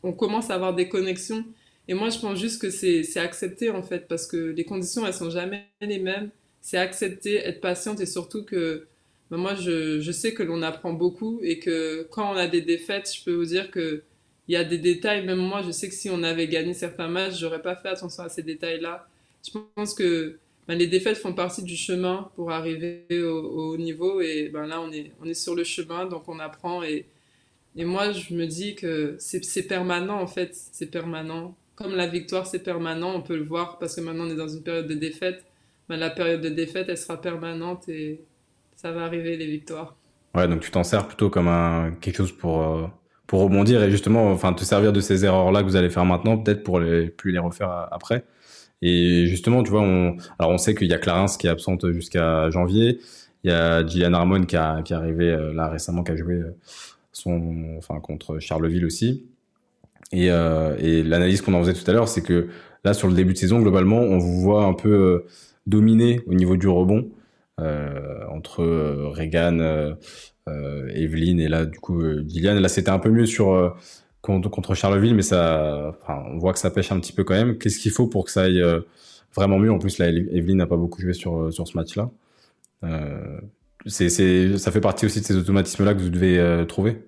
on 0.02 0.12
commence 0.12 0.50
à 0.50 0.54
avoir 0.54 0.74
des 0.74 0.88
connexions. 0.88 1.44
Et 1.86 1.94
moi, 1.94 2.08
je 2.08 2.18
pense 2.18 2.38
juste 2.38 2.60
que 2.60 2.70
c'est 2.70 3.16
accepté 3.18 3.70
en 3.70 3.82
fait, 3.82 4.08
parce 4.08 4.26
que 4.26 4.36
les 4.36 4.64
conditions, 4.64 5.06
elles 5.06 5.14
sont 5.14 5.30
jamais 5.30 5.66
les 5.80 5.98
mêmes. 5.98 6.30
C'est 6.60 6.78
accepter, 6.78 7.36
être 7.36 7.60
patiente 7.60 8.00
et 8.00 8.06
surtout 8.06 8.44
que 8.44 8.86
moi, 9.30 9.54
je, 9.54 10.12
sais 10.12 10.32
que 10.32 10.42
l'on 10.42 10.62
apprend 10.62 10.92
beaucoup 10.92 11.40
et 11.42 11.58
que 11.58 12.06
quand 12.10 12.32
on 12.32 12.36
a 12.36 12.46
des 12.46 12.62
défaites, 12.62 13.10
je 13.14 13.24
peux 13.24 13.34
vous 13.34 13.46
dire 13.46 13.70
que 13.70 14.02
il 14.48 14.52
y 14.52 14.56
a 14.56 14.64
des 14.64 14.78
détails. 14.78 15.24
Même 15.24 15.38
moi, 15.38 15.62
je 15.62 15.70
sais 15.70 15.88
que 15.88 15.94
si 15.94 16.10
on 16.10 16.22
avait 16.22 16.48
gagné 16.48 16.74
certains 16.74 17.08
matchs, 17.08 17.38
j'aurais 17.38 17.62
pas 17.62 17.76
fait 17.76 17.88
attention 17.88 18.22
à 18.22 18.28
ces 18.28 18.42
détails-là. 18.42 19.06
Je 19.46 19.58
pense 19.74 19.94
que 19.94 20.38
ben, 20.68 20.76
les 20.76 20.86
défaites 20.86 21.16
font 21.18 21.34
partie 21.34 21.62
du 21.62 21.76
chemin 21.76 22.30
pour 22.36 22.50
arriver 22.50 23.04
au, 23.10 23.76
niveau 23.76 24.20
et 24.20 24.48
ben 24.52 24.66
là, 24.66 24.80
on 24.80 24.90
est, 24.92 25.12
on 25.22 25.26
est 25.26 25.34
sur 25.34 25.54
le 25.54 25.64
chemin, 25.64 26.06
donc 26.06 26.28
on 26.28 26.38
apprend 26.38 26.82
et, 26.82 27.06
et 27.76 27.84
moi, 27.84 28.12
je 28.12 28.34
me 28.34 28.46
dis 28.46 28.74
que 28.74 29.16
c'est 29.18 29.66
permanent 29.66 30.20
en 30.20 30.26
fait, 30.26 30.50
c'est 30.54 30.90
permanent. 30.90 31.56
Comme 31.74 31.94
la 31.94 32.06
victoire, 32.06 32.46
c'est 32.46 32.62
permanent, 32.62 33.14
on 33.14 33.20
peut 33.20 33.36
le 33.36 33.44
voir 33.44 33.78
parce 33.78 33.96
que 33.96 34.00
maintenant 34.00 34.24
on 34.24 34.30
est 34.30 34.36
dans 34.36 34.48
une 34.48 34.62
période 34.62 34.86
de 34.86 34.94
défaite. 34.94 35.44
Ben, 35.88 35.96
la 35.96 36.10
période 36.10 36.40
de 36.40 36.48
défaite, 36.48 36.86
elle 36.88 36.96
sera 36.96 37.20
permanente 37.20 37.88
et 37.88 38.20
ça 38.76 38.92
va 38.92 39.04
arriver 39.04 39.36
les 39.36 39.46
victoires. 39.46 39.96
Ouais, 40.34 40.48
donc 40.48 40.60
tu 40.60 40.70
t'en 40.70 40.84
sers 40.84 41.06
plutôt 41.06 41.30
comme 41.30 41.48
un, 41.48 41.92
quelque 42.00 42.16
chose 42.16 42.32
pour, 42.32 42.62
euh, 42.62 42.86
pour 43.26 43.40
rebondir 43.40 43.82
et 43.82 43.90
justement, 43.90 44.30
enfin, 44.30 44.52
te 44.52 44.64
servir 44.64 44.92
de 44.92 45.00
ces 45.00 45.24
erreurs-là 45.24 45.60
que 45.60 45.66
vous 45.66 45.76
allez 45.76 45.90
faire 45.90 46.04
maintenant, 46.04 46.38
peut-être 46.38 46.62
pour 46.62 46.80
les, 46.80 47.08
plus 47.08 47.32
les 47.32 47.38
refaire 47.38 47.88
après. 47.90 48.24
Et 48.82 49.26
justement, 49.26 49.62
tu 49.62 49.70
vois, 49.70 49.82
alors 50.38 50.52
on 50.52 50.58
sait 50.58 50.74
qu'il 50.74 50.88
y 50.88 50.94
a 50.94 50.98
Clarence 50.98 51.36
qui 51.36 51.46
est 51.46 51.50
absente 51.50 51.90
jusqu'à 51.92 52.50
janvier. 52.50 53.00
Il 53.42 53.50
y 53.50 53.52
a 53.52 53.86
Gillian 53.86 54.14
Harmon 54.14 54.40
qui, 54.40 54.56
qui 54.84 54.92
est 54.92 54.96
arrivé 54.96 55.30
euh, 55.30 55.52
là 55.52 55.68
récemment, 55.68 56.02
qui 56.02 56.12
a 56.12 56.16
joué 56.16 56.34
euh, 56.34 56.56
enfin, 57.78 58.00
contre 58.00 58.38
Charleville 58.38 58.84
aussi. 58.84 59.26
Et, 60.12 60.26
et 60.26 61.02
l'analyse 61.02 61.40
qu'on 61.40 61.54
en 61.54 61.62
faisait 61.62 61.74
tout 61.74 61.90
à 61.90 61.94
l'heure, 61.94 62.08
c'est 62.08 62.22
que 62.22 62.48
là, 62.84 62.94
sur 62.94 63.08
le 63.08 63.14
début 63.14 63.32
de 63.32 63.38
saison, 63.38 63.60
globalement, 63.60 63.98
on 63.98 64.18
vous 64.18 64.40
voit 64.40 64.64
un 64.64 64.74
peu 64.74 65.24
dominer 65.66 66.20
au 66.26 66.34
niveau 66.34 66.56
du 66.56 66.68
rebond. 66.68 67.10
Euh, 67.60 68.26
entre 68.30 68.62
euh, 68.62 69.10
Regan, 69.10 69.60
euh, 69.60 70.88
Evelyn 70.88 71.38
et 71.38 71.46
là 71.46 71.66
du 71.66 71.78
coup 71.78 72.02
Gillian. 72.26 72.54
Là 72.54 72.68
c'était 72.68 72.90
un 72.90 72.98
peu 72.98 73.10
mieux 73.10 73.26
contre, 74.22 74.74
Charleville, 74.74 75.14
mais 75.14 75.22
ça, 75.22 75.94
on 76.08 76.38
voit 76.38 76.52
que 76.52 76.58
ça 76.58 76.70
pêche 76.70 76.90
un 76.92 76.98
petit 76.98 77.12
peu 77.12 77.24
quand 77.24 77.34
même. 77.34 77.58
Qu'est-ce 77.58 77.78
qu'il 77.78 77.92
faut 77.92 78.06
pour 78.06 78.24
que 78.24 78.30
ça 78.30 78.42
aille 78.42 78.62
vraiment 79.34 79.58
mieux? 79.58 79.70
En 79.70 79.78
plus, 79.78 79.98
là, 79.98 80.08
Evelyn 80.08 80.56
n'a 80.56 80.66
pas 80.66 80.76
beaucoup 80.76 81.00
joué 81.00 81.12
sur, 81.12 81.52
ce 81.52 81.76
match-là. 81.76 82.10
Euh, 82.84 83.40
c'est, 83.86 84.08
c'est, 84.08 84.58
ça 84.58 84.72
fait 84.72 84.80
partie 84.80 85.06
aussi 85.06 85.20
de 85.20 85.26
ces 85.26 85.36
automatismes-là 85.36 85.94
que 85.94 86.00
vous 86.00 86.10
devez 86.10 86.64
trouver. 86.66 86.98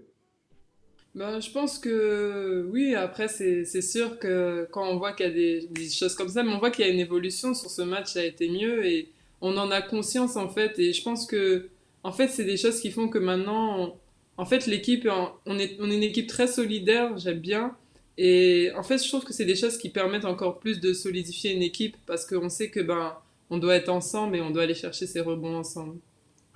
Ben, 1.15 1.41
Je 1.41 1.51
pense 1.51 1.79
que 1.79 2.69
oui, 2.71 2.95
après, 2.95 3.29
c'est, 3.29 3.65
c'est 3.65 3.81
sûr 3.81 4.19
que 4.19 4.69
quand 4.71 4.87
on 4.87 4.99
voit 4.99 5.13
qu'il 5.13 5.27
y 5.27 5.29
a 5.29 5.33
des, 5.33 5.89
choses 5.89 6.15
comme 6.15 6.29
ça, 6.29 6.43
mais 6.43 6.53
on 6.53 6.59
voit 6.59 6.71
qu'il 6.71 6.85
y 6.85 6.89
a 6.89 6.93
une 6.93 7.01
évolution 7.01 7.55
sur 7.55 7.71
ce 7.71 7.81
match, 7.81 8.13
ça 8.13 8.21
a 8.21 8.25
été 8.25 8.51
mieux. 8.51 8.85
Et 8.87 9.09
on 9.41 9.57
en 9.57 9.71
a 9.71 9.83
conscience 9.83 10.37
en 10.37 10.49
fait. 10.49 10.79
Et 10.79 10.93
je 10.93 11.03
pense 11.03 11.27
que 11.27 11.69
en 12.03 12.13
fait 12.13 12.29
c'est 12.29 12.45
des 12.45 12.57
choses 12.57 12.81
qui 12.81 12.91
font 12.91 13.09
que 13.09 13.19
maintenant 13.19 13.99
en 14.37 14.45
fait 14.45 14.67
l'équipe 14.67 15.09
on 15.47 15.59
est 15.59 15.77
on 15.81 15.91
est 15.91 15.97
une 15.97 16.03
équipe 16.03 16.27
très 16.27 16.47
solidaire 16.47 17.17
j'aime 17.19 17.41
bien. 17.41 17.77
Et 18.19 18.71
en 18.77 18.83
fait 18.83 19.03
je 19.03 19.09
trouve 19.09 19.25
que 19.25 19.33
c'est 19.33 19.45
des 19.45 19.57
choses 19.57 19.79
qui 19.79 19.91
permettent 19.91 20.25
encore 20.25 20.59
plus 20.59 20.81
de 20.81 20.93
solidifier 20.93 21.53
une 21.53 21.63
équipe 21.63 21.97
parce 22.07 22.25
qu'on 22.27 22.49
sait 22.49 22.71
que 22.71 22.81
ben 22.81 23.15
on 23.51 23.59
doit 23.59 23.77
être 23.77 23.89
ensemble 23.91 24.37
et 24.37 24.41
on 24.41 24.51
doit 24.51 24.65
aller 24.65 24.75
chercher 24.75 25.07
ses 25.07 25.21
rebonds 25.21 25.57
ensemble 25.57 25.99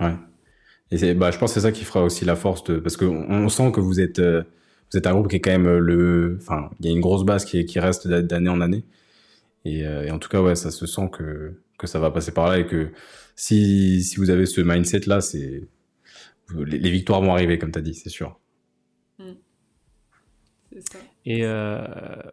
ouais 0.00 0.14
et 0.90 0.98
c'est 0.98 1.14
bah 1.14 1.30
je 1.30 1.38
pense 1.38 1.50
que 1.50 1.60
c'est 1.60 1.66
ça 1.66 1.72
qui 1.72 1.84
fera 1.84 2.02
aussi 2.02 2.24
la 2.24 2.36
force 2.36 2.64
de 2.64 2.78
parce 2.78 2.96
que 2.96 3.04
on, 3.04 3.48
sent 3.48 3.70
que 3.72 3.80
vous 3.80 4.00
êtes 4.00 4.18
euh, 4.18 4.42
vous 4.90 4.98
êtes 4.98 5.06
un 5.06 5.12
groupe 5.12 5.28
qui 5.28 5.36
est 5.36 5.40
quand 5.40 5.52
même 5.52 5.68
le 5.68 6.38
enfin 6.40 6.70
il 6.80 6.86
y 6.86 6.88
a 6.88 6.92
une 6.92 7.00
grosse 7.00 7.24
base 7.24 7.44
qui, 7.44 7.64
qui 7.64 7.78
reste 7.78 8.08
d'année 8.08 8.50
en 8.50 8.60
année 8.60 8.84
et, 9.64 9.86
euh, 9.86 10.04
et 10.04 10.10
en 10.10 10.18
tout 10.18 10.28
cas 10.28 10.40
ouais 10.40 10.56
ça 10.56 10.70
se 10.70 10.86
sent 10.86 11.10
que 11.12 11.54
que 11.78 11.86
ça 11.86 11.98
va 11.98 12.10
passer 12.10 12.32
par 12.32 12.48
là 12.48 12.58
et 12.58 12.66
que 12.66 12.92
si, 13.40 14.02
si 14.02 14.16
vous 14.16 14.28
avez 14.28 14.44
ce 14.44 14.60
mindset 14.60 15.00
là, 15.06 15.22
c'est 15.22 15.66
les, 16.54 16.90
victoires 16.90 17.22
vont 17.22 17.32
arriver 17.32 17.58
comme 17.58 17.72
tu 17.72 17.78
as 17.78 17.82
dit, 17.82 17.94
c'est 17.94 18.10
sûr. 18.10 18.38
Mm. 19.18 19.32
Et 21.24 21.44
euh, 21.44 21.82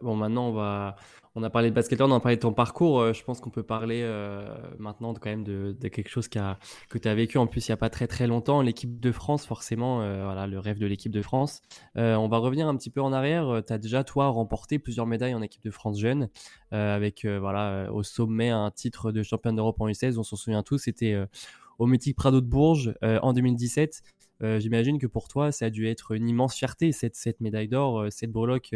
bon, 0.01 0.15
maintenant 0.15 0.49
on 0.49 0.51
va 0.51 0.97
On 1.39 1.43
a 1.43 1.52
parlé 1.52 1.69
de 1.69 1.76
basket, 1.76 2.02
on 2.02 2.12
a 2.12 2.19
parlé 2.19 2.36
de 2.36 2.41
ton 2.41 2.52
parcours. 2.52 3.00
Euh, 3.00 3.13
je 3.13 3.23
pense 3.23 3.41
qu'on 3.41 3.52
peut 3.52 3.62
parler 3.62 4.02
euh, 4.02 4.50
maintenant 4.80 5.13
de, 5.13 5.19
quand 5.19 5.30
même 5.30 5.43
de, 5.43 5.71
quelque 5.88 6.10
chose 6.10 6.28
que 6.28 6.97
tu 6.97 7.08
as 7.08 7.13
vécu 7.13 7.38
en 7.38 7.45
plus 7.45 7.67
il 7.67 7.69
n'y 7.69 7.73
a 7.73 7.78
pas 7.78 7.91
très 7.91 8.08
très 8.08 8.26
longtemps. 8.26 8.63
L'équipe 8.63 9.00
de 9.00 9.12
France, 9.12 9.45
forcément, 9.45 10.02
euh, 10.02 10.23
voilà, 10.23 10.47
le 10.47 10.58
rêve 10.58 10.80
de 10.80 10.88
l'équipe 10.88 11.12
de 11.12 11.21
France. 11.21 11.62
on 11.93 12.28
va 12.28 12.38
revenir 12.39 12.67
un 12.67 12.76
petit 12.76 12.89
peu 12.89 13.02
en 13.02 13.13
arrière. 13.13 13.62
Tu 13.67 13.71
as 13.71 13.78
déjà, 13.78 14.04
toi, 14.04 14.30
remporté 14.30 14.80
plusieurs 14.80 15.06
médailles 15.06 15.36
en 15.36 15.43
équipe 15.43 15.63
de 15.63 15.69
France 15.69 16.00
jeune, 16.00 16.28
avec 16.71 17.23
voilà, 17.23 17.93
au 17.93 18.02
sommet 18.02 18.50
un 18.50 18.71
titre 18.71 19.12
de 19.12 19.21
champion 19.21 19.54
d'Europe 19.54 19.80
en 19.80 19.88
U16. 19.88 20.17
On 20.17 20.23
s'en 20.23 20.38
souvient 20.38 20.63
tous, 20.63 20.80
c'était 20.80 21.15
au 21.78 21.86
Mythique 21.86 22.15
Prado 22.15 22.41
de 22.41 22.47
Bourges 22.47 22.95
en 23.04 23.34
2017. 23.34 24.02
J'imagine 24.41 25.00
que 25.00 25.08
pour 25.08 25.28
toi, 25.28 25.52
ça 25.52 25.65
a 25.65 25.69
dû 25.69 25.88
être 25.88 26.12
une 26.12 26.30
immense 26.30 26.56
fierté, 26.56 26.91
cette, 26.91 27.41
médaille 27.41 27.67
d'or, 27.67 28.06
cette 28.12 28.32
breloque 28.32 28.76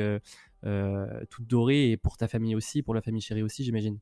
euh, 0.63 1.07
toute 1.31 1.47
dorée 1.47 1.89
et 1.89 1.97
pour 1.97 2.17
ta 2.17 2.27
famille 2.27 2.55
aussi, 2.55 2.83
pour 2.83 2.93
la 2.93 3.01
famille 3.01 3.21
chérie 3.21 3.41
aussi, 3.41 3.63
j'imagine. 3.63 3.97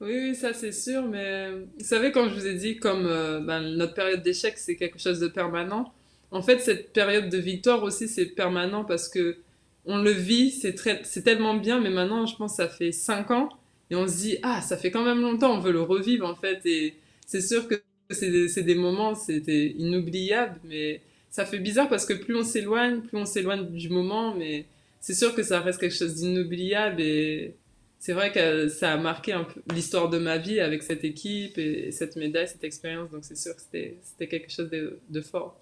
Oui, 0.00 0.34
ça 0.34 0.52
c'est 0.52 0.72
sûr, 0.72 1.02
mais 1.08 1.50
vous 1.50 1.84
savez, 1.84 2.12
quand 2.12 2.28
je 2.28 2.34
vous 2.34 2.46
ai 2.46 2.54
dit, 2.54 2.76
comme 2.76 3.06
euh, 3.06 3.40
ben, 3.40 3.60
notre 3.60 3.94
période 3.94 4.22
d'échec, 4.22 4.56
c'est 4.58 4.76
quelque 4.76 4.98
chose 4.98 5.18
de 5.18 5.28
permanent, 5.28 5.92
en 6.30 6.42
fait, 6.42 6.60
cette 6.60 6.92
période 6.92 7.30
de 7.30 7.38
victoire 7.38 7.82
aussi, 7.82 8.06
c'est 8.06 8.26
permanent 8.26 8.84
parce 8.84 9.08
que 9.08 9.38
on 9.86 9.98
le 9.98 10.10
vit, 10.10 10.50
c'est 10.50 10.76
c'est 11.04 11.22
tellement 11.22 11.54
bien, 11.54 11.80
mais 11.80 11.90
maintenant, 11.90 12.26
je 12.26 12.36
pense 12.36 12.52
que 12.52 12.56
ça 12.62 12.68
fait 12.68 12.92
5 12.92 13.30
ans, 13.32 13.48
et 13.90 13.96
on 13.96 14.06
se 14.06 14.16
dit, 14.16 14.38
ah, 14.42 14.60
ça 14.60 14.76
fait 14.76 14.90
quand 14.90 15.04
même 15.04 15.20
longtemps, 15.20 15.54
on 15.54 15.60
veut 15.60 15.72
le 15.72 15.82
revivre, 15.82 16.28
en 16.28 16.36
fait, 16.36 16.64
et 16.64 16.94
c'est 17.26 17.40
sûr 17.40 17.66
que 17.66 17.82
c'est 18.10 18.30
des, 18.30 18.62
des, 18.62 18.74
moments, 18.74 19.14
c'était 19.14 19.68
inoubliable, 19.78 20.60
mais 20.64 21.00
ça 21.30 21.44
fait 21.44 21.58
bizarre 21.58 21.88
parce 21.88 22.06
que 22.06 22.14
plus 22.14 22.36
on 22.36 22.44
s'éloigne, 22.44 23.00
plus 23.00 23.16
on 23.16 23.26
s'éloigne 23.26 23.66
du 23.66 23.88
moment, 23.88 24.34
mais 24.34 24.66
c'est 25.00 25.14
sûr 25.14 25.34
que 25.34 25.42
ça 25.42 25.60
reste 25.60 25.80
quelque 25.80 25.96
chose 25.96 26.14
d'inoubliable 26.14 27.00
et 27.00 27.54
c'est 27.98 28.12
vrai 28.12 28.30
que 28.32 28.68
ça 28.68 28.92
a 28.92 28.96
marqué 28.96 29.34
l'histoire 29.74 30.10
de 30.10 30.18
ma 30.18 30.38
vie 30.38 30.60
avec 30.60 30.82
cette 30.82 31.04
équipe 31.04 31.56
et 31.58 31.90
cette 31.90 32.16
médaille, 32.16 32.48
cette 32.48 32.64
expérience. 32.64 33.10
Donc 33.10 33.24
c'est 33.24 33.36
sûr 33.36 33.56
que 33.56 33.62
c'était 33.62 34.28
quelque 34.28 34.50
chose 34.50 34.70
de 34.70 35.20
fort. 35.20 35.58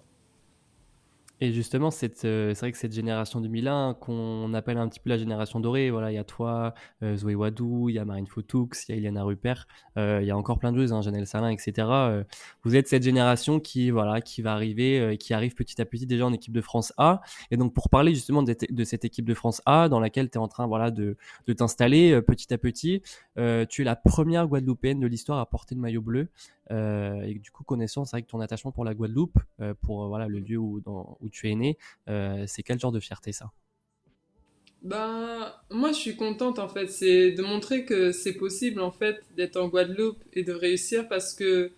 Et 1.43 1.51
justement, 1.51 1.89
euh, 1.89 2.53
c'est 2.53 2.59
vrai 2.61 2.71
que 2.71 2.77
cette 2.77 2.93
génération 2.93 3.41
2001, 3.41 3.95
qu'on 3.95 4.53
appelle 4.53 4.77
un 4.77 4.87
petit 4.87 5.01
peu 5.01 5.09
la 5.09 5.17
génération 5.17 5.59
dorée, 5.59 5.91
voilà, 5.91 6.09
il 6.09 6.15
y 6.15 6.17
a 6.17 6.23
toi, 6.23 6.73
euh, 7.03 7.17
Zoé 7.17 7.35
Wadou, 7.35 7.89
il 7.89 7.95
y 7.95 7.99
a 7.99 8.05
Marine 8.05 8.27
Fotoux, 8.27 8.69
il 8.87 8.91
y 8.93 8.95
a 8.95 8.97
Iliana 8.97 9.23
Rupert, 9.23 9.67
euh, 9.97 10.19
il 10.21 10.25
y 10.25 10.31
a 10.31 10.37
encore 10.37 10.57
plein 10.57 10.71
de 10.71 10.77
joueuses, 10.77 10.93
hein, 10.93 11.01
Janelle 11.01 11.27
Salin, 11.27 11.49
etc. 11.49 11.85
vous 12.63 12.77
êtes 12.77 12.87
cette 12.87 13.03
génération 13.03 13.59
qui, 13.59 13.91
voilà, 13.91 14.21
qui 14.21 14.41
va 14.41 14.53
arriver, 14.53 15.17
qui 15.19 15.33
arrive 15.33 15.53
petit 15.53 15.81
à 15.81 15.85
petit 15.85 16.05
déjà 16.05 16.25
en 16.25 16.31
équipe 16.31 16.53
de 16.53 16.61
France 16.61 16.93
A. 16.95 17.19
Et 17.51 17.57
donc, 17.57 17.73
pour 17.73 17.89
parler 17.89 18.13
justement 18.13 18.41
de, 18.41 18.83
cette 18.85 19.03
équipe 19.03 19.25
de 19.25 19.33
France 19.33 19.61
A, 19.65 19.89
dans 19.89 19.99
laquelle 19.99 20.29
tu 20.29 20.37
es 20.37 20.41
en 20.41 20.47
train 20.47 20.65
voilà, 20.65 20.91
de 20.91 21.17
t'installer 21.57 22.21
petit 22.21 22.53
à 22.53 22.57
petit, 22.57 23.01
tu 23.35 23.81
es 23.81 23.83
la 23.83 23.97
première 23.97 24.47
Guadeloupéenne 24.47 25.01
de 25.01 25.07
l'histoire 25.07 25.39
à 25.39 25.45
porter 25.49 25.75
le 25.75 25.81
maillot 25.81 26.01
bleu. 26.01 26.29
Euh, 26.71 27.21
et 27.23 27.35
du 27.35 27.51
coup, 27.51 27.63
connaissance 27.63 28.13
avec 28.13 28.27
ton 28.27 28.39
attachement 28.39 28.71
pour 28.71 28.85
la 28.85 28.93
Guadeloupe, 28.93 29.37
euh, 29.61 29.73
pour 29.81 30.03
euh, 30.03 30.07
voilà 30.07 30.27
le 30.27 30.39
lieu 30.39 30.57
où, 30.57 30.81
où 30.85 31.29
tu 31.29 31.49
es 31.49 31.55
né, 31.55 31.77
c'est 32.47 32.63
quel 32.63 32.79
genre 32.79 32.91
de 32.91 32.99
fierté 32.99 33.31
ça? 33.31 33.51
Ben, 34.81 35.53
moi, 35.69 35.89
je 35.89 35.97
suis 35.97 36.15
contente 36.15 36.59
en 36.59 36.67
fait. 36.67 36.87
C'est 36.87 37.31
de 37.31 37.41
montrer 37.41 37.85
que 37.85 38.11
c'est 38.11 38.33
possible 38.33 38.81
en 38.81 38.91
fait 38.91 39.23
d'être 39.37 39.57
en 39.57 39.67
Guadeloupe 39.69 40.21
et 40.33 40.43
de 40.43 40.51
réussir 40.51 41.07
parce 41.07 41.33
que 41.33 41.71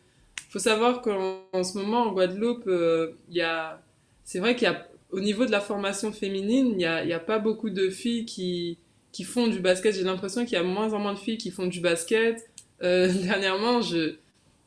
faut 0.49 0.59
savoir 0.59 1.01
qu'en 1.01 1.63
ce 1.63 1.77
moment 1.77 2.03
en 2.03 2.13
Guadeloupe, 2.13 2.65
il 2.67 3.35
y 3.35 3.41
a, 3.41 3.81
c'est 4.23 4.39
vrai 4.39 4.55
qu'il 4.55 4.67
y 4.67 4.71
a, 4.71 4.87
au 5.11 5.19
niveau 5.19 5.45
de 5.45 5.51
la 5.51 5.61
formation 5.61 6.11
féminine, 6.11 6.67
il 6.71 6.77
n'y 6.77 6.85
a, 6.85 7.05
y 7.05 7.13
a 7.13 7.19
pas 7.19 7.37
beaucoup 7.37 7.69
de 7.69 7.89
filles 7.89 8.25
qui, 8.25 8.79
qui 9.11 9.23
font 9.23 9.47
du 9.47 9.59
basket. 9.59 9.93
J'ai 9.93 10.03
l'impression 10.03 10.43
qu'il 10.43 10.53
y 10.53 10.61
a 10.61 10.63
moins 10.63 10.93
en 10.93 10.99
moins 10.99 11.13
de 11.13 11.19
filles 11.19 11.37
qui 11.37 11.51
font 11.51 11.67
du 11.67 11.81
basket. 11.81 12.49
dernièrement, 12.81 13.81
je, 13.81 14.15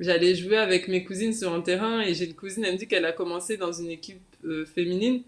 j'allais 0.01 0.35
jouer 0.35 0.57
avec 0.57 0.89
mes 0.89 1.05
cousines 1.05 1.33
sur 1.33 1.53
un 1.53 1.61
terrain 1.61 2.01
et 2.01 2.15
j'ai 2.15 2.27
une 2.27 2.35
cousine, 2.35 2.65
elle 2.65 2.75
me 2.75 2.79
dit 2.79 2.87
qu'elle 2.87 3.05
a 3.05 3.13
commencé 3.13 3.57
dans 3.57 3.73
une 3.73 3.91
équipe 3.91 4.21
euh, 4.45 4.65
féminine, 4.65 5.23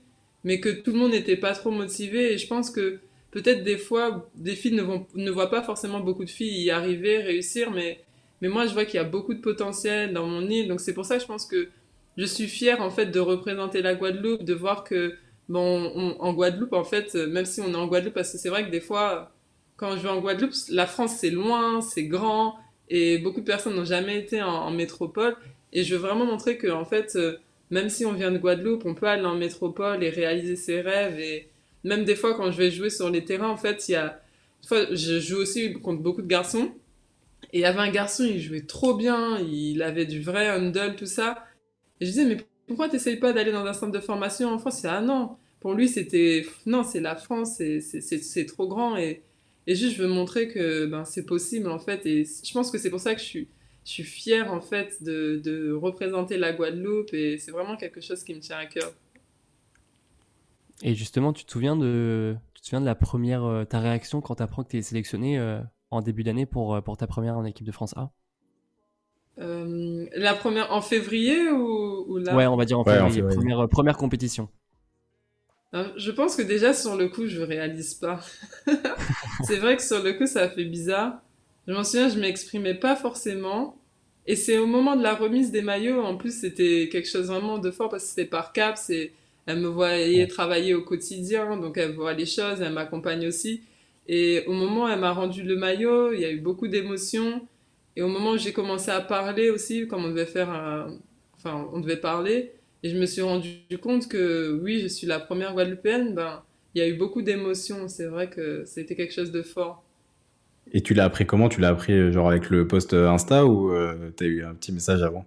mais 0.45 0.61
que 0.61 0.69
tout 0.69 0.93
le 0.93 0.99
monde 0.99 1.13
n'était 1.13 1.37
pas 1.37 1.53
trop 1.55 1.71
motivé. 1.71 2.33
Et 2.33 2.39
je 2.39 2.47
pense 2.47 2.71
que 2.71 2.99
peut-être 3.31 3.65
des 3.65 3.79
fois, 3.79 4.29
des 4.35 4.55
filles 4.55 4.81
ne, 5.15 5.31
voient 5.31 5.51
pas 5.51 5.63
forcément 5.63 6.01
beaucoup 6.01 6.25
de 6.25 6.31
filles 6.31 6.63
y 6.63 6.71
arriver, 6.71 7.19
réussir, 7.19 7.71
mais, 7.71 8.01
mais 8.41 8.49
moi, 8.49 8.67
je 8.67 8.73
vois 8.73 8.85
qu'il 8.85 8.97
y 8.97 8.99
a 8.99 9.05
beaucoup 9.05 9.35
de 9.35 9.41
potentiel 9.41 10.13
dans 10.13 10.27
mon 10.27 10.49
île. 10.49 10.69
Donc 10.69 10.81
c'est 10.81 10.95
pour 10.95 11.05
ça 11.05 11.17
que 11.17 11.23
je 11.23 11.27
pense 11.27 11.47
que 11.47 11.69
je 12.17 12.25
suis 12.25 12.49
fière 12.49 12.81
en 12.81 12.91
fait 12.91 13.07
de 13.07 13.21
représenter 13.21 13.83
la 13.83 13.95
Guadeloupe, 13.95 14.45
de 14.45 14.55
voir 14.55 14.85
que 14.85 15.17
bon, 15.49 16.17
en 16.19 16.33
Guadeloupe, 16.33 16.73
en 16.73 16.85
fait, 16.85 17.15
même 17.15 17.45
si 17.45 17.61
on 17.61 17.73
est 17.73 17.77
en 17.77 17.87
Guadeloupe, 17.87 18.15
parce 18.15 18.33
que 18.33 18.39
c'est 18.39 18.49
vrai 18.49 18.67
que 18.67 18.71
des 18.71 18.81
fois, 18.81 19.33
quand 19.77 19.97
je 19.97 20.03
vais 20.03 20.09
en 20.09 20.21
Guadeloupe, 20.21 20.53
la 20.69 20.87
France 20.87 21.17
c'est 21.19 21.31
loin, 21.31 21.81
c'est 21.81 22.05
grand, 22.05 22.57
et 22.90 23.18
beaucoup 23.18 23.40
de 23.40 23.46
personnes 23.46 23.76
n'ont 23.76 23.85
jamais 23.85 24.18
été 24.18 24.42
en, 24.42 24.70
métropole. 24.72 25.37
Et 25.72 25.85
je 25.85 25.94
veux 25.94 26.00
vraiment 26.00 26.26
montrer 26.26 26.59
que, 26.59 26.66
en 26.66 26.85
fait, 26.85 27.14
euh, 27.14 27.37
même 27.70 27.88
si 27.88 28.05
on 28.05 28.12
vient 28.12 28.33
de 28.33 28.38
Guadeloupe, 28.38 28.85
on 28.85 28.94
peut 28.94 29.07
aller 29.07 29.24
en 29.24 29.37
métropole 29.37 30.03
et 30.03 30.11
réaliser 30.11 30.57
ses 30.57 30.81
rêves. 30.81 31.18
Et 31.20 31.48
même 31.85 32.05
des 32.05 32.16
fois, 32.16 32.35
quand 32.35 32.50
je 32.50 32.59
vais 32.59 32.70
jouer 32.72 32.90
sur 32.90 33.09
les 33.09 33.24
terrains, 33.24 33.48
en 33.48 33.57
fait, 33.57 33.88
il 33.88 33.92
y 33.92 33.94
a. 33.94 34.20
Fois, 34.66 34.92
je 34.94 35.20
joue 35.20 35.38
aussi 35.38 35.72
contre 35.74 36.03
beaucoup 36.03 36.20
de 36.20 36.26
garçons. 36.26 36.72
Et 37.53 37.59
il 37.59 37.61
y 37.61 37.64
avait 37.64 37.79
un 37.81 37.90
garçon, 37.90 38.24
il 38.24 38.40
jouait 38.40 38.66
trop 38.66 38.94
bien, 38.94 39.38
il 39.38 39.83
avait 39.83 40.05
du 40.05 40.20
vrai 40.20 40.50
handle, 40.50 40.96
tout 40.96 41.07
ça. 41.07 41.46
Et 42.00 42.07
je 42.07 42.11
disais, 42.11 42.24
mais 42.24 42.37
pourquoi 42.66 42.88
t'essayes 42.88 43.16
pas 43.16 43.33
d'aller 43.33 43.53
dans 43.53 43.64
un 43.64 43.72
centre 43.72 43.92
de 43.92 44.00
formation 44.00 44.50
en 44.50 44.59
France? 44.59 44.85
Ah 44.85 45.00
non, 45.00 45.37
pour 45.61 45.74
lui 45.74 45.88
c'était, 45.88 46.46
non, 46.66 46.85
c'est 46.85 47.00
la 47.00 47.16
France, 47.16 47.61
c'est 47.81 48.46
trop 48.46 48.68
grand. 48.68 48.96
Et, 48.96 49.22
et 49.66 49.75
juste, 49.75 49.96
je 49.96 50.03
veux 50.03 50.09
montrer 50.09 50.49
que 50.49 50.87
ben, 50.87 51.05
c'est 51.05 51.27
possible, 51.27 51.70
en 51.70 51.79
fait. 51.79 52.05
Et 52.07 52.25
je 52.25 52.53
pense 52.53 52.70
que 52.70 52.79
c'est 52.79 52.90
pour 52.90 53.01
ça 53.01 53.14
que 53.14 53.20
je 53.20 53.27
suis, 53.27 53.49
je 53.85 53.90
suis 53.90 54.03
fière, 54.03 54.53
en 54.53 54.61
fait, 54.61 55.03
de, 55.03 55.40
de 55.44 55.73
représenter 55.73 56.37
la 56.38 56.53
Guadeloupe. 56.53 57.12
Et 57.14 57.38
c'est 57.38 57.51
vraiment 57.51 57.77
quelque 57.77 58.01
chose 58.01 58.25
qui 58.25 58.35
me 58.35 58.40
tient 58.40 58.59
à 58.59 58.66
cœur. 58.66 58.92
Et 60.83 60.94
justement, 60.94 61.33
tu 61.33 61.44
te 61.44 61.53
souviens 61.53 61.77
de, 61.77 62.35
tu 62.55 62.62
te 62.62 62.66
souviens 62.66 62.81
de 62.81 62.87
la 62.87 62.94
première, 62.94 63.44
euh, 63.44 63.64
ta 63.64 63.81
réaction 63.81 64.23
quand 64.23 64.37
tu 64.37 64.42
apprends 64.42 64.64
que 64.64 64.70
tu 64.70 64.79
es 64.79 64.83
sélectionné 64.83 65.38
euh, 65.38 65.61
en 65.90 66.01
début 66.01 66.23
d'année 66.23 66.46
pour, 66.46 66.75
euh, 66.75 66.81
pour 66.81 66.96
ta 66.96 67.07
première 67.07 67.37
en 67.37 67.44
équipe 67.44 67.66
de 67.66 67.73
France 67.73 67.94
A? 67.96 68.11
La 69.37 70.35
première 70.35 70.70
en 70.73 70.83
février 70.83 71.51
ou, 71.51 72.05
ou 72.09 72.18
là? 72.18 72.37
Ouais, 72.37 72.46
on 72.46 72.57
va 72.57 72.66
dire 72.66 72.79
en 72.79 72.85
février. 72.85 73.23
Première, 73.23 73.68
première 73.68 73.96
compétition. 73.96 74.51
Euh, 75.73 75.89
je 75.97 76.11
pense 76.11 76.35
que 76.37 76.43
déjà 76.43 76.73
sur 76.73 76.97
le 76.97 77.09
coup, 77.09 77.27
je 77.27 77.41
réalise 77.41 77.95
pas. 77.95 78.21
c'est 79.45 79.57
vrai 79.57 79.77
que 79.77 79.83
sur 79.83 80.03
le 80.03 80.15
coup, 80.15 80.27
ça 80.27 80.49
fait 80.49 80.65
bizarre. 80.65 81.23
Je 81.69 81.73
m'en 81.73 81.85
souviens, 81.85 82.09
je 82.09 82.19
m'exprimais 82.19 82.75
pas 82.75 82.97
forcément. 82.97 83.77
Et 84.27 84.37
c'est 84.37 84.59
au 84.59 84.67
moment 84.67 84.97
de 84.97 85.03
la 85.03 85.15
remise 85.15 85.51
des 85.51 85.63
maillots, 85.63 86.03
en 86.03 86.17
plus, 86.17 86.41
c'était 86.41 86.89
quelque 86.91 87.09
chose 87.09 87.29
vraiment 87.29 87.59
de 87.59 87.71
fort 87.71 87.89
parce 87.89 88.05
que 88.05 88.09
c'était 88.11 88.25
par 88.27 88.53
cap. 88.53 88.77
C'est, 88.77 89.13
elle 89.47 89.61
me 89.61 89.69
voyait 89.69 90.27
travailler 90.27 90.75
au 90.75 90.83
quotidien, 90.83 91.57
donc 91.57 91.79
elle 91.79 91.93
voit 91.93 92.13
les 92.13 92.27
choses, 92.27 92.61
elle 92.61 92.73
m'accompagne 92.73 93.27
aussi. 93.27 93.63
Et 94.09 94.45
au 94.47 94.53
moment 94.53 94.85
où 94.85 94.89
elle 94.89 94.99
m'a 94.99 95.13
rendu 95.13 95.43
le 95.43 95.57
maillot, 95.57 96.13
il 96.13 96.21
y 96.21 96.25
a 96.25 96.31
eu 96.31 96.41
beaucoup 96.41 96.69
d'émotions. 96.69 97.47
Et 97.97 98.03
au 98.03 98.09
moment 98.09 98.33
où 98.33 98.39
j'ai 98.39 98.53
commencé 98.53 98.91
à 98.91 99.01
parler 99.01 99.51
aussi, 99.51 99.87
comme 99.87 100.05
on 100.05 100.09
devait 100.09 100.27
faire 100.27 100.51
un... 100.51 100.99
enfin, 101.37 101.69
on 101.73 101.81
devait 101.81 101.97
parler, 101.97 102.53
et 102.83 102.90
je 102.90 102.97
me 102.97 103.07
suis 103.07 103.23
rendu 103.23 103.61
compte 103.81 104.09
que 104.09 104.59
oui, 104.62 104.81
je 104.81 104.88
suis 104.88 105.07
la 105.07 105.21
première 105.21 105.53
Guadeloupéenne. 105.53 106.14
Ben, 106.14 106.43
il 106.75 106.81
y 106.81 106.85
a 106.85 106.88
eu 106.88 106.95
beaucoup 106.95 107.23
d'émotions. 107.23 107.88
C'est 107.88 108.07
vrai 108.07 108.31
que 108.31 108.64
c'était 108.64 108.95
quelque 108.95 109.12
chose 109.12 109.33
de 109.33 109.43
fort. 109.43 109.85
Et 110.73 110.81
tu 110.81 110.95
l'as 110.95 111.05
appris 111.05 111.27
comment? 111.27 111.49
Tu 111.49 111.61
l'as 111.61 111.69
appris 111.69 111.93
euh, 111.93 112.12
genre 112.12 112.29
avec 112.29 112.49
le 112.49 112.66
post 112.66 112.95
euh, 112.95 113.11
Insta 113.11 113.45
ou 113.45 113.73
euh, 113.73 114.11
tu 114.16 114.25
as 114.25 114.27
eu 114.27 114.45
un 114.45 114.55
petit 114.55 114.73
message 114.73 115.03
avant? 115.03 115.27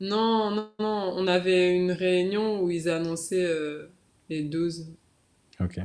Non, 0.00 0.50
non, 0.50 0.70
non. 0.78 1.14
On 1.16 1.26
avait 1.26 1.74
une 1.74 1.92
réunion 1.92 2.62
où 2.62 2.70
ils 2.70 2.88
annonçaient 2.88 3.48
les 4.28 4.42
12. 4.42 4.94
Ok. 5.60 5.78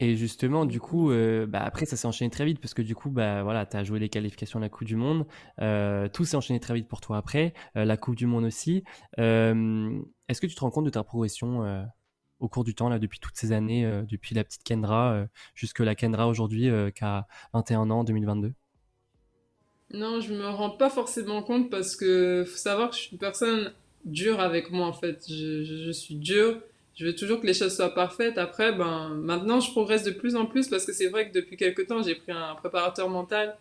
Et 0.00 0.16
justement, 0.16 0.66
du 0.66 0.80
coup, 0.80 1.10
euh, 1.10 1.46
bah, 1.46 1.60
après, 1.62 1.86
ça 1.86 1.96
s'est 1.96 2.06
enchaîné 2.06 2.30
très 2.30 2.44
vite 2.44 2.60
parce 2.60 2.74
que 2.74 2.82
du 2.82 2.94
coup, 2.94 3.10
bah, 3.10 3.42
voilà, 3.42 3.64
tu 3.64 3.76
as 3.76 3.84
joué 3.84 3.98
les 3.98 4.08
qualifications 4.08 4.58
à 4.58 4.62
la 4.62 4.68
Coupe 4.68 4.86
du 4.86 4.96
Monde. 4.96 5.26
Euh, 5.60 6.08
tout 6.08 6.24
s'est 6.24 6.36
enchaîné 6.36 6.58
très 6.58 6.74
vite 6.74 6.88
pour 6.88 7.00
toi 7.00 7.16
après, 7.16 7.54
euh, 7.76 7.84
la 7.84 7.96
Coupe 7.96 8.16
du 8.16 8.26
Monde 8.26 8.44
aussi. 8.44 8.82
Est-ce 9.16 10.40
que 10.40 10.46
tu 10.46 10.54
te 10.54 10.60
rends 10.60 10.70
compte 10.70 10.84
de 10.84 10.90
ta 10.90 11.04
progression 11.04 11.86
au 12.40 12.48
cours 12.48 12.64
du 12.64 12.74
temps, 12.74 12.88
là, 12.88 12.98
depuis 12.98 13.20
toutes 13.20 13.36
ces 13.36 13.52
années, 13.52 13.88
depuis 14.08 14.34
la 14.34 14.42
petite 14.42 14.64
Kendra 14.64 15.26
jusque 15.54 15.80
la 15.80 15.94
Kendra 15.94 16.26
aujourd'hui 16.26 16.70
qui 16.94 17.04
a 17.04 17.26
21 17.52 17.90
ans, 17.90 18.04
2022 18.04 18.52
Non, 19.92 20.20
je 20.20 20.34
me 20.34 20.48
rends 20.48 20.70
pas 20.70 20.90
forcément 20.90 21.42
compte 21.42 21.70
parce 21.70 21.94
que 21.94 22.44
faut 22.44 22.56
savoir 22.56 22.90
que 22.90 22.96
je 22.96 23.02
suis 23.02 23.12
une 23.12 23.18
personne 23.18 23.72
dure 24.04 24.40
avec 24.40 24.70
moi 24.70 24.86
en 24.86 24.92
fait. 24.92 25.24
Je 25.28 25.92
suis 25.92 26.16
dure 26.16 26.60
je 26.96 27.06
veux 27.06 27.14
toujours 27.14 27.40
que 27.40 27.46
les 27.46 27.54
choses 27.54 27.74
soient 27.74 27.94
parfaites. 27.94 28.38
Après, 28.38 28.72
ben, 28.72 29.08
maintenant, 29.10 29.60
je 29.60 29.70
progresse 29.70 30.04
de 30.04 30.10
plus 30.10 30.36
en 30.36 30.46
plus 30.46 30.68
parce 30.68 30.84
que 30.84 30.92
c'est 30.92 31.08
vrai 31.08 31.28
que 31.28 31.34
depuis 31.34 31.56
quelques 31.56 31.86
temps, 31.86 32.02
j'ai 32.02 32.14
pris 32.14 32.32
un 32.32 32.54
préparateur 32.54 33.08
mental. 33.08 33.56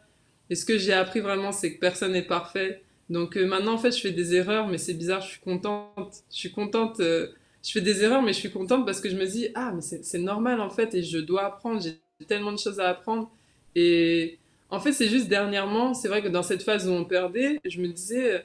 Et 0.50 0.56
ce 0.56 0.66
que 0.66 0.78
j'ai 0.78 0.94
appris 0.94 1.20
vraiment, 1.20 1.52
c'est 1.52 1.74
que 1.74 1.80
personne 1.80 2.12
n'est 2.14 2.22
parfait. 2.22 2.82
Donc 3.10 3.38
euh, 3.38 3.46
maintenant, 3.46 3.74
en 3.74 3.78
fait, 3.78 3.92
je 3.92 4.02
fais 4.02 4.12
des 4.12 4.36
erreurs, 4.36 4.68
mais 4.68 4.78
c'est 4.78 4.94
bizarre, 4.94 5.22
je 5.22 5.30
suis 5.30 5.42
contente. 5.42 6.24
Je 6.32 6.38
suis 6.38 6.52
contente 6.52 7.00
euh, 7.00 7.28
je 7.64 7.72
fais 7.72 7.82
des 7.82 8.04
erreurs, 8.04 8.22
mais 8.22 8.34
je 8.34 8.40
suis 8.40 8.52
contente 8.52 8.86
parce 8.86 9.00
que 9.00 9.10
je 9.10 9.16
me 9.16 9.26
dis, 9.26 9.48
ah, 9.56 9.72
mais 9.74 9.82
c'est 9.82 10.20
normal 10.20 10.60
en 10.60 10.70
fait, 10.70 10.94
et 10.94 11.02
je 11.02 11.18
dois 11.18 11.46
apprendre, 11.46 11.82
j'ai 11.82 11.98
tellement 12.28 12.52
de 12.52 12.60
choses 12.60 12.80
à 12.80 12.90
apprendre. 12.90 13.32
Et 13.76 14.38
en 14.70 14.80
fait, 14.80 14.92
c'est 14.92 15.08
juste 15.08 15.30
dernièrement, 15.30 15.94
c'est 15.94 16.10
vrai 16.10 16.22
que 16.22 16.28
dans 16.28 16.44
cette 16.44 16.62
phase 16.62 16.88
où 16.88 16.92
on 16.92 17.06
perdait, 17.06 17.60
je 17.66 17.80
me 17.80 17.88
disais, 17.88 18.44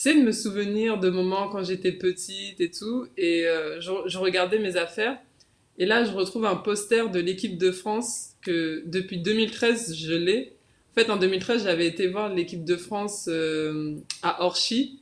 c'est 0.00 0.14
de 0.14 0.20
me 0.20 0.30
souvenir 0.30 1.00
de 1.00 1.10
moments 1.10 1.48
quand 1.48 1.64
j'étais 1.64 1.90
petite 1.90 2.60
et 2.60 2.70
tout, 2.70 3.08
et 3.16 3.48
euh, 3.48 3.80
je, 3.80 3.90
je, 4.06 4.16
regardais 4.18 4.60
mes 4.60 4.76
affaires, 4.76 5.18
et 5.76 5.86
là, 5.86 6.04
je 6.04 6.12
retrouve 6.12 6.46
un 6.46 6.54
poster 6.54 7.10
de 7.10 7.18
l'équipe 7.18 7.58
de 7.58 7.72
France 7.72 8.36
que 8.40 8.84
depuis 8.86 9.18
2013, 9.18 9.96
je 9.96 10.14
l'ai. 10.14 10.52
En 10.92 11.00
fait, 11.00 11.10
en 11.10 11.16
2013, 11.16 11.64
j'avais 11.64 11.88
été 11.88 12.06
voir 12.06 12.32
l'équipe 12.32 12.64
de 12.64 12.76
France 12.76 13.26
euh, 13.26 13.96
à 14.22 14.44
Orchy. 14.44 15.00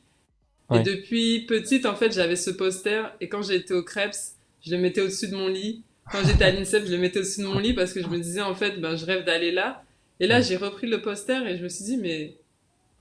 Et 0.73 0.79
depuis 0.79 1.45
petite, 1.45 1.85
en 1.85 1.95
fait, 1.95 2.11
j'avais 2.11 2.35
ce 2.35 2.49
poster. 2.49 3.03
Et 3.21 3.29
quand 3.29 3.43
j'étais 3.43 3.75
au 3.75 3.83
Krebs, 3.83 4.33
je 4.65 4.71
le 4.71 4.81
mettais 4.81 5.01
au-dessus 5.01 5.27
de 5.27 5.35
mon 5.35 5.47
lit. 5.47 5.83
Quand 6.11 6.25
j'étais 6.25 6.45
à 6.45 6.51
l'INSEP, 6.51 6.87
je 6.87 6.91
le 6.91 6.97
mettais 6.97 7.19
au-dessus 7.19 7.41
de 7.41 7.45
mon 7.45 7.59
lit 7.59 7.73
parce 7.73 7.93
que 7.93 8.01
je 8.01 8.07
me 8.07 8.17
disais, 8.17 8.41
en 8.41 8.55
fait, 8.55 8.81
ben, 8.81 8.95
je 8.95 9.05
rêve 9.05 9.25
d'aller 9.25 9.51
là. 9.51 9.83
Et 10.19 10.25
là, 10.25 10.41
j'ai 10.41 10.55
repris 10.57 10.87
le 10.87 11.03
poster 11.03 11.45
et 11.47 11.55
je 11.55 11.63
me 11.63 11.69
suis 11.69 11.85
dit, 11.85 11.97
mais 11.97 12.33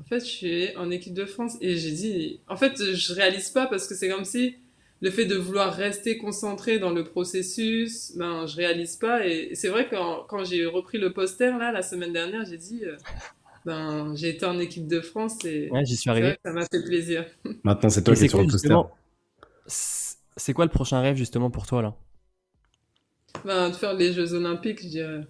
en 0.01 0.05
fait, 0.05 0.21
je 0.21 0.31
suis 0.31 0.77
en 0.77 0.91
équipe 0.91 1.15
de 1.15 1.25
France. 1.25 1.57
Et 1.61 1.77
j'ai 1.77 1.93
dit, 1.93 2.41
en 2.49 2.57
fait, 2.57 2.77
je 2.95 3.13
réalise 3.15 3.51
pas 3.51 3.67
parce 3.67 3.87
que 3.87 3.95
c'est 3.95 4.09
comme 4.09 4.25
si 4.25 4.57
le 5.01 5.11
fait 5.11 5.27
de 5.27 5.35
vouloir 5.37 5.75
rester 5.75 6.17
concentré 6.19 6.79
dans 6.79 6.91
le 6.91 7.05
processus, 7.05 8.13
ben, 8.17 8.47
je 8.47 8.57
réalise 8.57 8.97
pas. 8.97 9.27
Et 9.27 9.55
c'est 9.55 9.69
vrai 9.69 9.89
que 9.89 9.97
quand, 10.27 10.45
j'ai 10.45 10.67
repris 10.67 10.99
le 10.99 11.13
poster, 11.13 11.57
là, 11.59 11.73
la 11.73 11.83
semaine 11.83 12.13
dernière, 12.13 12.45
j'ai 12.45 12.57
dit, 12.57 12.85
euh, 12.85 12.97
ben, 13.65 14.15
j'ai 14.15 14.31
été 14.31 14.47
en 14.47 14.59
équipe 14.59 14.87
de 14.87 15.01
France 15.01 15.45
et 15.45 15.71
j'y 15.85 15.97
suis 15.97 16.11
arrivé. 16.11 16.37
ça 16.45 16.53
m'a 16.53 16.65
fait 16.67 16.85
plaisir. 16.85 17.27
Maintenant, 17.65 17.91
c'est 17.91 18.03
toi 18.03 18.15
qui 18.15 18.25
es 18.25 18.29
sur 18.29 18.41
le 18.41 18.49
poster. 18.49 18.75
C'est 20.39 20.53
quoi 20.53 20.67
le 20.67 20.71
prochain 20.71 21.01
rêve, 21.01 21.17
justement, 21.17 21.51
pour 21.51 21.67
toi, 21.67 21.83
là? 21.83 21.97
Ben, 23.45 23.71
De 23.71 23.75
faire 23.75 23.95
les 23.95 24.13
Jeux 24.13 24.35
Olympiques, 24.35 24.83
je 24.83 24.89
dirais. 24.89 25.27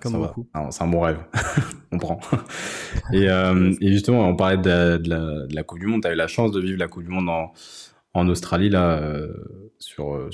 Comme 0.00 0.14
beaucoup. 0.14 0.46
C'est 0.70 0.82
un 0.82 0.88
bon 0.88 1.00
rêve. 1.00 1.18
on 1.92 1.98
prend. 1.98 2.20
et, 3.12 3.28
euh, 3.28 3.74
et, 3.80 3.92
justement, 3.92 4.28
on 4.28 4.36
parlait 4.36 4.58
de 4.58 4.68
la, 4.68 4.98
de 4.98 5.54
la 5.54 5.62
Coupe 5.62 5.78
du 5.78 5.86
Monde. 5.86 6.02
Tu 6.02 6.08
as 6.08 6.12
eu 6.12 6.16
la 6.16 6.28
chance 6.28 6.52
de 6.52 6.60
vivre 6.60 6.78
la 6.78 6.88
Coupe 6.88 7.04
du 7.04 7.10
Monde 7.10 7.28
en, 7.28 7.52
en 8.14 8.28
Australie 8.28 8.68
là 8.68 8.98
euh, 8.98 9.32
sur 9.78 10.14
euh, 10.14 10.30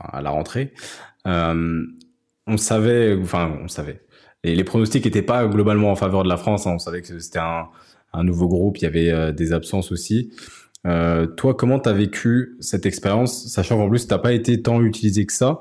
à 0.00 0.22
la 0.22 0.30
rentrée. 0.30 0.72
Euh, 1.26 1.84
on 2.46 2.56
savait, 2.56 3.16
enfin 3.20 3.58
on 3.62 3.68
savait. 3.68 4.02
Et 4.42 4.54
les 4.54 4.64
pronostics 4.64 5.04
n'étaient 5.04 5.22
pas 5.22 5.46
globalement 5.46 5.90
en 5.90 5.96
faveur 5.96 6.22
de 6.22 6.28
la 6.28 6.36
France. 6.36 6.66
Hein. 6.66 6.72
On 6.74 6.78
savait 6.78 7.02
que 7.02 7.18
c'était 7.18 7.38
un, 7.38 7.68
un, 8.12 8.24
nouveau 8.24 8.48
groupe, 8.48 8.78
il 8.78 8.84
y 8.84 8.86
avait 8.86 9.32
des 9.34 9.52
absences 9.52 9.92
aussi. 9.92 10.32
Toi, 10.84 11.54
comment 11.54 11.78
tu 11.78 11.90
as 11.90 11.92
vécu 11.92 12.56
cette 12.58 12.86
expérience, 12.86 13.48
sachant 13.48 13.76
qu'en 13.76 13.90
plus, 13.90 14.08
tu 14.08 14.18
pas 14.18 14.32
été 14.32 14.62
tant 14.62 14.80
utilisé 14.80 15.26
que 15.26 15.32
ça? 15.34 15.60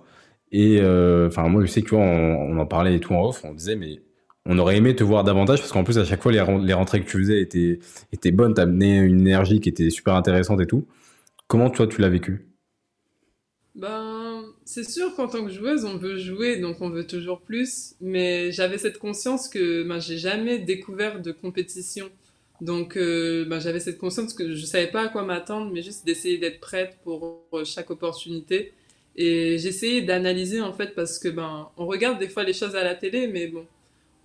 Et 0.52 0.80
enfin, 0.82 1.48
moi, 1.48 1.64
je 1.64 1.68
sais 1.68 1.82
que 1.82 1.96
on, 1.96 2.02
on, 2.02 2.58
en 2.58 2.66
parlait 2.66 2.96
et 2.96 3.00
tout 3.00 3.14
en 3.14 3.28
off, 3.28 3.44
on 3.44 3.54
disait, 3.54 3.76
mais 3.76 4.02
on 4.46 4.58
aurait 4.58 4.78
aimé 4.78 4.96
te 4.96 5.04
voir 5.04 5.24
davantage 5.24 5.60
parce 5.60 5.72
qu'en 5.72 5.84
plus, 5.84 5.98
à 5.98 6.06
chaque 6.06 6.24
fois, 6.24 6.32
les, 6.32 6.44
les 6.64 6.74
rentrées 6.74 7.02
que 7.02 7.10
tu 7.10 7.20
faisais 7.20 7.42
étaient, 7.42 7.80
étaient 8.12 8.32
bonnes, 8.32 8.54
tu 8.54 8.62
amené 8.62 8.98
une 8.98 9.22
énergie 9.22 9.60
qui 9.60 9.70
était 9.70 9.90
super 9.90 10.16
intéressante 10.16 10.60
et 10.62 10.68
tout. 10.68 10.88
Comment 11.48 11.70
toi 11.70 11.88
tu 11.88 12.02
l'as 12.02 12.10
vécu? 12.10 12.50
Ben, 13.76 14.44
c'est 14.66 14.84
sûr 14.84 15.16
qu'en 15.16 15.28
tant 15.28 15.46
que 15.46 15.52
joueuse, 15.52 15.86
on 15.86 15.98
veut 15.98 16.18
jouer, 16.18 16.58
donc 16.58 16.82
on 16.82 16.90
veut 16.90 17.08
toujours 17.08 17.42
plus. 17.42 17.96
Mais 18.02 18.52
j'avais 18.52 18.78
cette 18.78 18.98
conscience 18.98 19.48
que 19.48 19.84
ben, 19.84 20.00
j'ai 20.00 20.18
jamais 20.18 20.60
découvert 20.60 21.22
de 21.22 21.32
compétition. 21.32 22.10
Donc 22.62 22.98
euh, 22.98 23.46
ben, 23.46 23.60
j'avais 23.60 23.80
cette 23.80 23.98
conscience 23.98 24.34
que 24.34 24.54
je 24.54 24.66
savais 24.66 24.88
pas 24.88 25.04
à 25.04 25.08
quoi 25.08 25.24
m'attendre, 25.24 25.72
mais 25.72 25.82
juste 25.82 26.06
d'essayer 26.06 26.38
d'être 26.38 26.60
prête 26.60 26.98
pour 27.04 27.48
euh, 27.54 27.64
chaque 27.64 27.90
opportunité. 27.90 28.74
Et 29.20 29.60
j'essayais 29.60 30.02
d'analyser 30.02 30.62
en 30.62 30.74
fait 30.74 30.96
parce 30.96 31.20
que 31.20 31.28
ben 31.28 31.70
on 31.78 31.86
regarde 31.86 32.18
des 32.18 32.30
fois 32.30 32.44
les 32.44 32.54
choses 32.54 32.76
à 32.76 32.84
la 32.84 32.96
télé, 32.96 33.28
mais 33.28 33.48
bon, 33.48 33.66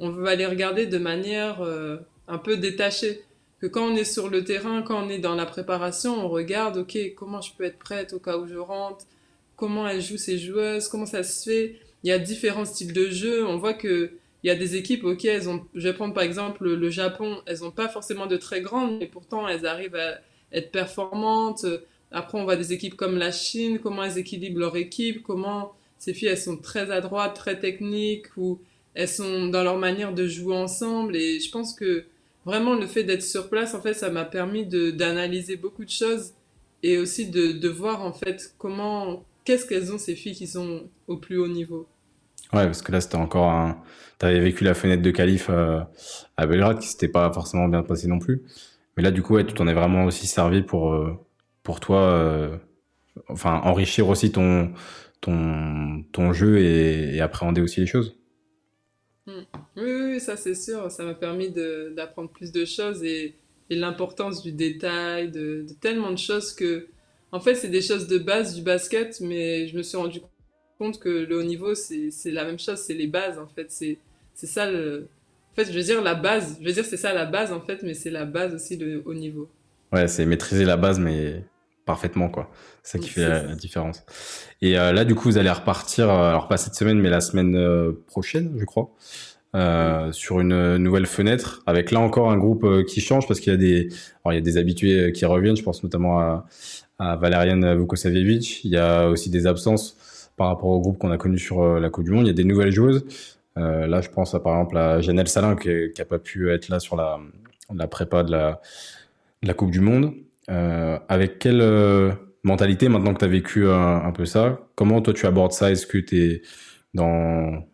on 0.00 0.08
veut 0.08 0.26
aller 0.26 0.46
regarder 0.46 0.86
de 0.86 0.98
manière 0.98 1.60
euh, 1.60 1.98
un 2.28 2.38
peu 2.38 2.56
détachée 2.56 3.20
quand 3.68 3.92
on 3.92 3.96
est 3.96 4.04
sur 4.04 4.28
le 4.28 4.44
terrain, 4.44 4.82
quand 4.82 5.04
on 5.04 5.08
est 5.08 5.18
dans 5.18 5.34
la 5.34 5.46
préparation, 5.46 6.24
on 6.24 6.28
regarde, 6.28 6.78
ok, 6.78 6.98
comment 7.16 7.40
je 7.40 7.52
peux 7.56 7.64
être 7.64 7.78
prête 7.78 8.12
au 8.12 8.18
cas 8.18 8.36
où 8.36 8.46
je 8.46 8.56
rentre, 8.56 9.06
comment 9.56 9.86
elles 9.88 10.00
jouent 10.00 10.18
ces 10.18 10.38
joueuses, 10.38 10.88
comment 10.88 11.06
ça 11.06 11.22
se 11.22 11.48
fait? 11.48 11.76
Il 12.02 12.08
y 12.08 12.12
a 12.12 12.18
différents 12.18 12.64
styles 12.64 12.92
de 12.92 13.08
jeu. 13.08 13.46
On 13.46 13.56
voit 13.56 13.74
que 13.74 14.12
il 14.42 14.48
y 14.48 14.50
a 14.50 14.54
des 14.56 14.76
équipes, 14.76 15.04
ok, 15.04 15.24
elles 15.24 15.48
ont, 15.48 15.64
je 15.74 15.88
vais 15.88 15.94
prendre 15.94 16.12
par 16.12 16.22
exemple 16.22 16.68
le 16.68 16.90
Japon, 16.90 17.40
elles 17.46 17.60
n'ont 17.60 17.70
pas 17.70 17.88
forcément 17.88 18.26
de 18.26 18.36
très 18.36 18.60
grandes, 18.60 18.98
mais 18.98 19.06
pourtant 19.06 19.48
elles 19.48 19.64
arrivent 19.64 19.96
à 19.96 20.18
être 20.52 20.70
performantes. 20.70 21.64
Après, 22.14 22.38
on 22.38 22.44
voit 22.44 22.56
des 22.56 22.72
équipes 22.72 22.94
comme 22.94 23.18
la 23.18 23.32
Chine, 23.32 23.80
comment 23.82 24.04
elles 24.04 24.18
équilibrent 24.18 24.60
leur 24.60 24.76
équipe, 24.76 25.24
comment 25.24 25.72
ces 25.98 26.14
filles, 26.14 26.28
elles 26.28 26.38
sont 26.38 26.56
très 26.56 26.90
adroites, 26.92 27.34
très 27.34 27.58
techniques, 27.58 28.26
ou 28.36 28.60
elles 28.94 29.08
sont 29.08 29.48
dans 29.48 29.64
leur 29.64 29.78
manière 29.78 30.14
de 30.14 30.28
jouer 30.28 30.56
ensemble. 30.56 31.16
Et 31.16 31.40
je 31.40 31.50
pense 31.50 31.74
que 31.74 32.04
vraiment 32.44 32.74
le 32.74 32.86
fait 32.86 33.02
d'être 33.02 33.22
sur 33.22 33.50
place, 33.50 33.74
en 33.74 33.80
fait, 33.80 33.94
ça 33.94 34.10
m'a 34.10 34.24
permis 34.24 34.64
d'analyser 34.64 35.56
beaucoup 35.56 35.84
de 35.84 35.90
choses 35.90 36.34
et 36.84 36.98
aussi 36.98 37.30
de, 37.30 37.68
voir 37.68 38.02
en 38.02 38.12
fait 38.12 38.54
comment, 38.58 39.24
qu'est-ce 39.44 39.66
qu'elles 39.66 39.92
ont 39.92 39.98
ces 39.98 40.14
filles 40.14 40.34
qui 40.34 40.46
sont 40.46 40.82
au 41.08 41.16
plus 41.16 41.38
haut 41.38 41.48
niveau. 41.48 41.88
Ouais, 42.52 42.66
parce 42.66 42.82
que 42.82 42.92
là, 42.92 43.00
c'était 43.00 43.16
encore 43.16 43.50
un. 43.50 43.82
Tu 44.20 44.26
avais 44.26 44.38
vécu 44.38 44.62
la 44.62 44.74
fenêtre 44.74 45.02
de 45.02 45.10
qualif 45.10 45.48
euh, 45.50 45.80
à 46.36 46.46
Belgrade 46.46 46.78
qui 46.78 46.86
s'était 46.86 47.08
pas 47.08 47.32
forcément 47.32 47.66
bien 47.66 47.82
passé 47.82 48.06
non 48.06 48.20
plus. 48.20 48.42
Mais 48.96 49.02
là, 49.02 49.10
du 49.10 49.22
coup, 49.22 49.34
ouais, 49.34 49.44
tu 49.44 49.54
t'en 49.54 49.66
es 49.66 49.74
vraiment 49.74 50.04
aussi 50.04 50.28
servi 50.28 50.62
pour, 50.62 50.92
euh, 50.92 51.18
pour 51.64 51.80
toi, 51.80 52.02
euh, 52.12 52.56
enfin, 53.26 53.60
enrichir 53.64 54.08
aussi 54.08 54.30
ton, 54.30 54.72
ton, 55.20 56.04
ton 56.12 56.32
jeu 56.32 56.58
et 56.60 57.20
appréhender 57.20 57.60
aussi 57.60 57.80
les 57.80 57.86
choses. 57.86 58.16
Mm. 59.26 59.32
Oui, 59.76 59.92
oui, 60.02 60.20
ça 60.20 60.36
c'est 60.36 60.54
sûr. 60.54 60.90
Ça 60.90 61.04
m'a 61.04 61.14
permis 61.14 61.50
d'apprendre 61.50 62.30
plus 62.30 62.52
de 62.52 62.64
choses 62.64 63.02
et, 63.02 63.34
et 63.70 63.74
l'importance 63.74 64.42
du 64.42 64.52
détail, 64.52 65.30
de, 65.30 65.66
tellement 65.80 66.12
de 66.12 66.18
choses 66.18 66.52
que, 66.52 66.86
en 67.32 67.40
fait, 67.40 67.54
c'est 67.54 67.70
des 67.70 67.82
choses 67.82 68.06
de 68.06 68.18
base 68.18 68.54
du 68.54 68.62
basket, 68.62 69.20
mais 69.20 69.66
je 69.66 69.76
me 69.76 69.82
suis 69.82 69.96
rendu 69.96 70.20
compte 70.78 71.00
que 71.00 71.08
le 71.08 71.38
haut 71.38 71.42
niveau, 71.42 71.74
c'est 71.74 72.10
la 72.26 72.44
même 72.44 72.58
chose, 72.58 72.78
c'est 72.78 72.94
les 72.94 73.08
bases, 73.08 73.38
en 73.38 73.48
fait. 73.48 73.70
C'est 73.70 73.98
ça 74.34 74.70
le. 74.70 75.08
En 75.52 75.54
fait, 75.54 75.72
je 75.72 75.76
veux 75.76 75.84
dire 75.84 76.02
la 76.02 76.14
base. 76.14 76.58
Je 76.60 76.66
veux 76.66 76.72
dire, 76.72 76.84
c'est 76.84 76.96
ça 76.96 77.12
la 77.14 77.24
base, 77.24 77.52
en 77.52 77.60
fait, 77.60 77.82
mais 77.82 77.94
c'est 77.94 78.10
la 78.10 78.24
base 78.24 78.54
aussi, 78.54 78.76
le 78.76 79.02
haut 79.06 79.14
niveau. 79.14 79.48
Ouais, 79.92 80.08
c'est 80.08 80.26
maîtriser 80.26 80.64
la 80.64 80.76
base, 80.76 80.98
mais 80.98 81.44
parfaitement, 81.84 82.28
quoi. 82.28 82.50
C'est 82.82 82.98
ça 82.98 83.04
qui 83.04 83.10
fait 83.10 83.28
la, 83.28 83.54
différence. 83.54 84.02
Et 84.62 84.78
euh, 84.78 84.92
là, 84.92 85.04
du 85.04 85.14
coup, 85.14 85.28
vous 85.28 85.38
allez 85.38 85.50
repartir, 85.50 86.10
euh, 86.10 86.30
alors 86.30 86.48
pas 86.48 86.56
cette 86.56 86.74
semaine, 86.74 86.98
mais 87.00 87.10
la 87.10 87.20
semaine 87.20 87.56
euh, 87.56 87.92
prochaine, 88.06 88.54
je 88.58 88.64
crois, 88.64 88.90
sur 90.12 90.40
une 90.40 90.78
nouvelle 90.78 91.06
fenêtre, 91.06 91.62
avec 91.66 91.92
là 91.92 92.00
encore 92.00 92.30
un 92.30 92.36
groupe 92.36 92.66
qui 92.86 93.00
change 93.00 93.28
parce 93.28 93.38
qu'il 93.38 93.52
y 93.52 93.54
a 93.54 93.58
des, 93.58 93.88
alors, 94.24 94.32
il 94.32 94.34
y 94.34 94.38
a 94.38 94.40
des 94.40 94.56
habitués 94.56 95.12
qui 95.12 95.24
reviennent. 95.24 95.56
Je 95.56 95.62
pense 95.62 95.84
notamment 95.84 96.18
à, 96.18 96.46
à 96.98 97.14
Valerian 97.16 97.76
Vukosavievich. 97.76 98.64
Il 98.64 98.72
y 98.72 98.76
a 98.76 99.08
aussi 99.08 99.30
des 99.30 99.46
absences 99.46 100.30
par 100.36 100.48
rapport 100.48 100.70
au 100.70 100.80
groupe 100.80 100.98
qu'on 100.98 101.12
a 101.12 101.18
connu 101.18 101.38
sur 101.38 101.78
la 101.78 101.88
Coupe 101.88 102.04
du 102.04 102.10
Monde. 102.10 102.24
Il 102.24 102.28
y 102.28 102.30
a 102.30 102.34
des 102.34 102.42
nouvelles 102.42 102.72
joueuses. 102.72 103.04
là, 103.54 104.00
je 104.00 104.08
pense 104.08 104.34
à, 104.34 104.40
par 104.40 104.54
exemple 104.54 104.76
à 104.76 105.00
Janelle 105.00 105.28
Salin 105.28 105.54
qui, 105.54 105.92
qui 105.94 106.02
a 106.02 106.04
pas 106.04 106.18
pu 106.18 106.50
être 106.50 106.68
là 106.68 106.80
sur 106.80 106.96
la, 106.96 107.20
la 107.72 107.86
prépa 107.86 108.24
de 108.24 108.32
la, 108.32 108.60
de 109.42 109.46
la 109.46 109.54
Coupe 109.54 109.70
du 109.70 109.80
Monde. 109.80 110.14
Euh, 110.50 110.98
avec 111.08 111.38
quelle 111.38 111.60
euh, 111.60 112.12
mentalité, 112.42 112.88
maintenant 112.88 113.14
que 113.14 113.20
tu 113.20 113.24
as 113.24 113.28
vécu 113.28 113.68
un, 113.68 114.12
peu 114.12 114.26
ça, 114.26 114.68
comment 114.74 115.00
toi 115.00 115.14
tu 115.14 115.26
abordes 115.26 115.52
ça? 115.52 115.70
Est-ce 115.70 115.86
que 115.86 115.98
tu 115.98 116.22
es 116.22 116.42
dans... 116.92 117.66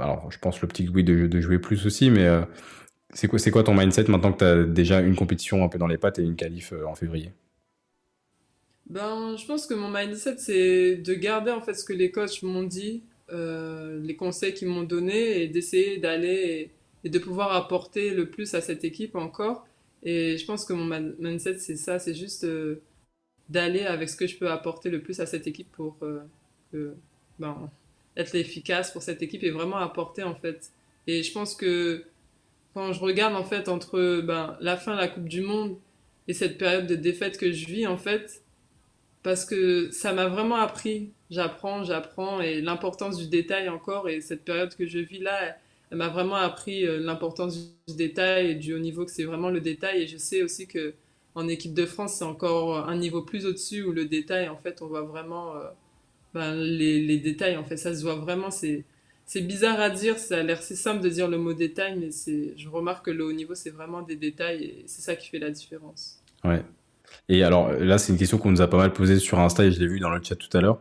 Alors, 0.00 0.30
je 0.30 0.38
pense 0.38 0.60
l'optique, 0.60 0.90
oui, 0.94 1.04
de, 1.04 1.26
de, 1.26 1.40
jouer 1.40 1.58
plus 1.58 1.86
aussi, 1.86 2.10
mais 2.10 2.26
euh, 2.26 2.42
c'est 3.12 3.28
quoi, 3.28 3.62
ton 3.62 3.74
mindset 3.74 4.04
maintenant 4.08 4.32
que 4.32 4.38
tu 4.38 4.44
as 4.44 4.64
déjà 4.64 5.00
une 5.00 5.14
compétition 5.14 5.64
un 5.64 5.68
peu 5.68 5.78
dans 5.78 5.86
les 5.86 5.98
pattes 5.98 6.18
et 6.18 6.22
une 6.22 6.36
qualif 6.36 6.72
en 6.86 6.94
février? 6.94 7.30
Ben, 8.86 9.36
je 9.36 9.46
pense 9.46 9.66
que 9.66 9.74
mon 9.74 9.88
mindset, 9.88 10.36
c'est 10.38 10.96
de 10.96 11.14
garder 11.14 11.50
en 11.50 11.60
fait 11.60 11.74
ce 11.74 11.84
que 11.84 11.92
les 11.92 12.10
coachs 12.10 12.42
m'ont 12.42 12.64
dit, 12.64 13.04
euh, 13.32 13.98
les 14.02 14.16
conseils 14.16 14.52
qu'ils 14.52 14.68
m'ont 14.68 14.82
donnés 14.82 15.42
et 15.42 15.48
d'essayer 15.48 15.96
d'aller 15.96 16.70
et, 17.04 17.08
de 17.08 17.18
pouvoir 17.18 17.54
apporter 17.54 18.10
le 18.10 18.28
plus 18.28 18.54
à 18.54 18.60
cette 18.60 18.84
équipe 18.84 19.16
encore. 19.16 19.66
Et 20.04 20.36
je 20.36 20.44
pense 20.44 20.64
que 20.64 20.72
mon 20.72 21.14
mindset, 21.18 21.58
c'est 21.58 21.76
ça, 21.76 21.98
c'est 21.98 22.14
juste 22.14 22.44
euh, 22.44 22.82
d'aller 23.48 23.82
avec 23.82 24.08
ce 24.08 24.16
que 24.16 24.26
je 24.26 24.36
peux 24.36 24.50
apporter 24.50 24.90
le 24.90 25.00
plus 25.00 25.18
à 25.20 25.26
cette 25.26 25.46
équipe 25.46 25.72
pour 25.72 25.96
euh, 26.02 26.94
ben, 27.38 27.70
être 28.16 28.34
efficace 28.34 28.92
pour 28.92 29.02
cette 29.02 29.22
équipe 29.22 29.42
et 29.42 29.50
vraiment 29.50 29.78
apporter 29.78 30.22
en 30.22 30.34
fait. 30.34 30.70
Et 31.06 31.22
je 31.22 31.32
pense 31.32 31.54
que 31.54 32.04
quand 32.74 32.92
je 32.92 33.00
regarde 33.00 33.34
en 33.34 33.44
fait 33.44 33.68
entre 33.68 34.20
ben, 34.20 34.56
la 34.60 34.76
fin 34.76 34.94
de 34.94 35.00
la 35.00 35.08
Coupe 35.08 35.28
du 35.28 35.40
Monde 35.40 35.78
et 36.28 36.34
cette 36.34 36.58
période 36.58 36.86
de 36.86 36.96
défaite 36.96 37.38
que 37.38 37.52
je 37.52 37.66
vis 37.66 37.86
en 37.86 37.96
fait, 37.96 38.42
parce 39.22 39.44
que 39.44 39.90
ça 39.90 40.12
m'a 40.12 40.26
vraiment 40.26 40.56
appris. 40.56 41.12
J'apprends, 41.30 41.82
j'apprends 41.82 42.40
et 42.40 42.60
l'importance 42.60 43.16
du 43.16 43.28
détail 43.28 43.68
encore 43.68 44.08
et 44.08 44.20
cette 44.20 44.44
période 44.44 44.74
que 44.74 44.86
je 44.86 44.98
vis 44.98 45.18
là, 45.18 45.56
elle 45.94 45.98
m'a 45.98 46.08
vraiment 46.08 46.34
appris 46.34 46.84
euh, 46.84 46.98
l'importance 46.98 47.56
du 47.86 47.94
détail 47.94 48.50
et 48.50 48.54
du 48.56 48.74
haut 48.74 48.80
niveau, 48.80 49.04
que 49.04 49.12
c'est 49.12 49.22
vraiment 49.22 49.48
le 49.48 49.60
détail. 49.60 50.02
Et 50.02 50.06
je 50.08 50.16
sais 50.18 50.42
aussi 50.42 50.66
que 50.66 50.92
en 51.36 51.46
équipe 51.46 51.72
de 51.72 51.86
France, 51.86 52.14
c'est 52.14 52.24
encore 52.24 52.88
un 52.88 52.96
niveau 52.96 53.22
plus 53.22 53.46
au-dessus 53.46 53.84
où 53.84 53.92
le 53.92 54.04
détail, 54.04 54.48
en 54.48 54.56
fait, 54.56 54.82
on 54.82 54.88
voit 54.88 55.02
vraiment 55.02 55.54
euh, 55.54 55.60
ben, 56.34 56.54
les, 56.54 57.00
les, 57.00 57.18
détails. 57.18 57.56
En 57.56 57.62
fait, 57.62 57.76
ça 57.76 57.94
se 57.94 58.02
voit 58.02 58.16
vraiment. 58.16 58.50
C'est, 58.50 58.82
c'est 59.24 59.42
bizarre 59.42 59.78
à 59.78 59.88
dire, 59.88 60.18
ça 60.18 60.38
a 60.38 60.42
l'air 60.42 60.64
si 60.64 60.74
simple 60.74 61.00
de 61.00 61.08
dire 61.08 61.28
le 61.28 61.38
mot 61.38 61.54
détail, 61.54 61.96
mais 61.96 62.10
c'est, 62.10 62.54
je 62.56 62.68
remarque 62.68 63.06
que 63.06 63.12
le 63.12 63.24
haut 63.24 63.32
niveau, 63.32 63.54
c'est 63.54 63.70
vraiment 63.70 64.02
des 64.02 64.16
détails 64.16 64.64
et 64.64 64.84
c'est 64.86 65.02
ça 65.02 65.14
qui 65.14 65.28
fait 65.28 65.38
la 65.38 65.50
différence. 65.50 66.20
Ouais. 66.42 66.62
Et 67.28 67.44
alors 67.44 67.72
là, 67.72 67.98
c'est 67.98 68.12
une 68.12 68.18
question 68.18 68.38
qu'on 68.38 68.50
nous 68.50 68.62
a 68.62 68.66
pas 68.66 68.78
mal 68.78 68.92
posée 68.92 69.20
sur 69.20 69.38
Insta 69.38 69.64
et 69.64 69.70
je 69.70 69.78
l'ai 69.78 69.86
vu 69.86 70.00
dans 70.00 70.10
le 70.10 70.20
chat 70.20 70.34
tout 70.34 70.54
à 70.56 70.60
l'heure. 70.60 70.80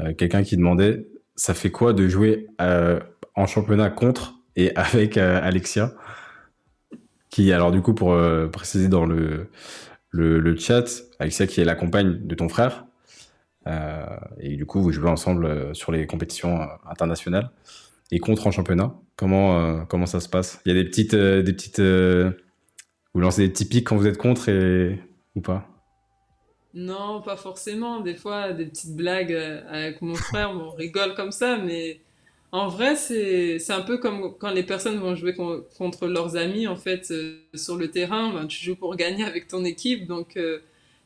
Euh, 0.00 0.14
quelqu'un 0.14 0.42
qui 0.42 0.56
demandait, 0.56 1.06
ça 1.36 1.54
fait 1.54 1.70
quoi 1.70 1.92
de 1.92 2.08
jouer 2.08 2.48
en 2.58 3.46
championnat 3.46 3.90
contre 3.90 4.37
et 4.58 4.76
avec 4.76 5.16
Alexia 5.16 5.94
qui, 7.30 7.52
alors 7.52 7.70
du 7.70 7.80
coup, 7.80 7.94
pour 7.94 8.16
préciser 8.52 8.88
dans 8.88 9.06
le, 9.06 9.48
le, 10.10 10.56
chat, 10.56 10.84
Alexia 11.18 11.46
qui 11.46 11.60
est 11.60 11.64
la 11.64 11.74
compagne 11.74 12.26
de 12.26 12.34
ton 12.34 12.48
frère. 12.48 12.86
Euh, 13.66 14.06
et 14.40 14.56
du 14.56 14.66
coup, 14.66 14.80
vous 14.80 14.92
jouez 14.92 15.10
ensemble 15.10 15.44
euh, 15.44 15.74
sur 15.74 15.92
les 15.92 16.06
compétitions 16.06 16.60
euh, 16.60 16.66
internationales 16.88 17.50
et 18.10 18.18
contre 18.18 18.46
en 18.46 18.50
championnat. 18.50 18.94
Comment, 19.16 19.84
comment 19.86 20.06
ça 20.06 20.20
se 20.20 20.28
passe? 20.28 20.60
Il 20.64 20.74
y 20.74 20.78
a 20.78 20.82
des 20.82 20.88
petites, 20.88 21.14
des 21.14 21.52
petites, 21.52 21.80
vous 21.80 23.20
lancez 23.20 23.48
des 23.48 23.52
typiques 23.52 23.88
quand 23.88 23.96
vous 23.96 24.06
êtes 24.06 24.16
contre 24.16 24.48
et 24.48 25.02
ou 25.34 25.40
pas? 25.40 25.68
Non, 26.72 27.20
pas 27.20 27.36
forcément. 27.36 28.00
Des 28.00 28.14
fois, 28.14 28.52
des 28.52 28.66
petites 28.66 28.94
blagues 28.94 29.34
avec 29.68 30.00
mon 30.02 30.14
frère, 30.14 30.52
on 30.52 30.70
rigole 30.70 31.14
comme 31.14 31.32
ça, 31.32 31.58
mais 31.58 32.00
en 32.52 32.68
vrai, 32.68 32.96
c'est 32.96 33.70
un 33.70 33.82
peu 33.82 33.98
comme 33.98 34.34
quand 34.38 34.50
les 34.50 34.62
personnes 34.62 34.98
vont 34.98 35.14
jouer 35.14 35.34
contre 35.34 36.06
leurs 36.06 36.36
amis 36.36 36.66
en 36.66 36.76
fait 36.76 37.10
euh, 37.10 37.40
sur 37.54 37.76
le 37.76 37.90
terrain. 37.90 38.32
Ben, 38.32 38.46
tu 38.46 38.64
joues 38.64 38.76
pour 38.76 38.96
gagner 38.96 39.24
avec 39.24 39.48
ton 39.48 39.64
équipe, 39.64 40.06
donc 40.06 40.36
euh, 40.36 40.60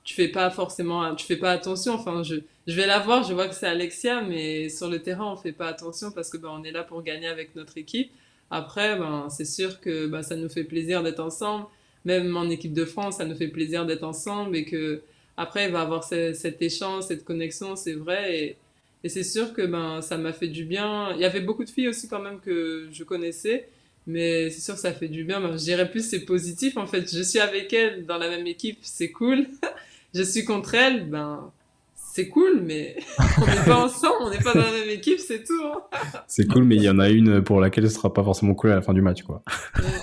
tu 0.04 0.14
fais 0.14 0.28
pas 0.28 0.50
forcément, 0.50 1.14
tu 1.16 1.26
fais 1.26 1.36
pas 1.36 1.50
attention. 1.50 1.94
Enfin, 1.94 2.22
je 2.22 2.36
je 2.68 2.76
vais 2.76 2.86
la 2.86 3.00
voir, 3.00 3.24
je 3.24 3.34
vois 3.34 3.48
que 3.48 3.56
c'est 3.56 3.66
Alexia, 3.66 4.22
mais 4.22 4.68
sur 4.68 4.88
le 4.88 5.00
terrain, 5.02 5.32
on 5.32 5.36
fait 5.36 5.52
pas 5.52 5.66
attention 5.66 6.12
parce 6.12 6.30
que 6.30 6.36
ben 6.36 6.48
on 6.52 6.62
est 6.62 6.70
là 6.70 6.84
pour 6.84 7.02
gagner 7.02 7.26
avec 7.26 7.56
notre 7.56 7.76
équipe. 7.76 8.12
Après, 8.50 8.96
ben 8.96 9.28
c'est 9.30 9.44
sûr 9.44 9.80
que 9.80 10.06
ben, 10.06 10.22
ça 10.22 10.36
nous 10.36 10.48
fait 10.48 10.64
plaisir 10.64 11.02
d'être 11.02 11.20
ensemble. 11.20 11.66
Même 12.04 12.36
en 12.36 12.48
équipe 12.50 12.72
de 12.72 12.84
France, 12.84 13.16
ça 13.16 13.24
nous 13.24 13.34
fait 13.36 13.48
plaisir 13.48 13.84
d'être 13.86 14.04
ensemble 14.04 14.56
et 14.56 14.64
que 14.64 15.02
après, 15.36 15.66
il 15.66 15.72
va 15.72 15.80
avoir 15.82 16.04
cet 16.04 16.60
échange, 16.62 17.04
cette 17.04 17.24
connexion, 17.24 17.74
c'est 17.76 17.94
vrai. 17.94 18.56
Et 19.04 19.08
c'est 19.08 19.24
sûr 19.24 19.52
que 19.52 19.62
ben, 19.62 20.00
ça 20.00 20.16
m'a 20.16 20.32
fait 20.32 20.48
du 20.48 20.64
bien. 20.64 21.12
Il 21.14 21.20
y 21.20 21.24
avait 21.24 21.40
beaucoup 21.40 21.64
de 21.64 21.70
filles 21.70 21.88
aussi 21.88 22.08
quand 22.08 22.20
même 22.20 22.40
que 22.40 22.88
je 22.92 23.04
connaissais. 23.04 23.68
Mais 24.06 24.50
c'est 24.50 24.60
sûr 24.60 24.74
que 24.74 24.80
ça 24.80 24.92
fait 24.92 25.08
du 25.08 25.24
bien. 25.24 25.40
Ben, 25.40 25.52
je 25.52 25.62
dirais 25.62 25.90
plus 25.90 26.08
c'est 26.08 26.24
positif 26.24 26.76
en 26.76 26.86
fait. 26.86 27.12
Je 27.14 27.22
suis 27.22 27.38
avec 27.38 27.72
elle 27.72 28.04
dans 28.06 28.18
la 28.18 28.28
même 28.28 28.46
équipe, 28.46 28.78
c'est 28.82 29.10
cool. 29.10 29.46
je 30.14 30.22
suis 30.22 30.44
contre 30.44 30.74
elle, 30.74 31.08
ben 31.08 31.52
c'est 31.94 32.28
cool, 32.28 32.60
mais 32.62 32.96
on 33.38 33.46
n'est 33.46 33.64
pas 33.64 33.84
ensemble, 33.84 34.16
on 34.20 34.30
n'est 34.30 34.38
pas 34.38 34.52
dans 34.52 34.60
la 34.60 34.72
même 34.72 34.90
équipe, 34.90 35.18
c'est 35.18 35.44
tout. 35.44 35.62
Hein. 35.64 35.82
c'est 36.26 36.46
cool, 36.46 36.64
mais 36.64 36.76
il 36.76 36.82
y 36.82 36.90
en 36.90 36.98
a 36.98 37.08
une 37.08 37.42
pour 37.42 37.60
laquelle 37.60 37.88
ce 37.88 37.94
sera 37.94 38.12
pas 38.12 38.22
forcément 38.22 38.54
cool 38.54 38.70
à 38.70 38.74
la 38.76 38.82
fin 38.82 38.92
du 38.92 39.00
match, 39.00 39.22
quoi. 39.22 39.42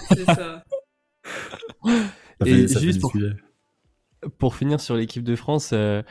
c'est 0.10 0.26
ça. 0.26 0.64
Et 2.46 2.68
juste 2.68 3.02
pour, 3.02 3.14
pour, 4.38 4.56
finir 4.56 4.80
sur 4.80 4.96
l'équipe 4.96 5.24
de 5.24 5.36
France, 5.36 5.72
euh, 5.74 6.02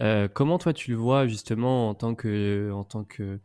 euh, 0.00 0.28
comment 0.32 0.58
toi 0.58 0.72
tu 0.72 0.90
le 0.90 0.96
vois 0.96 1.26
justement 1.26 1.88
en 1.88 1.94
tant 1.94 2.14
que, 2.14 2.70
en 2.72 2.84
tant 2.84 3.04
que 3.04 3.40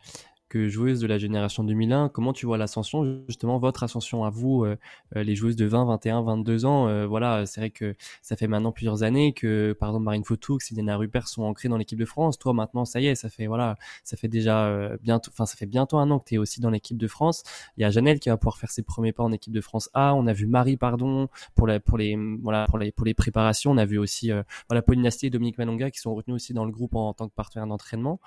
que 0.52 0.68
joueuse 0.68 1.00
de 1.00 1.08
la 1.08 1.18
génération 1.18 1.64
2001, 1.64 2.10
comment 2.10 2.34
tu 2.34 2.46
vois 2.46 2.58
l'ascension, 2.58 3.24
justement 3.30 3.58
votre 3.58 3.84
ascension 3.84 4.26
à 4.26 4.30
vous, 4.30 4.66
euh, 4.66 4.78
euh, 5.16 5.24
les 5.24 5.34
joueuses 5.34 5.56
de 5.56 5.66
20, 5.66 5.86
21, 5.86 6.24
22 6.24 6.66
ans 6.66 6.90
euh, 6.90 7.08
Voilà, 7.08 7.46
c'est 7.46 7.62
vrai 7.62 7.70
que 7.70 7.96
ça 8.22 8.36
fait 8.36 8.50
maintenant 8.50 8.74
plusieurs 8.74 9.04
années 9.04 9.32
que, 9.32 9.72
par 9.80 9.88
exemple, 9.88 10.04
Marine 10.04 10.26
Fautoux, 10.26 10.60
Sylviana 10.60 10.98
Rupert 10.98 11.30
sont 11.30 11.44
ancrées 11.44 11.70
dans 11.70 11.78
l'équipe 11.78 11.98
de 11.98 12.04
France. 12.04 12.38
Toi, 12.38 12.52
maintenant, 12.52 12.84
ça 12.84 13.00
y 13.00 13.08
est, 13.08 13.16
ça 13.16 13.30
fait 13.30 13.48
voilà, 13.48 13.78
ça 14.04 14.18
fait 14.18 14.28
déjà 14.28 14.98
bientôt, 15.02 15.32
enfin 15.34 15.46
ça 15.46 15.56
fait 15.56 15.66
bientôt 15.66 15.98
un 16.00 16.12
an 16.12 16.20
que 16.20 16.26
tu 16.26 16.36
es 16.36 16.38
aussi 16.38 16.60
dans 16.60 16.70
l'équipe 16.70 16.98
de 16.98 17.08
France. 17.08 17.44
Il 17.78 17.82
y 17.82 17.86
a 17.86 17.90
Janelle 17.90 18.20
qui 18.20 18.28
va 18.28 18.36
pouvoir 18.36 18.58
faire 18.58 18.72
ses 18.72 18.84
premiers 18.84 19.14
pas 19.14 19.24
en 19.24 19.32
équipe 19.32 19.54
de 19.54 19.62
France 19.62 19.90
A. 19.94 20.14
On 20.16 20.28
a 20.28 20.34
vu 20.34 20.48
Marie, 20.48 20.76
pardon, 20.76 21.30
pour 21.56 21.66
la, 21.66 21.80
pour 21.80 21.98
les 21.98 22.18
voilà 22.44 22.66
pour 22.68 22.78
les 22.78 22.92
pour 22.92 23.06
les 23.06 23.14
préparations. 23.14 23.72
On 23.72 23.78
a 23.78 23.86
vu 23.86 23.98
aussi 23.98 24.32
voilà 24.68 24.82
Pauline 24.82 25.06
Astier 25.08 25.28
et 25.28 25.30
Dominique 25.30 25.58
Malonga 25.58 25.92
qui 25.92 26.00
sont 26.02 26.14
retenus 26.14 26.36
aussi 26.36 26.54
dans 26.54 26.66
le 26.66 26.72
groupe 26.72 26.96
en, 26.96 27.14
tant 27.14 27.30
que 27.30 27.34
partenaire 27.34 27.68
d'entraînement. 27.68 28.20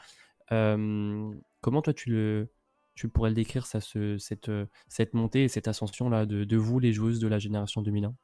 Comment 1.64 1.80
toi 1.80 1.94
tu 1.94 2.10
le 2.10 2.48
tu 2.94 3.08
pourrais 3.08 3.30
le 3.30 3.34
décrire 3.34 3.66
ça, 3.66 3.80
ce, 3.80 4.18
cette, 4.18 4.50
cette 4.86 5.14
montée 5.14 5.44
et 5.44 5.48
cette 5.48 5.66
ascension 5.66 6.10
là 6.10 6.26
de, 6.26 6.44
de, 6.44 6.56
vous 6.56 6.78
les 6.78 6.92
joueuses 6.92 7.18
de 7.18 7.26
la 7.26 7.38
génération 7.40 7.82
2001 7.82 8.14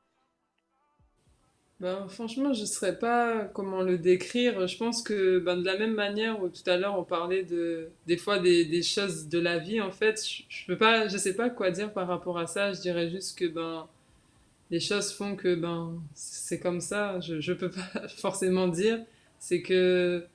ben, 1.81 2.07
franchement, 2.09 2.53
je 2.53 2.61
ne 2.61 2.66
saurais 2.66 2.98
pas 2.98 3.46
comment 3.46 3.81
le 3.81 3.96
décrire. 3.96 4.68
Je 4.68 4.76
pense 4.76 5.03
que 5.03 5.38
ben, 5.38 5.57
de 5.57 5.64
la 5.64 5.79
même 5.79 5.94
manière 5.94 6.42
où 6.42 6.50
tout 6.50 6.62
à 6.66 6.76
l'heure 6.76 6.98
on 6.98 7.05
parlait 7.05 7.42
de, 7.42 7.88
des 8.07 8.18
fois 8.18 8.38
des, 8.38 8.66
des, 8.66 8.83
choses 8.83 9.31
de 9.31 9.38
la 9.38 9.59
vie, 9.59 9.81
en 9.81 9.90
fait, 9.90 10.22
je 10.50 10.70
ne 10.70 10.76
pas, 10.76 11.09
je 11.09 11.16
sais 11.16 11.35
pas 11.35 11.48
quoi 11.48 11.70
dire 11.70 11.90
par 11.94 12.07
rapport 12.07 12.37
à 12.37 12.46
ça. 12.46 12.74
Je 12.74 12.83
dirais 12.83 13.09
juste 13.09 13.38
que 13.38 13.46
ben, 13.46 13.88
les 14.70 14.79
choses 14.79 15.11
font 15.11 15.37
que 15.37 15.55
ben, 15.55 15.98
c'est 16.12 16.61
comme 16.61 16.83
ça. 16.83 17.18
Je 17.20 17.50
ne 17.50 17.57
peux 17.57 17.70
pas 17.70 18.09
forcément 18.09 18.68
dire. 18.68 19.03
C'est 19.38 19.62
que 19.62 20.26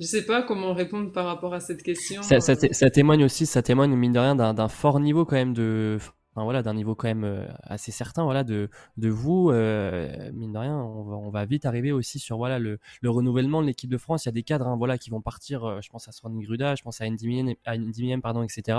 je 0.00 0.06
sais 0.06 0.24
pas 0.24 0.42
comment 0.42 0.74
répondre 0.74 1.12
par 1.12 1.26
rapport 1.26 1.54
à 1.54 1.60
cette 1.60 1.82
question. 1.82 2.22
Ça, 2.22 2.40
ça, 2.40 2.52
euh. 2.52 2.68
ça 2.70 2.90
témoigne 2.90 3.24
aussi, 3.24 3.46
ça 3.46 3.62
témoigne 3.62 3.94
mine 3.96 4.12
de 4.12 4.18
rien 4.18 4.34
d'un 4.36 4.68
fort 4.68 5.00
niveau 5.00 5.24
quand 5.24 5.36
même 5.36 5.54
de, 5.54 5.98
enfin, 6.34 6.44
voilà, 6.44 6.62
d'un 6.62 6.74
niveau 6.74 6.94
quand 6.94 7.08
même 7.08 7.24
euh, 7.24 7.46
assez 7.62 7.90
certain, 7.90 8.22
voilà, 8.24 8.44
de, 8.44 8.70
de 8.96 9.08
vous, 9.08 9.50
euh, 9.50 10.30
mine 10.32 10.52
de 10.52 10.58
rien, 10.58 10.76
on 10.76 11.02
va, 11.02 11.16
on 11.16 11.30
va 11.30 11.44
vite 11.46 11.66
arriver 11.66 11.90
aussi 11.90 12.18
sur 12.20 12.36
voilà 12.36 12.58
le, 12.58 12.78
le 13.00 13.10
renouvellement 13.10 13.60
de 13.60 13.66
l'équipe 13.66 13.90
de 13.90 13.98
France. 13.98 14.24
Il 14.24 14.28
y 14.28 14.30
a 14.30 14.32
des 14.32 14.44
cadres, 14.44 14.68
hein, 14.68 14.76
voilà, 14.76 14.98
qui 14.98 15.10
vont 15.10 15.20
partir. 15.20 15.82
je 15.82 15.88
pense 15.90 16.06
à 16.06 16.12
Swan 16.12 16.38
Gruda, 16.38 16.76
je 16.76 16.82
pense 16.82 17.00
à 17.00 17.08
Ndimien, 17.08 18.20
pardon, 18.20 18.42
etc. 18.42 18.78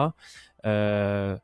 Euh, 0.65 1.37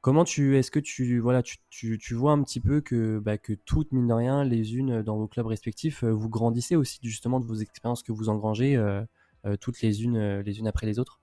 Comment 0.00 0.24
tu, 0.24 0.56
est-ce 0.56 0.70
que 0.70 0.78
tu, 0.78 1.18
voilà, 1.18 1.42
tu, 1.42 1.56
tu, 1.70 1.98
tu, 1.98 2.14
vois 2.14 2.30
un 2.30 2.42
petit 2.44 2.60
peu 2.60 2.80
que, 2.80 3.18
bah, 3.18 3.36
que 3.36 3.52
toutes, 3.52 3.90
mine 3.90 4.06
de 4.06 4.12
rien, 4.12 4.44
les 4.44 4.76
unes 4.76 5.02
dans 5.02 5.16
vos 5.16 5.26
clubs 5.26 5.46
respectifs, 5.46 6.04
euh, 6.04 6.10
vous 6.12 6.28
grandissez 6.28 6.76
aussi 6.76 7.00
justement 7.02 7.40
de 7.40 7.44
vos 7.44 7.56
expériences 7.56 8.04
que 8.04 8.12
vous 8.12 8.28
engrangez, 8.28 8.76
euh, 8.76 9.02
euh, 9.44 9.56
toutes 9.60 9.82
les 9.82 10.04
unes, 10.04 10.40
les 10.40 10.58
unes 10.60 10.68
après 10.68 10.86
les 10.86 11.00
autres? 11.00 11.18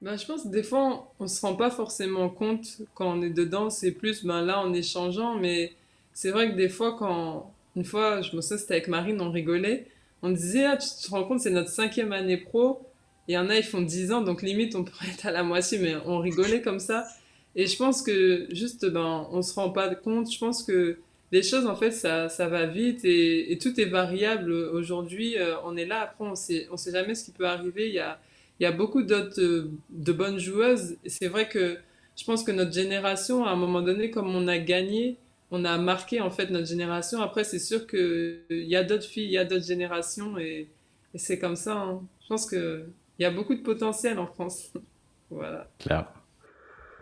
Bah, 0.00 0.16
Je 0.16 0.24
pense 0.24 0.44
que 0.44 0.48
des 0.48 0.62
fois, 0.62 1.12
on 1.20 1.24
ne 1.24 1.28
se 1.28 1.44
rend 1.44 1.54
pas 1.54 1.70
forcément 1.70 2.30
compte 2.30 2.80
quand 2.94 3.18
on 3.18 3.20
est 3.20 3.30
dedans, 3.30 3.68
c'est 3.68 3.92
plus 3.92 4.24
ben, 4.24 4.40
là 4.40 4.58
en 4.58 4.72
échangeant, 4.72 5.36
mais 5.36 5.74
c'est 6.14 6.30
vrai 6.30 6.50
que 6.50 6.56
des 6.56 6.70
fois, 6.70 6.96
quand, 6.98 7.52
une 7.76 7.84
fois, 7.84 8.22
je 8.22 8.34
me 8.34 8.40
souviens, 8.40 8.56
c'était 8.56 8.74
avec 8.74 8.88
Marine, 8.88 9.20
on 9.20 9.30
rigolait, 9.30 9.88
on 10.22 10.30
disait, 10.30 10.64
ah, 10.64 10.78
tu 10.78 10.88
te 10.88 11.10
rends 11.10 11.24
compte, 11.24 11.40
c'est 11.40 11.50
notre 11.50 11.70
cinquième 11.70 12.12
année 12.12 12.38
pro, 12.38 12.80
il 13.28 13.34
y 13.34 13.38
en 13.38 13.50
a, 13.50 13.56
ils 13.56 13.62
font 13.62 13.82
10 13.82 14.10
ans, 14.10 14.22
donc 14.22 14.40
limite, 14.40 14.74
on 14.74 14.84
pourrait 14.84 15.08
être 15.12 15.26
à 15.26 15.30
la 15.30 15.42
moitié, 15.42 15.78
mais 15.78 15.96
on 16.06 16.18
rigolait 16.18 16.62
comme 16.62 16.80
ça. 16.80 17.06
Et 17.54 17.66
je 17.66 17.76
pense 17.76 18.02
que 18.02 18.46
juste, 18.50 18.86
ben, 18.86 19.26
on 19.30 19.42
se 19.42 19.54
rend 19.54 19.70
pas 19.70 19.94
compte. 19.94 20.32
Je 20.32 20.38
pense 20.38 20.62
que 20.62 20.98
les 21.32 21.42
choses, 21.42 21.66
en 21.66 21.76
fait, 21.76 21.90
ça, 21.90 22.28
ça 22.28 22.48
va 22.48 22.66
vite 22.66 23.04
et, 23.04 23.58
tout 23.60 23.78
est 23.80 23.86
variable. 23.86 24.52
Aujourd'hui, 24.52 25.38
euh, 25.38 25.54
on 25.64 25.76
est 25.76 25.86
là, 25.86 26.02
après, 26.02 26.24
on 26.24 26.34
sait, 26.34 26.68
on 26.70 26.76
sait 26.76 26.92
jamais 26.92 27.14
ce 27.14 27.24
qui 27.24 27.30
peut 27.30 27.46
arriver. 27.46 27.88
Il 27.88 27.94
y 27.94 27.98
a, 27.98 28.20
il 28.60 28.64
y 28.64 28.66
a 28.66 28.72
beaucoup 28.72 29.02
d'autres, 29.02 29.40
euh, 29.40 29.70
de 29.90 30.12
bonnes 30.12 30.38
joueuses. 30.38 30.96
C'est 31.06 31.28
vrai 31.28 31.48
que 31.48 31.78
je 32.16 32.24
pense 32.24 32.44
que 32.44 32.52
notre 32.52 32.72
génération, 32.72 33.46
à 33.46 33.50
un 33.50 33.56
moment 33.56 33.82
donné, 33.82 34.10
comme 34.10 34.34
on 34.34 34.46
a 34.46 34.58
gagné, 34.58 35.16
on 35.50 35.64
a 35.64 35.78
marqué, 35.78 36.20
en 36.20 36.30
fait, 36.30 36.50
notre 36.50 36.66
génération. 36.66 37.20
Après, 37.20 37.44
c'est 37.44 37.58
sûr 37.58 37.86
qu'il 37.86 38.42
y 38.50 38.76
a 38.76 38.84
d'autres 38.84 39.06
filles, 39.06 39.24
il 39.24 39.32
y 39.32 39.38
a 39.38 39.44
d'autres 39.44 39.66
générations 39.66 40.38
et, 40.38 40.68
et 41.14 41.18
c'est 41.18 41.38
comme 41.38 41.56
ça. 41.56 41.76
Hein. 41.76 42.02
Je 42.22 42.28
pense 42.28 42.48
qu'il 42.48 42.86
y 43.18 43.24
a 43.24 43.30
beaucoup 43.30 43.54
de 43.54 43.62
potentiel 43.62 44.18
en 44.18 44.26
France. 44.26 44.70
voilà. 45.30 45.68
Claire. 45.78 46.12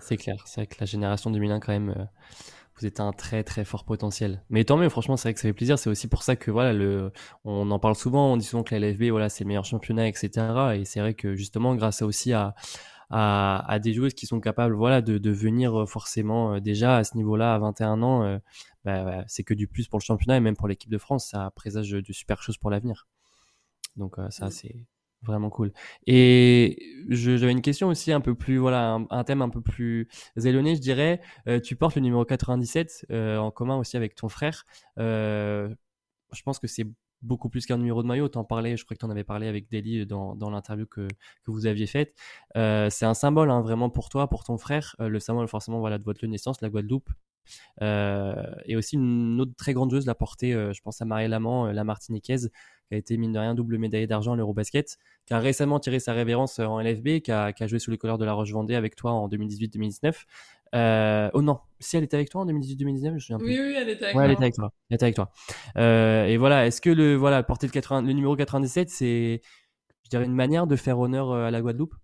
C'est 0.01 0.17
clair, 0.17 0.43
c'est 0.47 0.63
vrai 0.63 0.67
que 0.67 0.77
la 0.81 0.87
génération 0.87 1.31
2001 1.31 1.61
quand 1.61 1.73
même, 1.73 1.91
euh, 1.91 2.05
vous 2.79 2.87
êtes 2.87 3.01
un 3.01 3.13
très 3.13 3.45
très 3.45 3.65
fort 3.65 3.85
potentiel. 3.85 4.43
Mais 4.51 4.65
tant 4.65 4.77
mieux, 4.77 4.89
franchement, 4.89 5.17
c'est 5.17 5.29
vrai 5.29 5.35
que 5.35 5.41
ça 5.41 5.49
fait 5.49 5.53
plaisir. 5.53 5.79
C'est 5.79 5.91
aussi 5.91 6.09
pour 6.09 6.23
ça 6.23 6.37
que 6.37 6.51
voilà, 6.51 6.73
le, 6.73 7.13
on 7.45 7.71
en 7.71 7.79
parle 7.79 7.95
souvent, 7.95 8.33
on 8.33 8.37
dit 8.37 8.45
souvent 8.45 8.63
que 8.63 8.75
la 8.75 8.81
LFB, 8.81 9.11
voilà, 9.11 9.29
c'est 9.29 9.45
le 9.45 9.49
meilleur 9.49 9.65
championnat, 9.65 10.09
etc. 10.09 10.31
Et 10.75 10.85
c'est 10.85 11.01
vrai 11.01 11.15
que 11.15 11.35
justement, 11.35 11.75
grâce 11.75 12.03
aussi 12.03 12.33
à, 12.33 12.55
à, 13.11 13.79
des 13.81 13.93
joueuses 13.93 14.15
qui 14.15 14.27
sont 14.27 14.41
capables, 14.41 14.75
voilà, 14.75 15.03
de, 15.03 15.19
de 15.19 15.31
venir 15.31 15.81
euh, 15.81 15.87
forcément 15.87 16.55
euh, 16.55 16.61
déjà 16.61 16.97
à 16.97 17.05
ce 17.05 17.17
niveau-là 17.17 17.55
à 17.55 17.59
21 17.59 18.03
ans, 18.03 18.41
bah, 18.85 19.25
c'est 19.27 19.43
que 19.45 19.55
du 19.55 19.67
plus 19.69 19.89
pour 19.89 19.99
le 19.99 20.05
championnat 20.05 20.37
et 20.37 20.41
même 20.41 20.57
pour 20.57 20.69
l'équipe 20.69 20.91
de 20.91 20.99
France, 20.99 21.29
ça 21.31 21.51
présage 21.55 21.91
de 21.91 22.13
super 22.13 22.43
choses 22.43 22.57
pour 22.57 22.71
l'avenir. 22.71 23.07
Donc 23.97 24.17
ça, 24.31 24.51
c'est 24.51 24.87
Vraiment 25.23 25.51
cool. 25.51 25.73
Et 26.07 26.79
j'avais 27.09 27.53
une 27.53 27.61
question 27.61 27.89
aussi 27.89 28.11
un 28.11 28.23
peu 28.23 28.35
plus, 28.35 28.57
voilà, 28.57 28.99
un, 29.11 29.25
thème 29.25 29.43
un 29.43 29.51
peu 29.51 29.61
plus 29.61 30.09
éloigné, 30.37 30.77
je 30.77 30.81
dirais. 30.81 31.21
Euh, 31.47 31.61
tu 31.61 31.77
portes 31.77 31.97
le 31.97 32.01
numéro 32.01 32.25
97 32.25 33.07
euh, 33.11 33.37
en 33.37 33.51
commun 33.51 33.77
aussi 33.77 33.99
avec 33.99 34.15
ton 34.15 34.31
frère. 34.31 34.65
Euh, 34.99 35.69
je 36.33 36.43
pense 36.43 36.59
que 36.59 36.67
c'est 36.67 36.87
beaucoup 37.21 37.51
plus 37.51 37.67
qu'un 37.67 37.77
numéro 37.77 38.03
de 38.03 38.09
maillot. 38.09 38.29
T'en 38.29 38.45
parlais, 38.45 38.79
je 38.79 38.85
crois 38.85 38.95
que 38.95 39.01
tu 39.01 39.05
en 39.05 39.11
avais 39.11 39.25
parlé 39.25 39.47
avec 39.47 39.71
Deli 39.71 40.07
dans, 40.07 40.35
dans 40.37 40.49
l'interview 40.49 40.87
que, 40.87 41.07
que 41.07 41.51
vous 41.51 41.67
aviez 41.67 41.87
faite. 41.87 42.17
c'est 42.55 43.05
un 43.05 43.15
symbole 43.15 43.51
hein, 43.51 43.61
vraiment 43.61 43.91
pour 43.91 44.09
toi, 44.09 44.27
pour 44.29 44.45
ton 44.45 44.57
frère. 44.57 44.97
le 44.99 45.21
symbole 45.21 45.49
forcément 45.49 45.81
voilà 45.81 45.99
de 45.99 46.05
votre 46.05 46.27
naissance, 46.27 46.63
la 46.63 46.71
Guadeloupe. 46.71 47.11
Et 47.81 48.77
aussi 48.77 48.97
une 48.97 49.41
autre 49.41 49.53
très 49.57 49.73
grande 49.73 49.91
joueuse 49.91 50.07
l'a 50.07 50.15
portée, 50.15 50.53
je 50.53 50.81
pense 50.83 51.01
à 51.01 51.05
Marie 51.05 51.29
Lamant, 51.29 51.67
la 51.67 51.85
Martiniquaise, 51.85 52.51
qui 52.89 52.95
a 52.95 52.99
été 52.99 53.17
mine 53.17 53.33
de 53.33 53.39
rien 53.39 53.55
double 53.55 53.79
médaillée 53.79 54.07
d'argent 54.07 54.33
à 54.33 54.37
l'Eurobasket, 54.37 54.99
qui 55.27 55.35
a 55.35 55.39
récemment 55.39 55.79
tiré 55.79 56.01
sa 56.01 56.13
révérence 56.13 56.59
en 56.59 56.81
LFB, 56.81 57.21
qui 57.21 57.31
a, 57.31 57.53
qui 57.53 57.63
a 57.63 57.67
joué 57.67 57.79
sous 57.79 57.91
les 57.91 57.99
couleurs 57.99 58.19
de 58.19 58.25
la 58.25 58.33
Roche-Vendée 58.33 58.75
avec 58.75 58.97
toi 58.97 59.13
en 59.13 59.29
2018-2019. 59.29 60.25
Euh, 60.75 61.31
oh 61.35 61.43
non, 61.43 61.59
si 61.81 61.97
elle 61.97 62.05
était 62.05 62.17
avec 62.17 62.31
toi 62.31 62.43
en 62.43 62.47
2018-2019, 62.47 63.05
je 63.05 63.11
me 63.11 63.19
souviens 63.19 63.39
plus. 63.39 63.49
Oui, 63.49 63.59
oui, 63.61 63.75
elle 63.77 63.89
était 63.89 64.05
avec, 64.05 64.17
ouais, 64.17 64.25
elle 64.25 64.31
était 64.33 64.43
avec 64.43 64.55
toi. 64.55 64.73
Elle 64.89 64.95
était 64.95 65.05
avec 65.05 65.17
toi. 65.17 65.33
Euh, 65.77 66.27
et 66.27 66.37
voilà, 66.37 66.67
est-ce 66.67 66.81
que 66.81 66.91
le 66.91 67.17
voilà 67.17 67.43
porter 67.43 67.67
le, 67.67 67.73
80, 67.73 68.03
le 68.03 68.13
numéro 68.13 68.37
97, 68.37 68.89
c'est, 68.89 69.41
je 70.05 70.11
dirais, 70.11 70.25
une 70.25 70.35
manière 70.35 70.67
de 70.67 70.77
faire 70.77 70.99
honneur 70.99 71.31
euh, 71.31 71.47
à 71.47 71.51
la 71.51 71.61
Guadeloupe? 71.61 71.95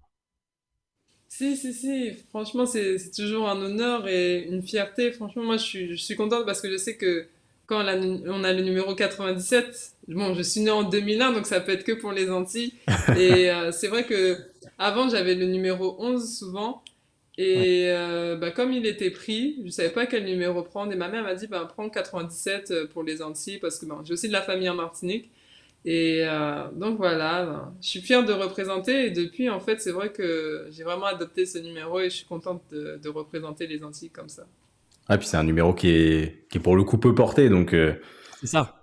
Si, 1.36 1.54
si, 1.54 1.74
si. 1.74 2.12
Franchement, 2.30 2.64
c'est 2.64 2.96
toujours 3.14 3.46
un 3.46 3.60
honneur 3.60 4.08
et 4.08 4.44
une 4.44 4.62
fierté. 4.62 5.12
Franchement, 5.12 5.42
moi, 5.42 5.58
je 5.58 5.64
suis, 5.64 5.90
je 5.90 6.02
suis 6.02 6.16
contente 6.16 6.46
parce 6.46 6.62
que 6.62 6.70
je 6.70 6.78
sais 6.78 6.96
que 6.96 7.26
quand 7.66 7.84
on 7.84 7.86
a, 7.86 7.94
on 7.94 8.42
a 8.42 8.54
le 8.54 8.62
numéro 8.62 8.94
97, 8.94 9.92
bon, 10.08 10.32
je 10.32 10.40
suis 10.40 10.62
née 10.62 10.70
en 10.70 10.84
2001, 10.84 11.32
donc 11.32 11.44
ça 11.46 11.60
peut 11.60 11.72
être 11.72 11.84
que 11.84 11.92
pour 11.92 12.12
les 12.12 12.30
Antilles. 12.30 12.72
et 13.18 13.50
euh, 13.50 13.70
c'est 13.70 13.88
vrai 13.88 14.04
que 14.04 14.38
avant, 14.78 15.10
j'avais 15.10 15.34
le 15.34 15.44
numéro 15.44 15.96
11 15.98 16.38
souvent. 16.38 16.82
Et 17.36 17.90
euh, 17.90 18.36
bah, 18.36 18.50
comme 18.50 18.72
il 18.72 18.86
était 18.86 19.10
pris, 19.10 19.60
je 19.62 19.70
savais 19.70 19.90
pas 19.90 20.06
quel 20.06 20.24
numéro 20.24 20.62
prendre. 20.62 20.90
Et 20.90 20.96
ma 20.96 21.08
mère 21.08 21.22
m'a 21.22 21.34
dit, 21.34 21.48
bah, 21.48 21.68
prends 21.70 21.90
97 21.90 22.70
euh, 22.70 22.86
pour 22.86 23.02
les 23.02 23.20
Antilles, 23.20 23.58
parce 23.58 23.78
que 23.78 23.84
bah, 23.84 24.00
j'ai 24.04 24.14
aussi 24.14 24.28
de 24.28 24.32
la 24.32 24.40
famille 24.40 24.70
en 24.70 24.74
Martinique. 24.74 25.30
Et 25.86 26.22
euh, 26.24 26.68
donc 26.72 26.98
voilà, 26.98 27.46
bah, 27.46 27.72
je 27.80 27.88
suis 27.88 28.00
fière 28.00 28.24
de 28.24 28.32
représenter. 28.32 29.06
Et 29.06 29.10
depuis, 29.10 29.48
en 29.48 29.60
fait, 29.60 29.80
c'est 29.80 29.92
vrai 29.92 30.12
que 30.12 30.66
j'ai 30.70 30.82
vraiment 30.82 31.06
adopté 31.06 31.46
ce 31.46 31.58
numéro 31.58 32.00
et 32.00 32.10
je 32.10 32.16
suis 32.16 32.26
contente 32.26 32.62
de, 32.70 32.98
de 33.02 33.08
représenter 33.08 33.66
les 33.66 33.82
Antilles 33.84 34.10
comme 34.10 34.28
ça. 34.28 34.46
Ah, 35.08 35.16
puis 35.16 35.28
c'est 35.28 35.36
un 35.36 35.44
numéro 35.44 35.72
qui 35.72 35.88
est, 35.88 36.48
qui 36.50 36.58
est 36.58 36.60
pour 36.60 36.76
le 36.76 36.82
coup 36.82 36.98
peu 36.98 37.14
porté. 37.14 37.48
Donc, 37.48 37.72
euh, 37.72 37.94
c'est 38.40 38.48
ça. 38.48 38.82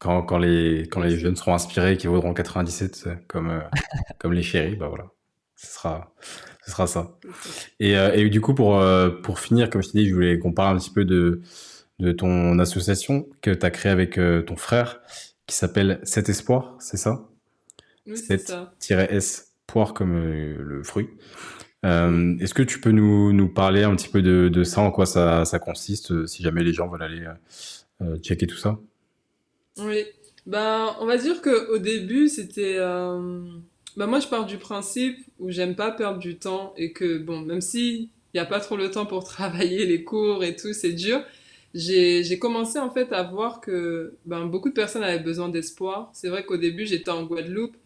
Quand, 0.00 0.22
quand, 0.22 0.38
les, 0.38 0.88
quand 0.90 1.00
les 1.00 1.16
jeunes 1.16 1.36
seront 1.36 1.54
inspirés, 1.54 1.96
qui 1.96 2.08
vaudront 2.08 2.34
97 2.34 3.08
comme, 3.28 3.62
comme 4.18 4.32
les 4.32 4.42
chéris, 4.42 4.76
bah 4.76 4.88
voilà, 4.88 5.06
ce 5.56 5.72
sera, 5.72 6.14
ce 6.64 6.70
sera 6.70 6.86
ça. 6.86 7.18
Et, 7.80 7.96
euh, 7.96 8.12
et 8.14 8.28
du 8.28 8.40
coup, 8.40 8.54
pour, 8.54 8.80
euh, 8.80 9.10
pour 9.10 9.38
finir, 9.38 9.70
comme 9.70 9.82
je 9.82 9.90
t'ai 9.90 9.98
dit, 9.98 10.08
je 10.08 10.14
voulais 10.14 10.38
qu'on 10.38 10.52
parle 10.52 10.76
un 10.76 10.80
petit 10.80 10.90
peu 10.90 11.04
de, 11.04 11.42
de 11.98 12.12
ton 12.12 12.58
association 12.58 13.28
que 13.42 13.50
tu 13.50 13.64
as 13.64 13.70
créée 13.70 13.92
avec 13.92 14.18
euh, 14.18 14.42
ton 14.42 14.56
frère, 14.56 15.00
qui 15.46 15.54
s'appelle 15.56 16.00
Cet 16.04 16.28
Espoir, 16.28 16.76
c'est 16.80 16.96
ça? 16.96 17.28
Oui, 18.06 18.16
c'est 18.16 18.38
ça. 18.38 18.72
S, 18.88 19.52
poire 19.66 19.94
comme 19.94 20.14
le 20.14 20.82
fruit. 20.82 21.08
Euh, 21.84 22.36
Est-ce 22.38 22.54
que 22.54 22.62
tu 22.62 22.80
peux 22.80 22.90
nous, 22.92 23.32
nous 23.32 23.48
parler 23.48 23.82
un 23.82 23.94
petit 23.94 24.08
peu 24.08 24.22
de, 24.22 24.48
de 24.48 24.64
ça, 24.64 24.80
en 24.80 24.90
quoi 24.90 25.06
ça, 25.06 25.44
ça 25.44 25.58
consiste, 25.58 26.26
si 26.26 26.42
jamais 26.42 26.64
les 26.64 26.72
gens 26.72 26.88
veulent 26.88 27.02
aller 27.02 27.24
euh, 28.02 28.18
checker 28.18 28.46
tout 28.46 28.56
ça? 28.56 28.78
Oui, 29.78 30.04
ben, 30.46 30.94
on 31.00 31.06
va 31.06 31.16
dire 31.16 31.42
qu'au 31.42 31.78
début, 31.78 32.28
c'était... 32.28 32.78
Bah 33.96 34.06
moi, 34.06 34.18
je 34.18 34.26
pars 34.26 34.44
du 34.44 34.58
principe 34.58 35.18
où 35.38 35.50
j'aime 35.50 35.76
pas 35.76 35.92
perdre 35.92 36.18
du 36.18 36.36
temps 36.36 36.74
et 36.76 36.92
que, 36.92 37.18
bon, 37.18 37.40
même 37.40 37.60
si 37.60 38.10
il 38.32 38.36
n'y 38.36 38.40
a 38.40 38.44
pas 38.44 38.58
trop 38.60 38.76
le 38.76 38.90
temps 38.90 39.06
pour 39.06 39.24
travailler, 39.24 39.86
les 39.86 40.02
cours 40.02 40.42
et 40.42 40.56
tout, 40.56 40.72
c'est 40.72 40.92
dur, 40.92 41.22
j'ai 41.74 42.38
commencé 42.38 42.78
en 42.78 42.90
fait 42.90 43.12
à 43.12 43.22
voir 43.24 43.60
que 43.60 44.16
ben, 44.26 44.46
beaucoup 44.46 44.68
de 44.68 44.74
personnes 44.74 45.02
avaient 45.02 45.22
besoin 45.22 45.48
d'espoir. 45.48 46.10
C'est 46.14 46.28
vrai 46.28 46.44
qu'au 46.44 46.56
début, 46.56 46.86
j'étais 46.86 47.10
en 47.10 47.24
Guadeloupe 47.24 47.76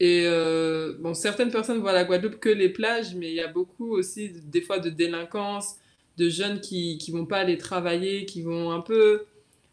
et 0.00 0.24
euh, 0.26 0.94
bon, 1.00 1.14
certaines 1.14 1.50
personnes 1.50 1.78
voient 1.80 1.92
la 1.92 2.04
Guadeloupe 2.04 2.38
que 2.40 2.48
les 2.48 2.68
plages, 2.70 3.14
mais 3.14 3.28
il 3.30 3.34
y 3.34 3.40
a 3.40 3.48
beaucoup 3.48 3.92
aussi 3.96 4.30
des 4.46 4.60
fois 4.62 4.78
de 4.80 4.90
délinquance, 4.90 5.76
de 6.18 6.28
jeunes 6.28 6.60
qui 6.60 6.98
qui 6.98 7.12
vont 7.12 7.26
pas 7.26 7.38
aller 7.38 7.58
travailler, 7.58 8.26
qui 8.26 8.42
vont 8.42 8.72
un 8.72 8.80
peu 8.80 9.24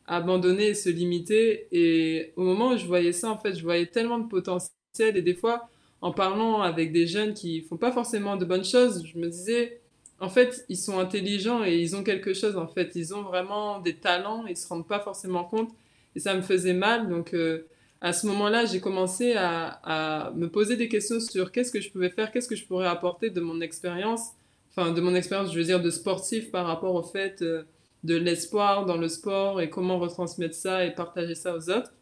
abandonner 0.07 0.69
et 0.69 0.73
se 0.75 0.89
limiter. 0.89 1.67
Et 1.71 2.33
au 2.35 2.43
moment 2.43 2.71
où 2.73 2.77
je 2.77 2.85
voyais 2.85 3.11
ça, 3.13 3.29
en 3.31 3.37
fait, 3.37 3.55
je 3.55 3.63
voyais 3.63 3.87
tellement 3.87 4.19
de 4.19 4.27
potentiel 4.27 5.17
et 5.17 5.21
des 5.21 5.35
fois, 5.35 5.69
en 6.01 6.11
parlant 6.11 6.61
avec 6.61 6.91
des 6.91 7.07
jeunes 7.07 7.33
qui 7.33 7.61
font 7.61 7.77
pas 7.77 7.91
forcément 7.91 8.35
de 8.37 8.45
bonnes 8.45 8.65
choses, 8.65 9.05
je 9.05 9.17
me 9.19 9.27
disais, 9.29 9.79
en 10.21 10.29
fait, 10.29 10.65
ils 10.69 10.77
sont 10.77 10.99
intelligents 10.99 11.63
et 11.63 11.77
ils 11.77 11.95
ont 11.95 12.03
quelque 12.03 12.33
chose, 12.33 12.57
en 12.57 12.67
fait. 12.67 12.91
Ils 12.95 13.13
ont 13.13 13.23
vraiment 13.23 13.79
des 13.79 13.95
talents, 13.95 14.45
ils 14.47 14.57
se 14.57 14.67
rendent 14.67 14.87
pas 14.87 14.99
forcément 14.99 15.43
compte. 15.43 15.71
Et 16.15 16.19
ça 16.19 16.33
me 16.33 16.41
faisait 16.41 16.73
mal. 16.73 17.09
Donc, 17.09 17.33
euh, 17.33 17.67
à 18.01 18.13
ce 18.13 18.27
moment-là, 18.27 18.65
j'ai 18.65 18.79
commencé 18.79 19.33
à, 19.33 19.79
à, 19.83 20.31
me 20.31 20.49
poser 20.49 20.75
des 20.75 20.89
questions 20.89 21.19
sur 21.19 21.51
qu'est-ce 21.51 21.71
que 21.71 21.81
je 21.81 21.89
pouvais 21.91 22.09
faire, 22.09 22.31
qu'est-ce 22.31 22.47
que 22.47 22.55
je 22.55 22.65
pourrais 22.65 22.87
apporter 22.87 23.29
de 23.29 23.41
mon 23.41 23.61
expérience, 23.61 24.31
enfin, 24.71 24.91
de 24.91 25.01
mon 25.01 25.15
expérience, 25.15 25.53
je 25.53 25.57
veux 25.57 25.65
dire, 25.65 25.81
de 25.81 25.89
sportif 25.89 26.51
par 26.51 26.65
rapport 26.65 26.95
au 26.95 27.03
fait 27.03 27.41
euh, 27.41 27.63
de 28.03 28.15
l'espoir 28.15 28.85
dans 28.85 28.97
le 28.97 29.09
sport 29.09 29.61
et 29.61 29.69
comment 29.69 29.99
retransmettre 29.99 30.55
ça 30.55 30.85
et 30.85 30.91
partager 30.93 31.35
ça 31.35 31.55
aux 31.55 31.69
autres. 31.69 31.93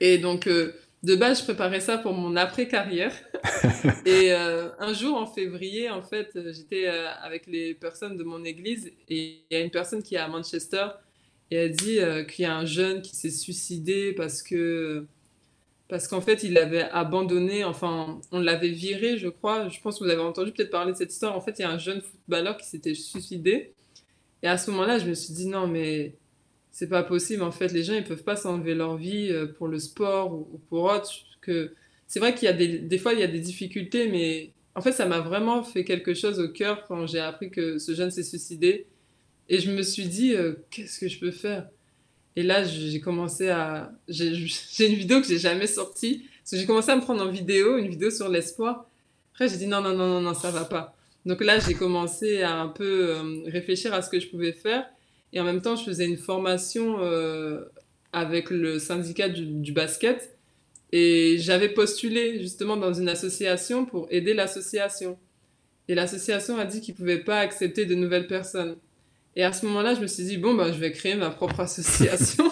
Et 0.00 0.18
donc, 0.18 0.46
euh, 0.46 0.72
de 1.06 1.14
base, 1.14 1.38
je 1.38 1.44
préparais 1.44 1.80
ça 1.80 1.98
pour 1.98 2.12
mon 2.12 2.34
après-carrière. 2.34 3.12
et 4.04 4.32
euh, 4.32 4.70
un 4.80 4.92
jour, 4.92 5.16
en 5.16 5.26
février, 5.26 5.88
en 5.88 6.02
fait, 6.02 6.36
j'étais 6.52 6.88
euh, 6.88 7.08
avec 7.22 7.46
les 7.46 7.74
personnes 7.74 8.16
de 8.16 8.24
mon 8.24 8.44
église 8.44 8.92
et 9.08 9.44
il 9.48 9.56
y 9.56 9.56
a 9.56 9.60
une 9.60 9.70
personne 9.70 10.02
qui 10.02 10.16
est 10.16 10.18
à 10.18 10.26
Manchester 10.26 10.88
et 11.52 11.56
elle 11.56 11.76
dit 11.76 12.00
euh, 12.00 12.24
qu'il 12.24 12.42
y 12.42 12.46
a 12.46 12.56
un 12.56 12.64
jeune 12.64 13.02
qui 13.02 13.14
s'est 13.14 13.30
suicidé 13.30 14.14
parce 14.14 14.42
que 14.42 15.06
parce 15.88 16.08
qu'en 16.08 16.20
fait, 16.20 16.42
il 16.42 16.58
avait 16.58 16.82
abandonné, 16.82 17.62
enfin, 17.62 18.20
on 18.32 18.40
l'avait 18.40 18.70
viré, 18.70 19.18
je 19.18 19.28
crois. 19.28 19.68
Je 19.68 19.80
pense 19.80 20.00
que 20.00 20.04
vous 20.04 20.10
avez 20.10 20.20
entendu 20.20 20.50
peut-être 20.50 20.72
parler 20.72 20.90
de 20.90 20.96
cette 20.96 21.12
histoire. 21.12 21.36
En 21.36 21.40
fait, 21.40 21.60
il 21.60 21.62
y 21.62 21.64
a 21.64 21.70
un 21.70 21.78
jeune 21.78 22.00
footballeur 22.00 22.56
qui 22.56 22.66
s'était 22.66 22.94
suicidé. 22.94 23.72
Et 24.42 24.48
à 24.48 24.58
ce 24.58 24.72
moment-là, 24.72 24.98
je 24.98 25.06
me 25.06 25.14
suis 25.14 25.32
dit, 25.32 25.46
non, 25.46 25.68
mais 25.68 26.16
c'est 26.76 26.88
pas 26.88 27.02
possible. 27.02 27.42
En 27.42 27.52
fait, 27.52 27.72
les 27.72 27.82
gens, 27.82 27.94
ils 27.94 28.04
peuvent 28.04 28.22
pas 28.22 28.36
s'enlever 28.36 28.74
leur 28.74 28.98
vie 28.98 29.30
euh, 29.30 29.46
pour 29.46 29.66
le 29.66 29.78
sport 29.78 30.34
ou, 30.34 30.60
pour 30.68 30.82
autre. 30.84 31.10
Que 31.40 31.72
c'est 32.06 32.20
vrai 32.20 32.34
qu'il 32.34 32.44
y 32.44 32.50
a 32.50 32.52
des, 32.52 32.78
des 32.80 32.98
fois, 32.98 33.14
il 33.14 33.20
y 33.20 33.22
a 33.22 33.28
des 33.28 33.40
difficultés, 33.40 34.08
mais 34.08 34.52
en 34.74 34.82
fait, 34.82 34.92
ça 34.92 35.06
m'a 35.06 35.20
vraiment 35.20 35.62
fait 35.62 35.84
quelque 35.84 36.12
chose 36.12 36.38
au 36.38 36.50
cœur 36.50 36.84
quand 36.86 37.06
j'ai 37.06 37.18
appris 37.18 37.50
que 37.50 37.78
ce 37.78 37.94
jeune 37.94 38.10
s'est 38.10 38.22
suicidé. 38.22 38.88
Et 39.48 39.58
je 39.58 39.70
me 39.70 39.80
suis 39.80 40.04
dit, 40.04 40.34
euh, 40.34 40.52
qu'est-ce 40.68 41.00
que 41.00 41.08
je 41.08 41.18
peux 41.18 41.30
faire? 41.30 41.66
Et 42.36 42.42
là, 42.42 42.62
j'ai 42.64 43.00
commencé 43.00 43.48
à. 43.48 43.90
J'ai 44.08 44.86
une 44.86 44.96
vidéo 44.96 45.22
que 45.22 45.26
j'ai 45.26 45.38
jamais 45.38 45.66
sortie. 45.66 46.26
Parce 46.42 46.50
que 46.50 46.56
j'ai 46.58 46.66
commencé 46.66 46.90
à 46.90 46.96
me 46.96 47.00
prendre 47.00 47.22
en 47.22 47.30
vidéo, 47.30 47.78
une 47.78 47.88
vidéo 47.88 48.10
sur 48.10 48.28
l'espoir. 48.28 48.86
Après, 49.32 49.48
j'ai 49.48 49.56
dit, 49.56 49.66
non, 49.66 49.80
non, 49.80 49.94
non, 49.94 50.08
non, 50.08 50.20
non, 50.20 50.34
ça 50.34 50.50
va 50.50 50.66
pas. 50.66 50.94
Donc 51.24 51.42
là, 51.42 51.58
j'ai 51.58 51.72
commencé 51.72 52.42
à 52.42 52.60
un 52.60 52.68
peu 52.68 53.08
euh, 53.08 53.42
réfléchir 53.46 53.94
à 53.94 54.02
ce 54.02 54.10
que 54.10 54.20
je 54.20 54.28
pouvais 54.28 54.52
faire. 54.52 54.84
Et 55.36 55.40
en 55.40 55.44
même 55.44 55.60
temps, 55.60 55.76
je 55.76 55.84
faisais 55.84 56.06
une 56.06 56.16
formation 56.16 56.96
euh, 57.02 57.60
avec 58.14 58.48
le 58.48 58.78
syndicat 58.78 59.28
du, 59.28 59.70
basket. 59.70 60.34
Et 60.92 61.36
j'avais 61.36 61.68
postulé 61.68 62.40
justement 62.40 62.78
dans 62.78 62.94
une 62.94 63.10
association 63.10 63.84
pour 63.84 64.06
aider 64.10 64.32
l'association. 64.32 65.18
Et 65.88 65.94
l'association 65.94 66.56
a 66.56 66.64
dit 66.64 66.80
qu'ils 66.80 66.94
ne 66.94 66.96
pouvaient 66.96 67.22
pas 67.22 67.40
accepter 67.40 67.84
de 67.84 67.94
nouvelles 67.94 68.28
personnes. 68.28 68.76
Et 69.36 69.44
à 69.44 69.52
ce 69.52 69.66
moment-là, 69.66 69.94
je 69.94 70.00
me 70.00 70.06
suis 70.06 70.24
dit, 70.24 70.38
bon, 70.38 70.54
bah, 70.54 70.72
je 70.72 70.78
vais 70.78 70.90
créer 70.90 71.16
ma 71.16 71.28
propre 71.28 71.60
association. 71.60 72.50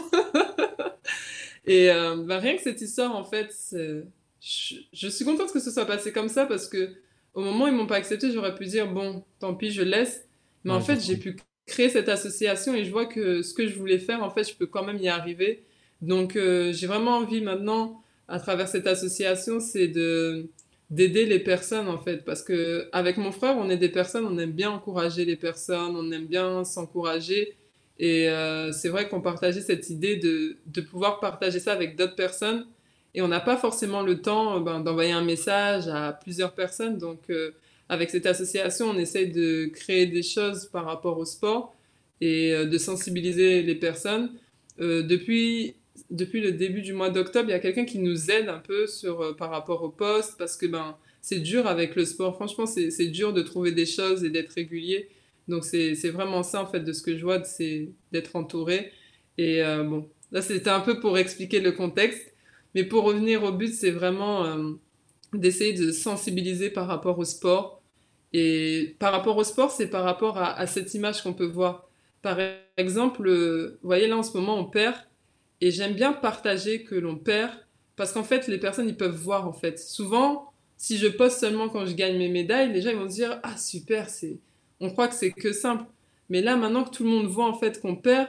et 1.66 1.90
euh, 1.90 2.16
bah, 2.16 2.38
rien 2.38 2.54
que 2.54 2.62
cette 2.62 2.82
histoire, 2.82 3.16
en 3.16 3.24
fait, 3.24 3.50
je, 3.72 4.74
je, 4.92 5.08
suis 5.08 5.24
contente 5.24 5.50
que 5.54 5.60
ce 5.60 5.70
soit 5.70 5.86
passé 5.86 6.12
comme 6.12 6.28
ça 6.28 6.44
parce 6.44 6.68
que 6.68 6.90
au 7.32 7.40
moment 7.40 7.64
où 7.64 7.68
ils 7.68 7.74
m'ont 7.74 7.86
pas 7.86 7.96
accepté, 7.96 8.30
j'aurais 8.30 8.54
pu 8.54 8.66
dire, 8.66 8.92
bon, 8.92 9.24
tant 9.38 9.54
pis, 9.54 9.70
je 9.70 9.80
laisse. 9.80 10.26
Mais 10.64 10.72
en 10.72 10.82
fait, 10.82 11.00
j'ai 11.00 11.16
pu 11.16 11.36
créer 11.66 11.88
cette 11.88 12.08
association 12.08 12.74
et 12.74 12.84
je 12.84 12.90
vois 12.90 13.06
que 13.06 13.42
ce 13.42 13.54
que 13.54 13.66
je 13.66 13.74
voulais 13.76 13.98
faire, 13.98 14.22
en 14.22 14.30
fait, 14.30 14.44
je 14.44 14.54
peux 14.54 14.66
quand 14.66 14.84
même 14.84 14.98
y 14.98 15.08
arriver. 15.08 15.64
Donc, 16.02 16.36
euh, 16.36 16.72
j'ai 16.72 16.86
vraiment 16.86 17.16
envie 17.16 17.40
maintenant, 17.40 18.02
à 18.28 18.38
travers 18.38 18.68
cette 18.68 18.86
association, 18.86 19.60
c'est 19.60 19.88
de 19.88 20.48
d'aider 20.90 21.26
les 21.26 21.38
personnes 21.38 21.88
en 21.88 21.98
fait. 21.98 22.24
Parce 22.24 22.42
que 22.42 22.88
avec 22.92 23.16
mon 23.16 23.32
frère 23.32 23.56
on 23.58 23.70
est 23.70 23.76
des 23.76 23.88
personnes 23.88 24.26
on 24.26 24.38
aime 24.38 24.52
bien 24.52 24.70
encourager 24.70 25.24
les 25.24 25.36
personnes 25.36 25.96
on 25.96 26.10
aime 26.12 26.26
bien 26.26 26.64
s'encourager. 26.64 27.54
Et 27.98 28.28
euh, 28.28 28.72
c'est 28.72 28.88
vrai 28.88 29.08
qu'on 29.08 29.20
partageait 29.20 29.60
cette 29.60 29.88
idée 29.88 30.16
de, 30.16 30.56
de 30.66 30.80
pouvoir 30.80 31.20
partager 31.20 31.60
ça 31.60 31.72
avec 31.72 31.96
d'autres 31.96 32.16
personnes. 32.16 32.66
Et 33.14 33.22
on 33.22 33.28
n'a 33.28 33.40
pas 33.40 33.56
forcément 33.56 34.02
le 34.02 34.20
temps 34.20 34.60
ben, 34.60 34.80
d'envoyer 34.80 35.12
un 35.12 35.22
message 35.22 35.86
à 35.88 36.12
plusieurs 36.12 36.54
personnes. 36.54 36.98
Donc 36.98 37.30
euh, 37.30 37.52
avec 37.88 38.10
cette 38.10 38.26
association, 38.26 38.86
on 38.90 38.98
essaye 38.98 39.30
de 39.30 39.66
créer 39.66 40.06
des 40.06 40.22
choses 40.22 40.66
par 40.66 40.84
rapport 40.84 41.18
au 41.18 41.24
sport 41.24 41.74
et 42.20 42.52
euh, 42.52 42.64
de 42.64 42.78
sensibiliser 42.78 43.62
les 43.62 43.74
personnes. 43.74 44.30
Euh, 44.80 45.02
depuis, 45.02 45.74
depuis 46.10 46.40
le 46.40 46.52
début 46.52 46.82
du 46.82 46.92
mois 46.92 47.10
d'octobre, 47.10 47.48
il 47.48 47.52
y 47.52 47.54
a 47.54 47.58
quelqu'un 47.58 47.84
qui 47.84 47.98
nous 47.98 48.30
aide 48.30 48.48
un 48.48 48.58
peu 48.58 48.86
sur, 48.86 49.20
euh, 49.20 49.32
par 49.34 49.50
rapport 49.50 49.82
au 49.82 49.90
poste 49.90 50.36
parce 50.38 50.56
que 50.56 50.66
ben, 50.66 50.96
c'est 51.20 51.40
dur 51.40 51.66
avec 51.66 51.94
le 51.94 52.04
sport. 52.04 52.34
Franchement, 52.36 52.66
c'est 52.66 53.06
dur 53.06 53.32
de 53.32 53.42
trouver 53.42 53.72
des 53.72 53.86
choses 53.86 54.24
et 54.24 54.30
d'être 54.30 54.52
régulier. 54.52 55.08
Donc, 55.48 55.64
c'est 55.64 55.94
vraiment 56.10 56.42
ça, 56.42 56.62
en 56.62 56.66
fait, 56.66 56.80
de 56.80 56.92
ce 56.92 57.02
que 57.02 57.16
je 57.16 57.22
vois, 57.22 57.42
c'est 57.44 57.90
d'être 58.12 58.36
entouré. 58.36 58.92
Et 59.38 59.62
bon, 59.62 60.06
là, 60.32 60.42
c'était 60.42 60.68
un 60.68 60.80
peu 60.80 61.00
pour 61.00 61.16
expliquer 61.16 61.60
le 61.60 61.72
contexte. 61.72 62.34
Mais 62.74 62.84
pour 62.84 63.04
revenir 63.04 63.42
au 63.42 63.52
but, 63.52 63.72
c'est 63.72 63.90
vraiment 63.90 64.76
d'essayer 65.38 65.72
de 65.72 65.92
sensibiliser 65.92 66.70
par 66.70 66.86
rapport 66.86 67.18
au 67.18 67.24
sport. 67.24 67.82
Et 68.32 68.96
par 68.98 69.12
rapport 69.12 69.36
au 69.36 69.44
sport, 69.44 69.70
c'est 69.70 69.88
par 69.88 70.04
rapport 70.04 70.38
à, 70.38 70.66
cette 70.66 70.92
image 70.94 71.22
qu'on 71.22 71.34
peut 71.34 71.46
voir. 71.46 71.88
Par 72.22 72.38
exemple, 72.76 73.30
vous 73.30 73.76
voyez 73.82 74.08
là 74.08 74.16
en 74.16 74.22
ce 74.22 74.36
moment 74.36 74.58
on 74.58 74.64
perd 74.64 74.96
et 75.60 75.70
j'aime 75.70 75.94
bien 75.94 76.12
partager 76.12 76.82
que 76.82 76.94
l'on 76.94 77.16
perd 77.16 77.52
parce 77.96 78.12
qu'en 78.12 78.24
fait 78.24 78.48
les 78.48 78.58
personnes 78.58 78.88
ils 78.88 78.96
peuvent 78.96 79.14
voir 79.14 79.46
en 79.46 79.52
fait. 79.52 79.78
Souvent 79.78 80.50
si 80.76 80.98
je 80.98 81.06
poste 81.06 81.38
seulement 81.38 81.68
quand 81.68 81.86
je 81.86 81.94
gagne 81.94 82.18
mes 82.18 82.28
médailles, 82.28 82.72
les 82.72 82.82
gens 82.82 82.90
ils 82.90 82.96
vont 82.96 83.06
dire 83.06 83.38
ah 83.42 83.56
super, 83.56 84.08
c'est 84.08 84.38
on 84.80 84.90
croit 84.90 85.08
que 85.08 85.14
c'est 85.14 85.30
que 85.30 85.52
simple. 85.52 85.84
Mais 86.28 86.40
là 86.40 86.56
maintenant 86.56 86.82
que 86.82 86.90
tout 86.90 87.04
le 87.04 87.10
monde 87.10 87.26
voit 87.26 87.46
en 87.46 87.54
fait 87.54 87.80
qu'on 87.80 87.94
perd, 87.94 88.28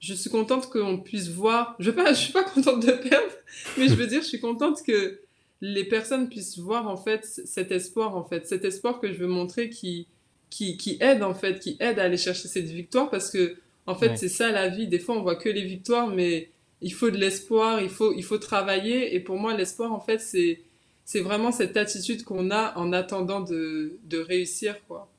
je 0.00 0.14
suis 0.14 0.30
contente 0.30 0.68
qu'on 0.70 0.98
puisse 0.98 1.28
voir. 1.28 1.76
Je 1.78 1.90
ne 1.90 2.14
suis 2.14 2.32
pas 2.32 2.42
contente 2.42 2.84
de 2.84 2.92
perdre, 2.92 3.32
mais 3.78 3.86
je 3.86 3.94
veux 3.94 4.06
dire, 4.06 4.22
je 4.22 4.28
suis 4.28 4.40
contente 4.40 4.82
que 4.82 5.20
les 5.60 5.84
personnes 5.84 6.28
puissent 6.28 6.58
voir 6.58 6.88
en 6.88 6.96
fait 6.96 7.24
cet 7.24 7.70
espoir, 7.70 8.16
en 8.16 8.24
fait, 8.24 8.46
cet 8.46 8.64
espoir 8.64 8.98
que 9.00 9.12
je 9.12 9.18
veux 9.18 9.26
montrer 9.26 9.68
qui, 9.68 10.06
qui, 10.48 10.76
qui 10.76 10.96
aide 11.00 11.22
en 11.22 11.34
fait, 11.34 11.60
qui 11.60 11.76
aide 11.80 11.98
à 11.98 12.04
aller 12.04 12.16
chercher 12.16 12.48
cette 12.48 12.68
victoire 12.68 13.10
parce 13.10 13.30
que 13.30 13.56
en 13.86 13.94
fait 13.94 14.16
c'est 14.16 14.28
ça 14.28 14.50
la 14.50 14.68
vie. 14.68 14.86
Des 14.86 14.98
fois 14.98 15.16
on 15.16 15.22
voit 15.22 15.36
que 15.36 15.48
les 15.48 15.64
victoires, 15.64 16.08
mais 16.08 16.50
il 16.80 16.92
faut 16.92 17.10
de 17.10 17.18
l'espoir, 17.18 17.80
il 17.82 17.90
faut, 17.90 18.12
il 18.14 18.24
faut 18.24 18.38
travailler. 18.38 19.14
Et 19.14 19.20
pour 19.20 19.38
moi 19.38 19.56
l'espoir 19.56 19.92
en 19.92 20.00
fait 20.00 20.20
c'est 20.20 20.60
c'est 21.04 21.20
vraiment 21.20 21.50
cette 21.50 21.76
attitude 21.76 22.22
qu'on 22.24 22.50
a 22.50 22.76
en 22.78 22.92
attendant 22.92 23.40
de, 23.40 23.98
de 24.04 24.18
réussir 24.18 24.76
quoi. 24.86 25.10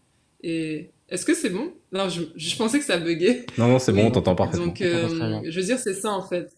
Et 0.44 0.90
est-ce 1.10 1.26
que 1.26 1.36
c'est 1.36 1.50
bon? 1.50 1.74
Non, 1.92 2.08
je, 2.10 2.24
je, 2.36 2.56
pensais 2.56 2.80
que 2.80 2.86
ça 2.86 2.98
buguait. 2.98 3.46
Non, 3.58 3.68
non, 3.68 3.80
c'est 3.80 3.92
bon, 3.92 4.06
on 4.08 4.12
t'entend 4.12 4.34
parfaitement. 4.34 4.68
Donc, 4.68 4.82
euh, 4.82 5.42
je 5.44 5.60
veux 5.60 5.66
dire, 5.66 5.78
c'est 5.78 5.94
ça 5.94 6.12
en 6.12 6.26
fait. 6.26 6.50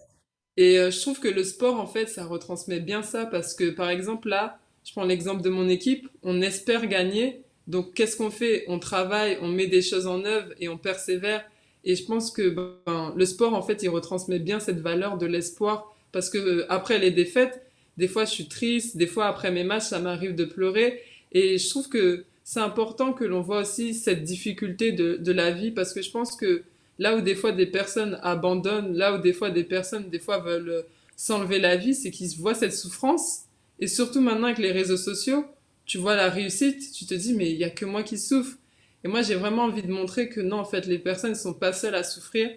Et 0.57 0.77
euh, 0.77 0.91
je 0.91 1.01
trouve 1.01 1.19
que 1.19 1.27
le 1.27 1.43
sport, 1.43 1.79
en 1.79 1.87
fait, 1.87 2.07
ça 2.07 2.25
retransmet 2.25 2.79
bien 2.79 3.01
ça 3.01 3.25
parce 3.25 3.53
que, 3.53 3.71
par 3.71 3.89
exemple, 3.89 4.29
là, 4.29 4.59
je 4.85 4.91
prends 4.91 5.05
l'exemple 5.05 5.41
de 5.41 5.49
mon 5.49 5.67
équipe, 5.69 6.07
on 6.21 6.41
espère 6.41 6.87
gagner. 6.87 7.41
Donc, 7.67 7.93
qu'est-ce 7.93 8.17
qu'on 8.17 8.31
fait? 8.31 8.65
On 8.67 8.79
travaille, 8.79 9.37
on 9.41 9.47
met 9.47 9.67
des 9.67 9.81
choses 9.81 10.07
en 10.07 10.25
œuvre 10.25 10.49
et 10.59 10.69
on 10.69 10.77
persévère. 10.77 11.43
Et 11.85 11.95
je 11.95 12.05
pense 12.05 12.31
que 12.31 12.49
ben, 12.49 13.13
le 13.15 13.25
sport, 13.25 13.53
en 13.53 13.61
fait, 13.61 13.81
il 13.83 13.89
retransmet 13.89 14.39
bien 14.39 14.59
cette 14.59 14.79
valeur 14.79 15.17
de 15.17 15.25
l'espoir 15.25 15.95
parce 16.11 16.29
que 16.29 16.37
euh, 16.37 16.65
après 16.71 16.99
les 16.99 17.11
défaites, 17.11 17.65
des 17.97 18.07
fois, 18.07 18.25
je 18.25 18.31
suis 18.31 18.47
triste, 18.47 18.97
des 18.97 19.07
fois, 19.07 19.27
après 19.27 19.51
mes 19.51 19.63
matchs, 19.63 19.83
ça 19.83 19.99
m'arrive 19.99 20.35
de 20.35 20.45
pleurer. 20.45 21.01
Et 21.31 21.57
je 21.57 21.69
trouve 21.69 21.89
que 21.89 22.25
c'est 22.43 22.59
important 22.59 23.13
que 23.13 23.23
l'on 23.23 23.41
voit 23.41 23.61
aussi 23.61 23.93
cette 23.93 24.23
difficulté 24.23 24.91
de, 24.91 25.15
de, 25.15 25.31
la 25.31 25.51
vie 25.51 25.71
parce 25.71 25.93
que 25.93 26.01
je 26.01 26.11
pense 26.11 26.35
que 26.35 26.63
là 26.99 27.15
où 27.15 27.21
des 27.21 27.35
fois 27.35 27.51
des 27.51 27.65
personnes 27.65 28.19
abandonnent, 28.21 28.95
là 28.95 29.15
où 29.15 29.21
des 29.21 29.33
fois 29.33 29.49
des 29.49 29.63
personnes 29.63 30.09
des 30.09 30.19
fois 30.19 30.39
veulent 30.39 30.69
euh, 30.69 30.81
s'enlever 31.15 31.59
la 31.59 31.75
vie, 31.75 31.93
c'est 31.93 32.11
qu'ils 32.11 32.37
voient 32.37 32.55
cette 32.55 32.73
souffrance 32.73 33.43
et 33.79 33.87
surtout 33.87 34.21
maintenant 34.21 34.47
avec 34.47 34.59
les 34.59 34.71
réseaux 34.71 34.97
sociaux, 34.97 35.45
tu 35.85 35.97
vois 35.97 36.15
la 36.15 36.29
réussite, 36.29 36.91
tu 36.93 37.05
te 37.05 37.13
dis 37.13 37.33
mais 37.33 37.51
il 37.51 37.57
y 37.57 37.63
a 37.63 37.69
que 37.69 37.85
moi 37.85 38.03
qui 38.03 38.17
souffre. 38.17 38.57
Et 39.03 39.07
moi 39.07 39.21
j'ai 39.21 39.35
vraiment 39.35 39.63
envie 39.63 39.83
de 39.83 39.91
montrer 39.91 40.29
que 40.29 40.39
non 40.39 40.57
en 40.57 40.65
fait 40.65 40.85
les 40.85 40.99
personnes 40.99 41.31
ne 41.31 41.37
sont 41.37 41.53
pas 41.53 41.73
seules 41.73 41.95
à 41.95 42.03
souffrir 42.03 42.49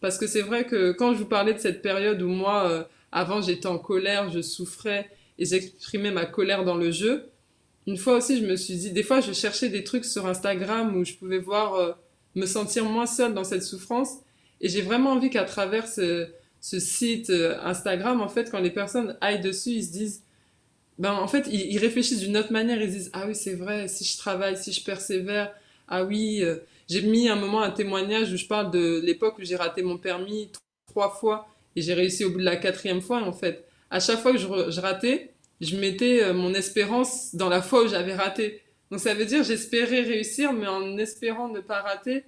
parce 0.00 0.16
que 0.16 0.26
c'est 0.26 0.42
vrai 0.42 0.64
que 0.64 0.92
quand 0.92 1.12
je 1.12 1.18
vous 1.18 1.26
parlais 1.26 1.54
de 1.54 1.58
cette 1.58 1.82
période 1.82 2.22
où 2.22 2.28
moi 2.28 2.70
euh, 2.70 2.84
avant 3.10 3.40
j'étais 3.40 3.66
en 3.66 3.78
colère, 3.78 4.30
je 4.30 4.42
souffrais 4.42 5.10
et 5.38 5.44
j'exprimais 5.44 6.10
ma 6.10 6.26
colère 6.26 6.64
dans 6.64 6.76
le 6.76 6.90
jeu, 6.90 7.30
une 7.88 7.96
fois 7.96 8.18
aussi, 8.18 8.38
je 8.38 8.44
me 8.44 8.54
suis 8.54 8.74
dit, 8.74 8.92
des 8.92 9.02
fois, 9.02 9.22
je 9.22 9.32
cherchais 9.32 9.70
des 9.70 9.82
trucs 9.82 10.04
sur 10.04 10.26
Instagram 10.26 10.94
où 10.94 11.06
je 11.06 11.14
pouvais 11.14 11.38
voir, 11.38 11.74
euh, 11.76 11.92
me 12.38 12.46
sentir 12.46 12.84
moins 12.84 13.06
seule 13.06 13.34
dans 13.34 13.44
cette 13.44 13.62
souffrance. 13.62 14.18
Et 14.60 14.68
j'ai 14.68 14.82
vraiment 14.82 15.12
envie 15.12 15.30
qu'à 15.30 15.44
travers 15.44 15.86
ce, 15.86 16.28
site 16.60 17.30
euh, 17.30 17.58
Instagram, 17.62 18.20
en 18.20 18.28
fait, 18.28 18.50
quand 18.50 18.60
les 18.60 18.70
personnes 18.70 19.16
aillent 19.20 19.40
dessus, 19.40 19.70
ils 19.70 19.84
se 19.84 19.92
disent, 19.92 20.22
ben, 20.98 21.12
en 21.12 21.28
fait, 21.28 21.46
ils, 21.50 21.78
réfléchissent 21.78 22.20
d'une 22.20 22.36
autre 22.36 22.52
manière. 22.52 22.80
Ils 22.80 22.90
disent, 22.90 23.10
ah 23.12 23.24
oui, 23.26 23.34
c'est 23.34 23.54
vrai, 23.54 23.88
si 23.88 24.04
je 24.04 24.18
travaille, 24.18 24.56
si 24.56 24.72
je 24.72 24.82
persévère, 24.82 25.52
ah 25.86 26.04
oui, 26.04 26.40
euh, 26.42 26.56
j'ai 26.88 27.02
mis 27.02 27.28
un 27.28 27.36
moment 27.36 27.62
un 27.62 27.70
témoignage 27.70 28.32
où 28.32 28.36
je 28.36 28.46
parle 28.46 28.70
de 28.70 29.00
l'époque 29.04 29.38
où 29.38 29.44
j'ai 29.44 29.56
raté 29.56 29.82
mon 29.82 29.98
permis 29.98 30.50
trois 30.86 31.10
fois 31.10 31.48
et 31.76 31.82
j'ai 31.82 31.94
réussi 31.94 32.24
au 32.24 32.30
bout 32.30 32.38
de 32.38 32.44
la 32.44 32.56
quatrième 32.56 33.00
fois. 33.00 33.22
En 33.22 33.32
fait, 33.32 33.64
à 33.90 34.00
chaque 34.00 34.20
fois 34.20 34.32
que 34.32 34.38
je, 34.38 34.46
je 34.46 34.80
ratais, 34.80 35.30
je 35.60 35.76
mettais 35.76 36.22
euh, 36.22 36.34
mon 36.34 36.54
espérance 36.54 37.34
dans 37.34 37.48
la 37.48 37.62
fois 37.62 37.84
où 37.84 37.88
j'avais 37.88 38.14
raté. 38.14 38.62
Donc 38.90 39.00
ça 39.00 39.14
veut 39.14 39.24
dire 39.24 39.42
j'espérais 39.42 40.02
réussir, 40.02 40.52
mais 40.52 40.66
en 40.66 40.96
espérant 40.98 41.48
ne 41.48 41.60
pas 41.60 41.80
rater. 41.80 42.24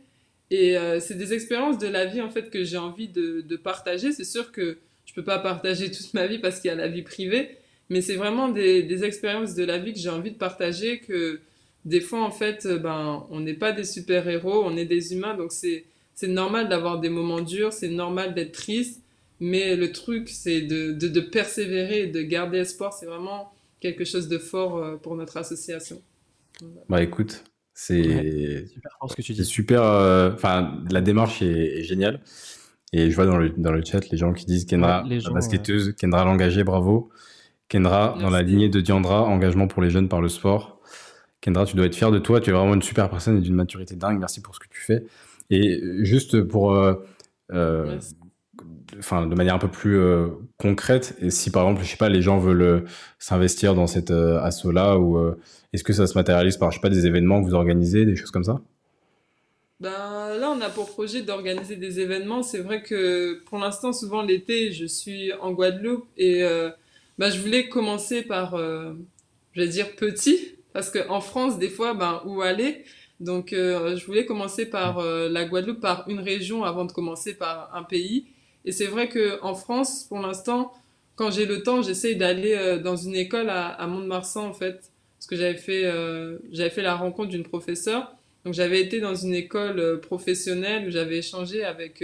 Et 0.50 0.76
euh, 0.76 1.00
c'est 1.00 1.14
des 1.14 1.32
expériences 1.32 1.78
de 1.78 1.86
la 1.86 2.06
vie 2.06 2.20
en 2.20 2.30
fait 2.30 2.50
que 2.50 2.64
j'ai 2.64 2.76
envie 2.76 3.08
de, 3.08 3.40
de 3.40 3.56
partager. 3.56 4.12
C'est 4.12 4.24
sûr 4.24 4.52
que 4.52 4.78
je 5.06 5.14
peux 5.14 5.24
pas 5.24 5.38
partager 5.38 5.90
toute 5.90 6.12
ma 6.14 6.26
vie 6.26 6.38
parce 6.38 6.60
qu'il 6.60 6.68
y 6.68 6.72
a 6.72 6.76
la 6.76 6.88
vie 6.88 7.02
privée, 7.02 7.56
mais 7.88 8.00
c'est 8.00 8.16
vraiment 8.16 8.48
des, 8.48 8.82
des, 8.82 9.04
expériences 9.04 9.54
de 9.54 9.64
la 9.64 9.78
vie 9.78 9.92
que 9.92 9.98
j'ai 9.98 10.08
envie 10.08 10.32
de 10.32 10.36
partager. 10.36 11.00
Que 11.00 11.40
des 11.84 12.00
fois 12.00 12.22
en 12.22 12.30
fait, 12.30 12.66
euh, 12.66 12.78
ben 12.78 13.26
on 13.30 13.40
n'est 13.40 13.54
pas 13.54 13.72
des 13.72 13.84
super 13.84 14.28
héros, 14.28 14.62
on 14.64 14.76
est 14.76 14.84
des 14.84 15.14
humains, 15.14 15.34
donc 15.34 15.52
c'est 15.52 15.84
c'est 16.14 16.28
normal 16.28 16.68
d'avoir 16.68 17.00
des 17.00 17.08
moments 17.08 17.40
durs, 17.40 17.72
c'est 17.72 17.88
normal 17.88 18.34
d'être 18.34 18.52
triste. 18.52 19.02
Mais 19.40 19.74
le 19.74 19.90
truc, 19.90 20.28
c'est 20.28 20.60
de, 20.60 20.92
de, 20.92 21.08
de, 21.08 21.20
persévérer 21.20 22.08
de 22.08 22.20
garder 22.20 22.58
espoir. 22.58 22.92
C'est 22.92 23.06
vraiment 23.06 23.50
quelque 23.80 24.04
chose 24.04 24.28
de 24.28 24.36
fort 24.36 24.76
euh, 24.76 24.96
pour 24.96 25.16
notre 25.16 25.38
association. 25.38 26.02
Bah 26.88 27.02
écoute, 27.02 27.44
c'est 27.74 28.66
super 28.66 28.90
ce 29.08 29.14
que 29.14 29.22
tu 29.22 29.32
dis. 29.32 29.44
super. 29.44 29.82
Euh, 29.82 30.32
enfin, 30.34 30.82
la 30.90 31.00
démarche 31.00 31.42
est, 31.42 31.82
géniale. 31.82 32.20
Et 32.92 33.10
je 33.10 33.14
vois 33.14 33.26
dans 33.26 33.36
le, 33.36 33.50
dans 33.50 33.72
le 33.72 33.82
chat 33.84 34.08
les 34.10 34.18
gens 34.18 34.32
qui 34.32 34.46
disent 34.46 34.64
Kendra, 34.64 35.04
la 35.08 35.30
basketteuse, 35.30 35.94
Kendra 35.96 36.24
l'engagée, 36.24 36.64
bravo. 36.64 37.10
Kendra, 37.68 38.18
dans 38.20 38.30
la 38.30 38.42
lignée 38.42 38.68
de 38.68 38.80
Diandra, 38.80 39.22
engagement 39.22 39.68
pour 39.68 39.80
les 39.80 39.90
jeunes 39.90 40.08
par 40.08 40.20
le 40.20 40.28
sport. 40.28 40.80
Kendra, 41.40 41.64
tu 41.64 41.76
dois 41.76 41.86
être 41.86 41.94
fier 41.94 42.10
de 42.10 42.18
toi. 42.18 42.40
Tu 42.40 42.50
es 42.50 42.52
vraiment 42.52 42.74
une 42.74 42.82
super 42.82 43.08
personne 43.08 43.38
et 43.38 43.40
d'une 43.40 43.54
maturité 43.54 43.94
dingue. 43.94 44.18
Merci 44.18 44.42
pour 44.42 44.54
ce 44.54 44.60
que 44.60 44.68
tu 44.68 44.80
fais. 44.80 45.04
Et 45.50 45.80
juste 46.04 46.42
pour 46.42 46.74
euh, 46.74 46.94
euh 47.52 47.98
enfin 48.98 49.26
de 49.26 49.34
manière 49.34 49.54
un 49.54 49.58
peu 49.58 49.68
plus 49.68 49.98
euh, 49.98 50.28
concrète. 50.58 51.16
Et 51.20 51.30
si 51.30 51.50
par 51.50 51.64
exemple 51.64 51.84
je 51.84 51.90
sais 51.90 51.96
pas 51.96 52.08
les 52.08 52.22
gens 52.22 52.38
veulent 52.38 52.62
euh, 52.62 52.80
s'investir 53.18 53.74
dans 53.74 53.86
cette 53.86 54.10
euh, 54.10 54.40
asso 54.42 54.66
là 54.66 54.98
ou 54.98 55.34
est-ce 55.72 55.84
que 55.84 55.92
ça 55.92 56.06
se 56.06 56.14
matérialise 56.14 56.56
par 56.56 56.70
je 56.70 56.76
sais 56.76 56.80
pas 56.80 56.88
des 56.88 57.06
événements 57.06 57.40
que 57.42 57.48
vous 57.48 57.54
organisez 57.54 58.04
des 58.04 58.16
choses 58.16 58.30
comme 58.30 58.44
ça? 58.44 58.60
Ben 59.80 60.36
là 60.38 60.52
on 60.54 60.60
a 60.60 60.68
pour 60.68 60.90
projet 60.90 61.22
d'organiser 61.22 61.76
des 61.76 62.00
événements. 62.00 62.42
C'est 62.42 62.60
vrai 62.60 62.82
que 62.82 63.42
pour 63.46 63.58
l'instant 63.58 63.92
souvent 63.92 64.22
l'été 64.22 64.72
je 64.72 64.86
suis 64.86 65.32
en 65.40 65.52
Guadeloupe 65.52 66.06
et 66.16 66.42
ben, 67.18 67.30
je 67.30 67.40
voulais 67.40 67.68
commencer 67.68 68.22
par 68.22 68.56
je 68.56 69.60
vais 69.60 69.68
dire 69.68 69.94
petit 69.96 70.54
parce 70.72 70.90
que 70.90 71.08
en 71.08 71.20
France 71.20 71.58
des 71.58 71.70
fois 71.70 71.94
ben 71.94 72.20
où 72.26 72.42
aller? 72.42 72.84
Donc 73.20 73.50
je 73.52 74.04
voulais 74.04 74.26
commencer 74.26 74.66
par 74.66 75.02
la 75.02 75.44
Guadeloupe 75.44 75.80
par 75.80 76.04
une 76.08 76.20
région 76.20 76.64
avant 76.64 76.84
de 76.84 76.92
commencer 76.92 77.34
par 77.34 77.74
un 77.74 77.84
pays 77.84 78.26
et 78.64 78.72
c'est 78.72 78.86
vrai 78.86 79.08
qu'en 79.08 79.54
France, 79.54 80.04
pour 80.08 80.18
l'instant, 80.18 80.72
quand 81.16 81.30
j'ai 81.30 81.46
le 81.46 81.62
temps, 81.62 81.82
j'essaye 81.82 82.16
d'aller 82.16 82.54
euh, 82.54 82.78
dans 82.78 82.96
une 82.96 83.14
école 83.14 83.50
à, 83.50 83.86
Mont-de-Marsan, 83.86 84.46
en 84.46 84.54
fait. 84.54 84.90
Parce 85.18 85.26
que 85.28 85.36
j'avais 85.36 85.58
fait, 85.58 85.84
euh, 85.84 86.38
fait 86.54 86.80
la 86.82 86.94
rencontre 86.94 87.28
d'une 87.28 87.44
professeure. 87.44 88.10
Donc 88.46 88.54
j'avais 88.54 88.80
été 88.80 89.00
dans 89.00 89.14
une 89.14 89.34
école 89.34 89.78
euh, 89.78 89.96
professionnelle 89.98 90.88
où 90.88 90.90
j'avais 90.90 91.18
échangé 91.18 91.62
avec 91.62 92.02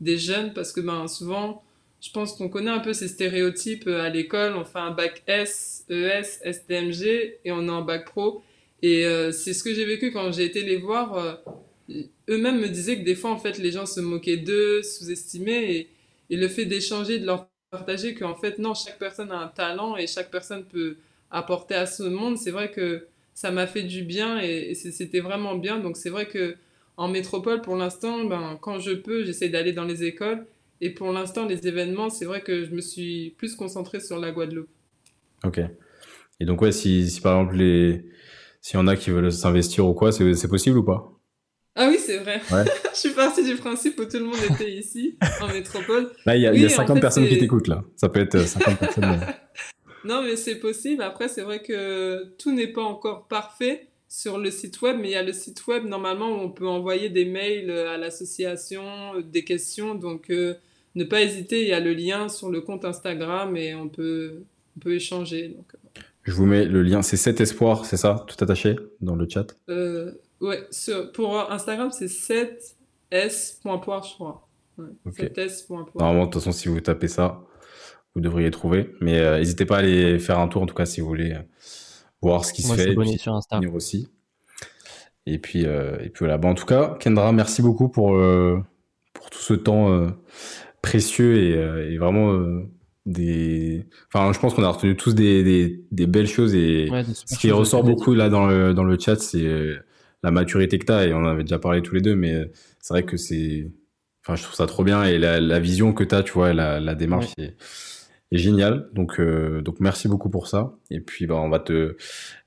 des 0.00 0.16
jeunes 0.16 0.54
parce 0.54 0.72
que 0.72 0.80
ben, 0.80 1.06
souvent, 1.08 1.62
je 2.00 2.10
pense 2.10 2.32
qu'on 2.32 2.48
connaît 2.48 2.70
un 2.70 2.78
peu 2.78 2.94
ces 2.94 3.08
stéréotypes 3.08 3.86
à 3.86 4.08
l'école. 4.08 4.54
On 4.56 4.64
fait 4.64 4.78
un 4.78 4.92
bac 4.92 5.22
S, 5.26 5.84
ES, 5.90 6.40
STMG 6.50 7.36
et 7.44 7.52
on 7.52 7.66
est 7.66 7.70
en 7.70 7.82
bac 7.82 8.06
pro. 8.06 8.42
Et 8.80 9.04
c'est 9.32 9.52
ce 9.52 9.62
que 9.62 9.74
j'ai 9.74 9.84
vécu 9.84 10.10
quand 10.10 10.32
j'ai 10.32 10.44
été 10.44 10.62
les 10.62 10.76
voir 10.76 11.40
eux-mêmes 12.28 12.60
me 12.60 12.68
disaient 12.68 12.98
que 12.98 13.04
des 13.04 13.14
fois, 13.14 13.30
en 13.30 13.38
fait, 13.38 13.58
les 13.58 13.72
gens 13.72 13.86
se 13.86 14.00
moquaient 14.00 14.36
d'eux, 14.36 14.82
sous-estimaient, 14.82 15.88
et, 16.30 16.36
le 16.36 16.48
fait 16.48 16.66
d'échanger, 16.66 17.18
de 17.18 17.26
leur 17.26 17.48
partager 17.70 18.14
qu'en 18.14 18.34
fait, 18.34 18.58
non, 18.58 18.74
chaque 18.74 18.98
personne 18.98 19.32
a 19.32 19.38
un 19.38 19.48
talent 19.48 19.96
et 19.96 20.06
chaque 20.06 20.30
personne 20.30 20.64
peut 20.64 20.96
apporter 21.30 21.74
à 21.74 21.86
ce 21.86 22.02
monde, 22.02 22.36
c'est 22.36 22.50
vrai 22.50 22.70
que 22.70 23.06
ça 23.34 23.50
m'a 23.50 23.66
fait 23.66 23.82
du 23.82 24.02
bien 24.02 24.40
et, 24.40 24.74
c'était 24.74 25.20
vraiment 25.20 25.54
bien. 25.54 25.78
Donc, 25.78 25.96
c'est 25.96 26.10
vrai 26.10 26.26
que 26.26 26.56
en 26.96 27.08
métropole, 27.08 27.62
pour 27.62 27.76
l'instant, 27.76 28.24
ben, 28.24 28.58
quand 28.60 28.80
je 28.80 28.92
peux, 28.92 29.24
j'essaie 29.24 29.48
d'aller 29.48 29.72
dans 29.72 29.84
les 29.84 30.04
écoles. 30.04 30.44
Et 30.80 30.90
pour 30.90 31.12
l'instant, 31.12 31.46
les 31.46 31.66
événements, 31.66 32.10
c'est 32.10 32.24
vrai 32.24 32.42
que 32.42 32.64
je 32.64 32.74
me 32.74 32.80
suis 32.80 33.34
plus 33.38 33.54
concentrée 33.54 34.00
sur 34.00 34.18
la 34.18 34.32
Guadeloupe. 34.32 34.68
Ok. 35.44 35.60
Et 36.40 36.44
donc, 36.44 36.60
ouais, 36.62 36.72
si, 36.72 37.08
si 37.08 37.20
par 37.20 37.38
exemple, 37.38 37.56
les... 37.56 38.04
s'il 38.60 38.78
y 38.78 38.82
en 38.82 38.86
a 38.86 38.96
qui 38.96 39.10
veulent 39.10 39.32
s'investir 39.32 39.86
ou 39.86 39.94
quoi, 39.94 40.12
c'est 40.12 40.48
possible 40.48 40.78
ou 40.78 40.84
pas? 40.84 41.17
Ah 41.78 41.88
oui, 41.88 41.98
c'est 42.04 42.18
vrai. 42.18 42.40
je 42.92 42.98
suis 42.98 43.10
partie 43.10 43.44
du 43.44 43.54
principe 43.54 43.98
où 44.00 44.04
tout 44.04 44.18
le 44.18 44.24
monde 44.24 44.38
était 44.50 44.72
ici, 44.72 45.16
en 45.40 45.46
métropole. 45.46 46.10
Là, 46.26 46.36
il 46.36 46.42
y 46.42 46.64
a, 46.64 46.68
50 46.68 47.00
personnes 47.00 47.28
qui 47.28 47.38
t'écoutent, 47.38 47.68
là. 47.68 47.84
Ça 47.96 48.08
peut 48.08 48.20
être 48.20 48.38
50 48.38 48.68
euh, 48.68 48.76
personnes. 48.80 49.20
non, 50.04 50.22
mais 50.22 50.34
c'est 50.34 50.56
possible. 50.56 51.02
Après, 51.02 51.28
c'est 51.28 51.42
vrai 51.42 51.62
que 51.62 52.34
tout 52.36 52.52
n'est 52.52 52.66
pas 52.72 52.82
encore 52.82 53.28
parfait 53.28 53.86
sur 54.08 54.38
le 54.38 54.50
site 54.50 54.82
web, 54.82 54.96
mais 55.00 55.08
il 55.08 55.12
y 55.12 55.16
a 55.16 55.22
le 55.22 55.32
site 55.32 55.66
web, 55.68 55.84
normalement, 55.84 56.30
où 56.30 56.40
on 56.40 56.50
peut 56.50 56.66
envoyer 56.66 57.10
des 57.10 57.26
mails 57.26 57.70
à 57.70 57.96
l'association, 57.96 59.14
euh, 59.14 59.22
des 59.22 59.44
questions. 59.44 59.94
Donc, 59.94 60.30
euh, 60.30 60.54
ne 60.96 61.04
pas 61.04 61.22
hésiter, 61.22 61.62
il 61.62 61.68
y 61.68 61.72
a 61.72 61.80
le 61.80 61.94
lien 61.94 62.28
sur 62.28 62.50
le 62.50 62.60
compte 62.60 62.84
Instagram 62.84 63.56
et 63.56 63.74
on 63.76 63.88
peut, 63.88 64.42
on 64.76 64.80
peut 64.80 64.94
échanger. 64.94 65.48
Donc, 65.48 65.72
je 66.28 66.34
vous 66.34 66.44
mets 66.44 66.66
le 66.66 66.82
lien, 66.82 67.00
c'est 67.00 67.16
7 67.16 67.40
espoirs, 67.40 67.86
c'est 67.86 67.96
ça, 67.96 68.26
tout 68.28 68.36
attaché 68.44 68.76
dans 69.00 69.16
le 69.16 69.26
chat? 69.26 69.46
Euh, 69.70 70.12
Ouais, 70.40 70.68
pour 71.14 71.50
Instagram, 71.50 71.90
c'est 71.90 72.08
7 72.08 72.76
S.poire, 73.10 74.04
je 74.04 74.14
crois. 74.14 74.48
Ouais, 74.78 74.84
Normalement, 75.94 76.26
de 76.26 76.30
toute 76.30 76.40
façon, 76.42 76.52
si 76.52 76.68
vous 76.68 76.80
tapez 76.80 77.08
ça, 77.08 77.42
vous 78.14 78.20
devriez 78.20 78.50
trouver. 78.50 78.94
Mais 79.00 79.18
euh, 79.18 79.38
n'hésitez 79.38 79.64
pas 79.64 79.76
à 79.76 79.78
aller 79.80 80.18
faire 80.18 80.38
un 80.38 80.48
tour, 80.48 80.62
en 80.62 80.66
tout 80.66 80.74
cas, 80.74 80.86
si 80.86 81.00
vous 81.00 81.08
voulez 81.08 81.32
euh, 81.32 81.42
voir 82.22 82.44
ce 82.44 82.52
qui 82.52 82.62
se 82.62 82.74
fait. 82.74 82.94
Puis, 82.94 83.18
sur 83.18 83.34
Insta. 83.34 83.60
aussi. 83.72 84.08
Et 85.26 85.38
puis, 85.38 85.66
euh, 85.66 85.96
et 86.00 86.08
puis 86.10 86.20
voilà. 86.20 86.38
Bon, 86.38 86.50
en 86.50 86.54
tout 86.54 86.66
cas, 86.66 86.96
Kendra, 87.00 87.32
merci 87.32 87.60
beaucoup 87.60 87.88
pour, 87.88 88.16
pour 89.12 89.30
tout 89.30 89.38
ce 89.40 89.54
temps 89.54 90.06
précieux 90.80 91.36
et, 91.36 91.92
et 91.92 91.98
vraiment 91.98 92.62
des. 93.04 93.86
Enfin, 94.12 94.32
je 94.32 94.38
pense 94.38 94.54
qu'on 94.54 94.62
a 94.62 94.70
retenu 94.70 94.96
tous 94.96 95.14
des, 95.14 95.42
des, 95.42 95.84
des 95.90 96.06
belles 96.06 96.28
choses 96.28 96.54
et 96.54 96.88
ce 97.12 97.36
qui 97.36 97.50
ressort 97.50 97.82
beaucoup 97.82 98.14
là 98.14 98.30
dans 98.30 98.46
le, 98.46 98.72
dans 98.72 98.84
le 98.84 98.98
chat, 98.98 99.16
c'est 99.16 99.76
la 100.22 100.30
maturité 100.30 100.78
que 100.78 100.86
tu 100.86 100.92
as 100.92 101.06
et 101.06 101.12
on 101.12 101.18
en 101.18 101.26
avait 101.26 101.44
déjà 101.44 101.58
parlé 101.58 101.82
tous 101.82 101.94
les 101.94 102.00
deux, 102.00 102.16
mais 102.16 102.50
c'est 102.80 102.94
vrai 102.94 103.04
que 103.04 103.16
c'est. 103.16 103.70
Enfin, 104.24 104.36
je 104.36 104.42
trouve 104.42 104.54
ça 104.54 104.66
trop 104.66 104.84
bien 104.84 105.04
et 105.04 105.18
la, 105.18 105.40
la 105.40 105.58
vision 105.58 105.92
que 105.92 106.04
tu 106.04 106.14
as, 106.14 106.22
tu 106.22 106.32
vois, 106.32 106.52
la, 106.52 106.80
la 106.80 106.94
démarche 106.94 107.32
est, 107.38 107.56
est, 108.32 108.38
géniale. 108.38 108.88
Donc, 108.92 109.20
euh, 109.20 109.62
donc 109.62 109.80
merci 109.80 110.08
beaucoup 110.08 110.28
pour 110.28 110.48
ça. 110.48 110.74
Et 110.90 111.00
puis, 111.00 111.26
bah, 111.26 111.36
on 111.36 111.48
va 111.48 111.60
te 111.60 111.96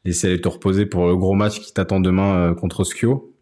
laisser 0.06 0.28
aller 0.28 0.42
te 0.42 0.48
reposer 0.48 0.86
pour 0.86 1.08
le 1.08 1.16
gros 1.16 1.34
match 1.34 1.60
qui 1.60 1.74
t'attend 1.74 2.00
demain 2.00 2.52
euh, 2.52 2.54
contre 2.54 2.84
Skio. 2.84 3.34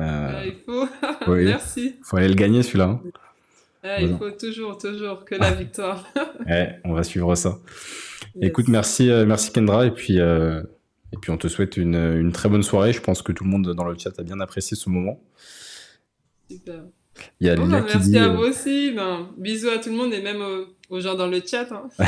Euh, 0.00 0.44
il 0.46 0.54
faut. 0.66 0.86
merci. 1.34 1.94
Il 1.98 2.04
faut 2.04 2.16
aller 2.16 2.28
le 2.28 2.34
gagner 2.34 2.62
celui-là. 2.62 2.84
Hein. 2.84 3.02
Il 4.00 4.16
faut 4.16 4.30
toujours, 4.30 4.76
toujours 4.76 5.24
que 5.24 5.34
la 5.34 5.52
victoire. 5.52 6.04
ouais, 6.46 6.80
on 6.84 6.92
va 6.92 7.02
suivre 7.04 7.34
ça. 7.34 7.58
Écoute, 8.40 8.68
merci, 8.68 9.10
euh, 9.10 9.24
merci 9.24 9.52
Kendra. 9.52 9.86
Et 9.86 9.90
puis, 9.90 10.20
euh, 10.20 10.62
et 11.12 11.16
puis 11.16 11.30
on 11.30 11.38
te 11.38 11.48
souhaite 11.48 11.76
une, 11.76 11.94
une, 11.94 12.32
très 12.32 12.48
bonne 12.48 12.62
soirée. 12.62 12.92
Je 12.92 13.00
pense 13.00 13.22
que 13.22 13.32
tout 13.32 13.44
le 13.44 13.50
monde 13.50 13.72
dans 13.74 13.84
le 13.84 13.96
chat 13.98 14.18
a 14.18 14.22
bien 14.22 14.40
apprécié 14.40 14.76
ce 14.76 14.90
moment. 14.90 15.20
Super. 16.50 16.84
Il 17.40 17.46
y 17.46 17.50
a 17.50 17.56
ben, 17.56 17.66
merci 17.66 18.16
à 18.16 18.24
euh, 18.24 18.36
vous 18.36 18.42
aussi. 18.42 18.92
Ben, 18.92 19.28
bisous 19.36 19.70
à 19.70 19.78
tout 19.78 19.90
le 19.90 19.96
monde 19.96 20.12
et 20.12 20.22
même 20.22 20.42
aux, 20.90 21.00
gens 21.00 21.14
dans 21.14 21.26
le 21.26 21.40
chat. 21.44 21.66
Hein. 21.72 21.88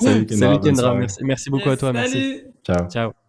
salut 0.00 0.26
Kendra. 0.26 0.48
Salut 0.48 0.60
Kendra. 0.60 0.94
Merci, 0.94 1.24
merci, 1.24 1.50
beaucoup 1.50 1.70
à 1.70 1.76
toi. 1.76 1.92
Salut. 1.92 2.00
Merci. 2.02 2.42
Ciao. 2.64 2.88
Ciao. 2.88 3.25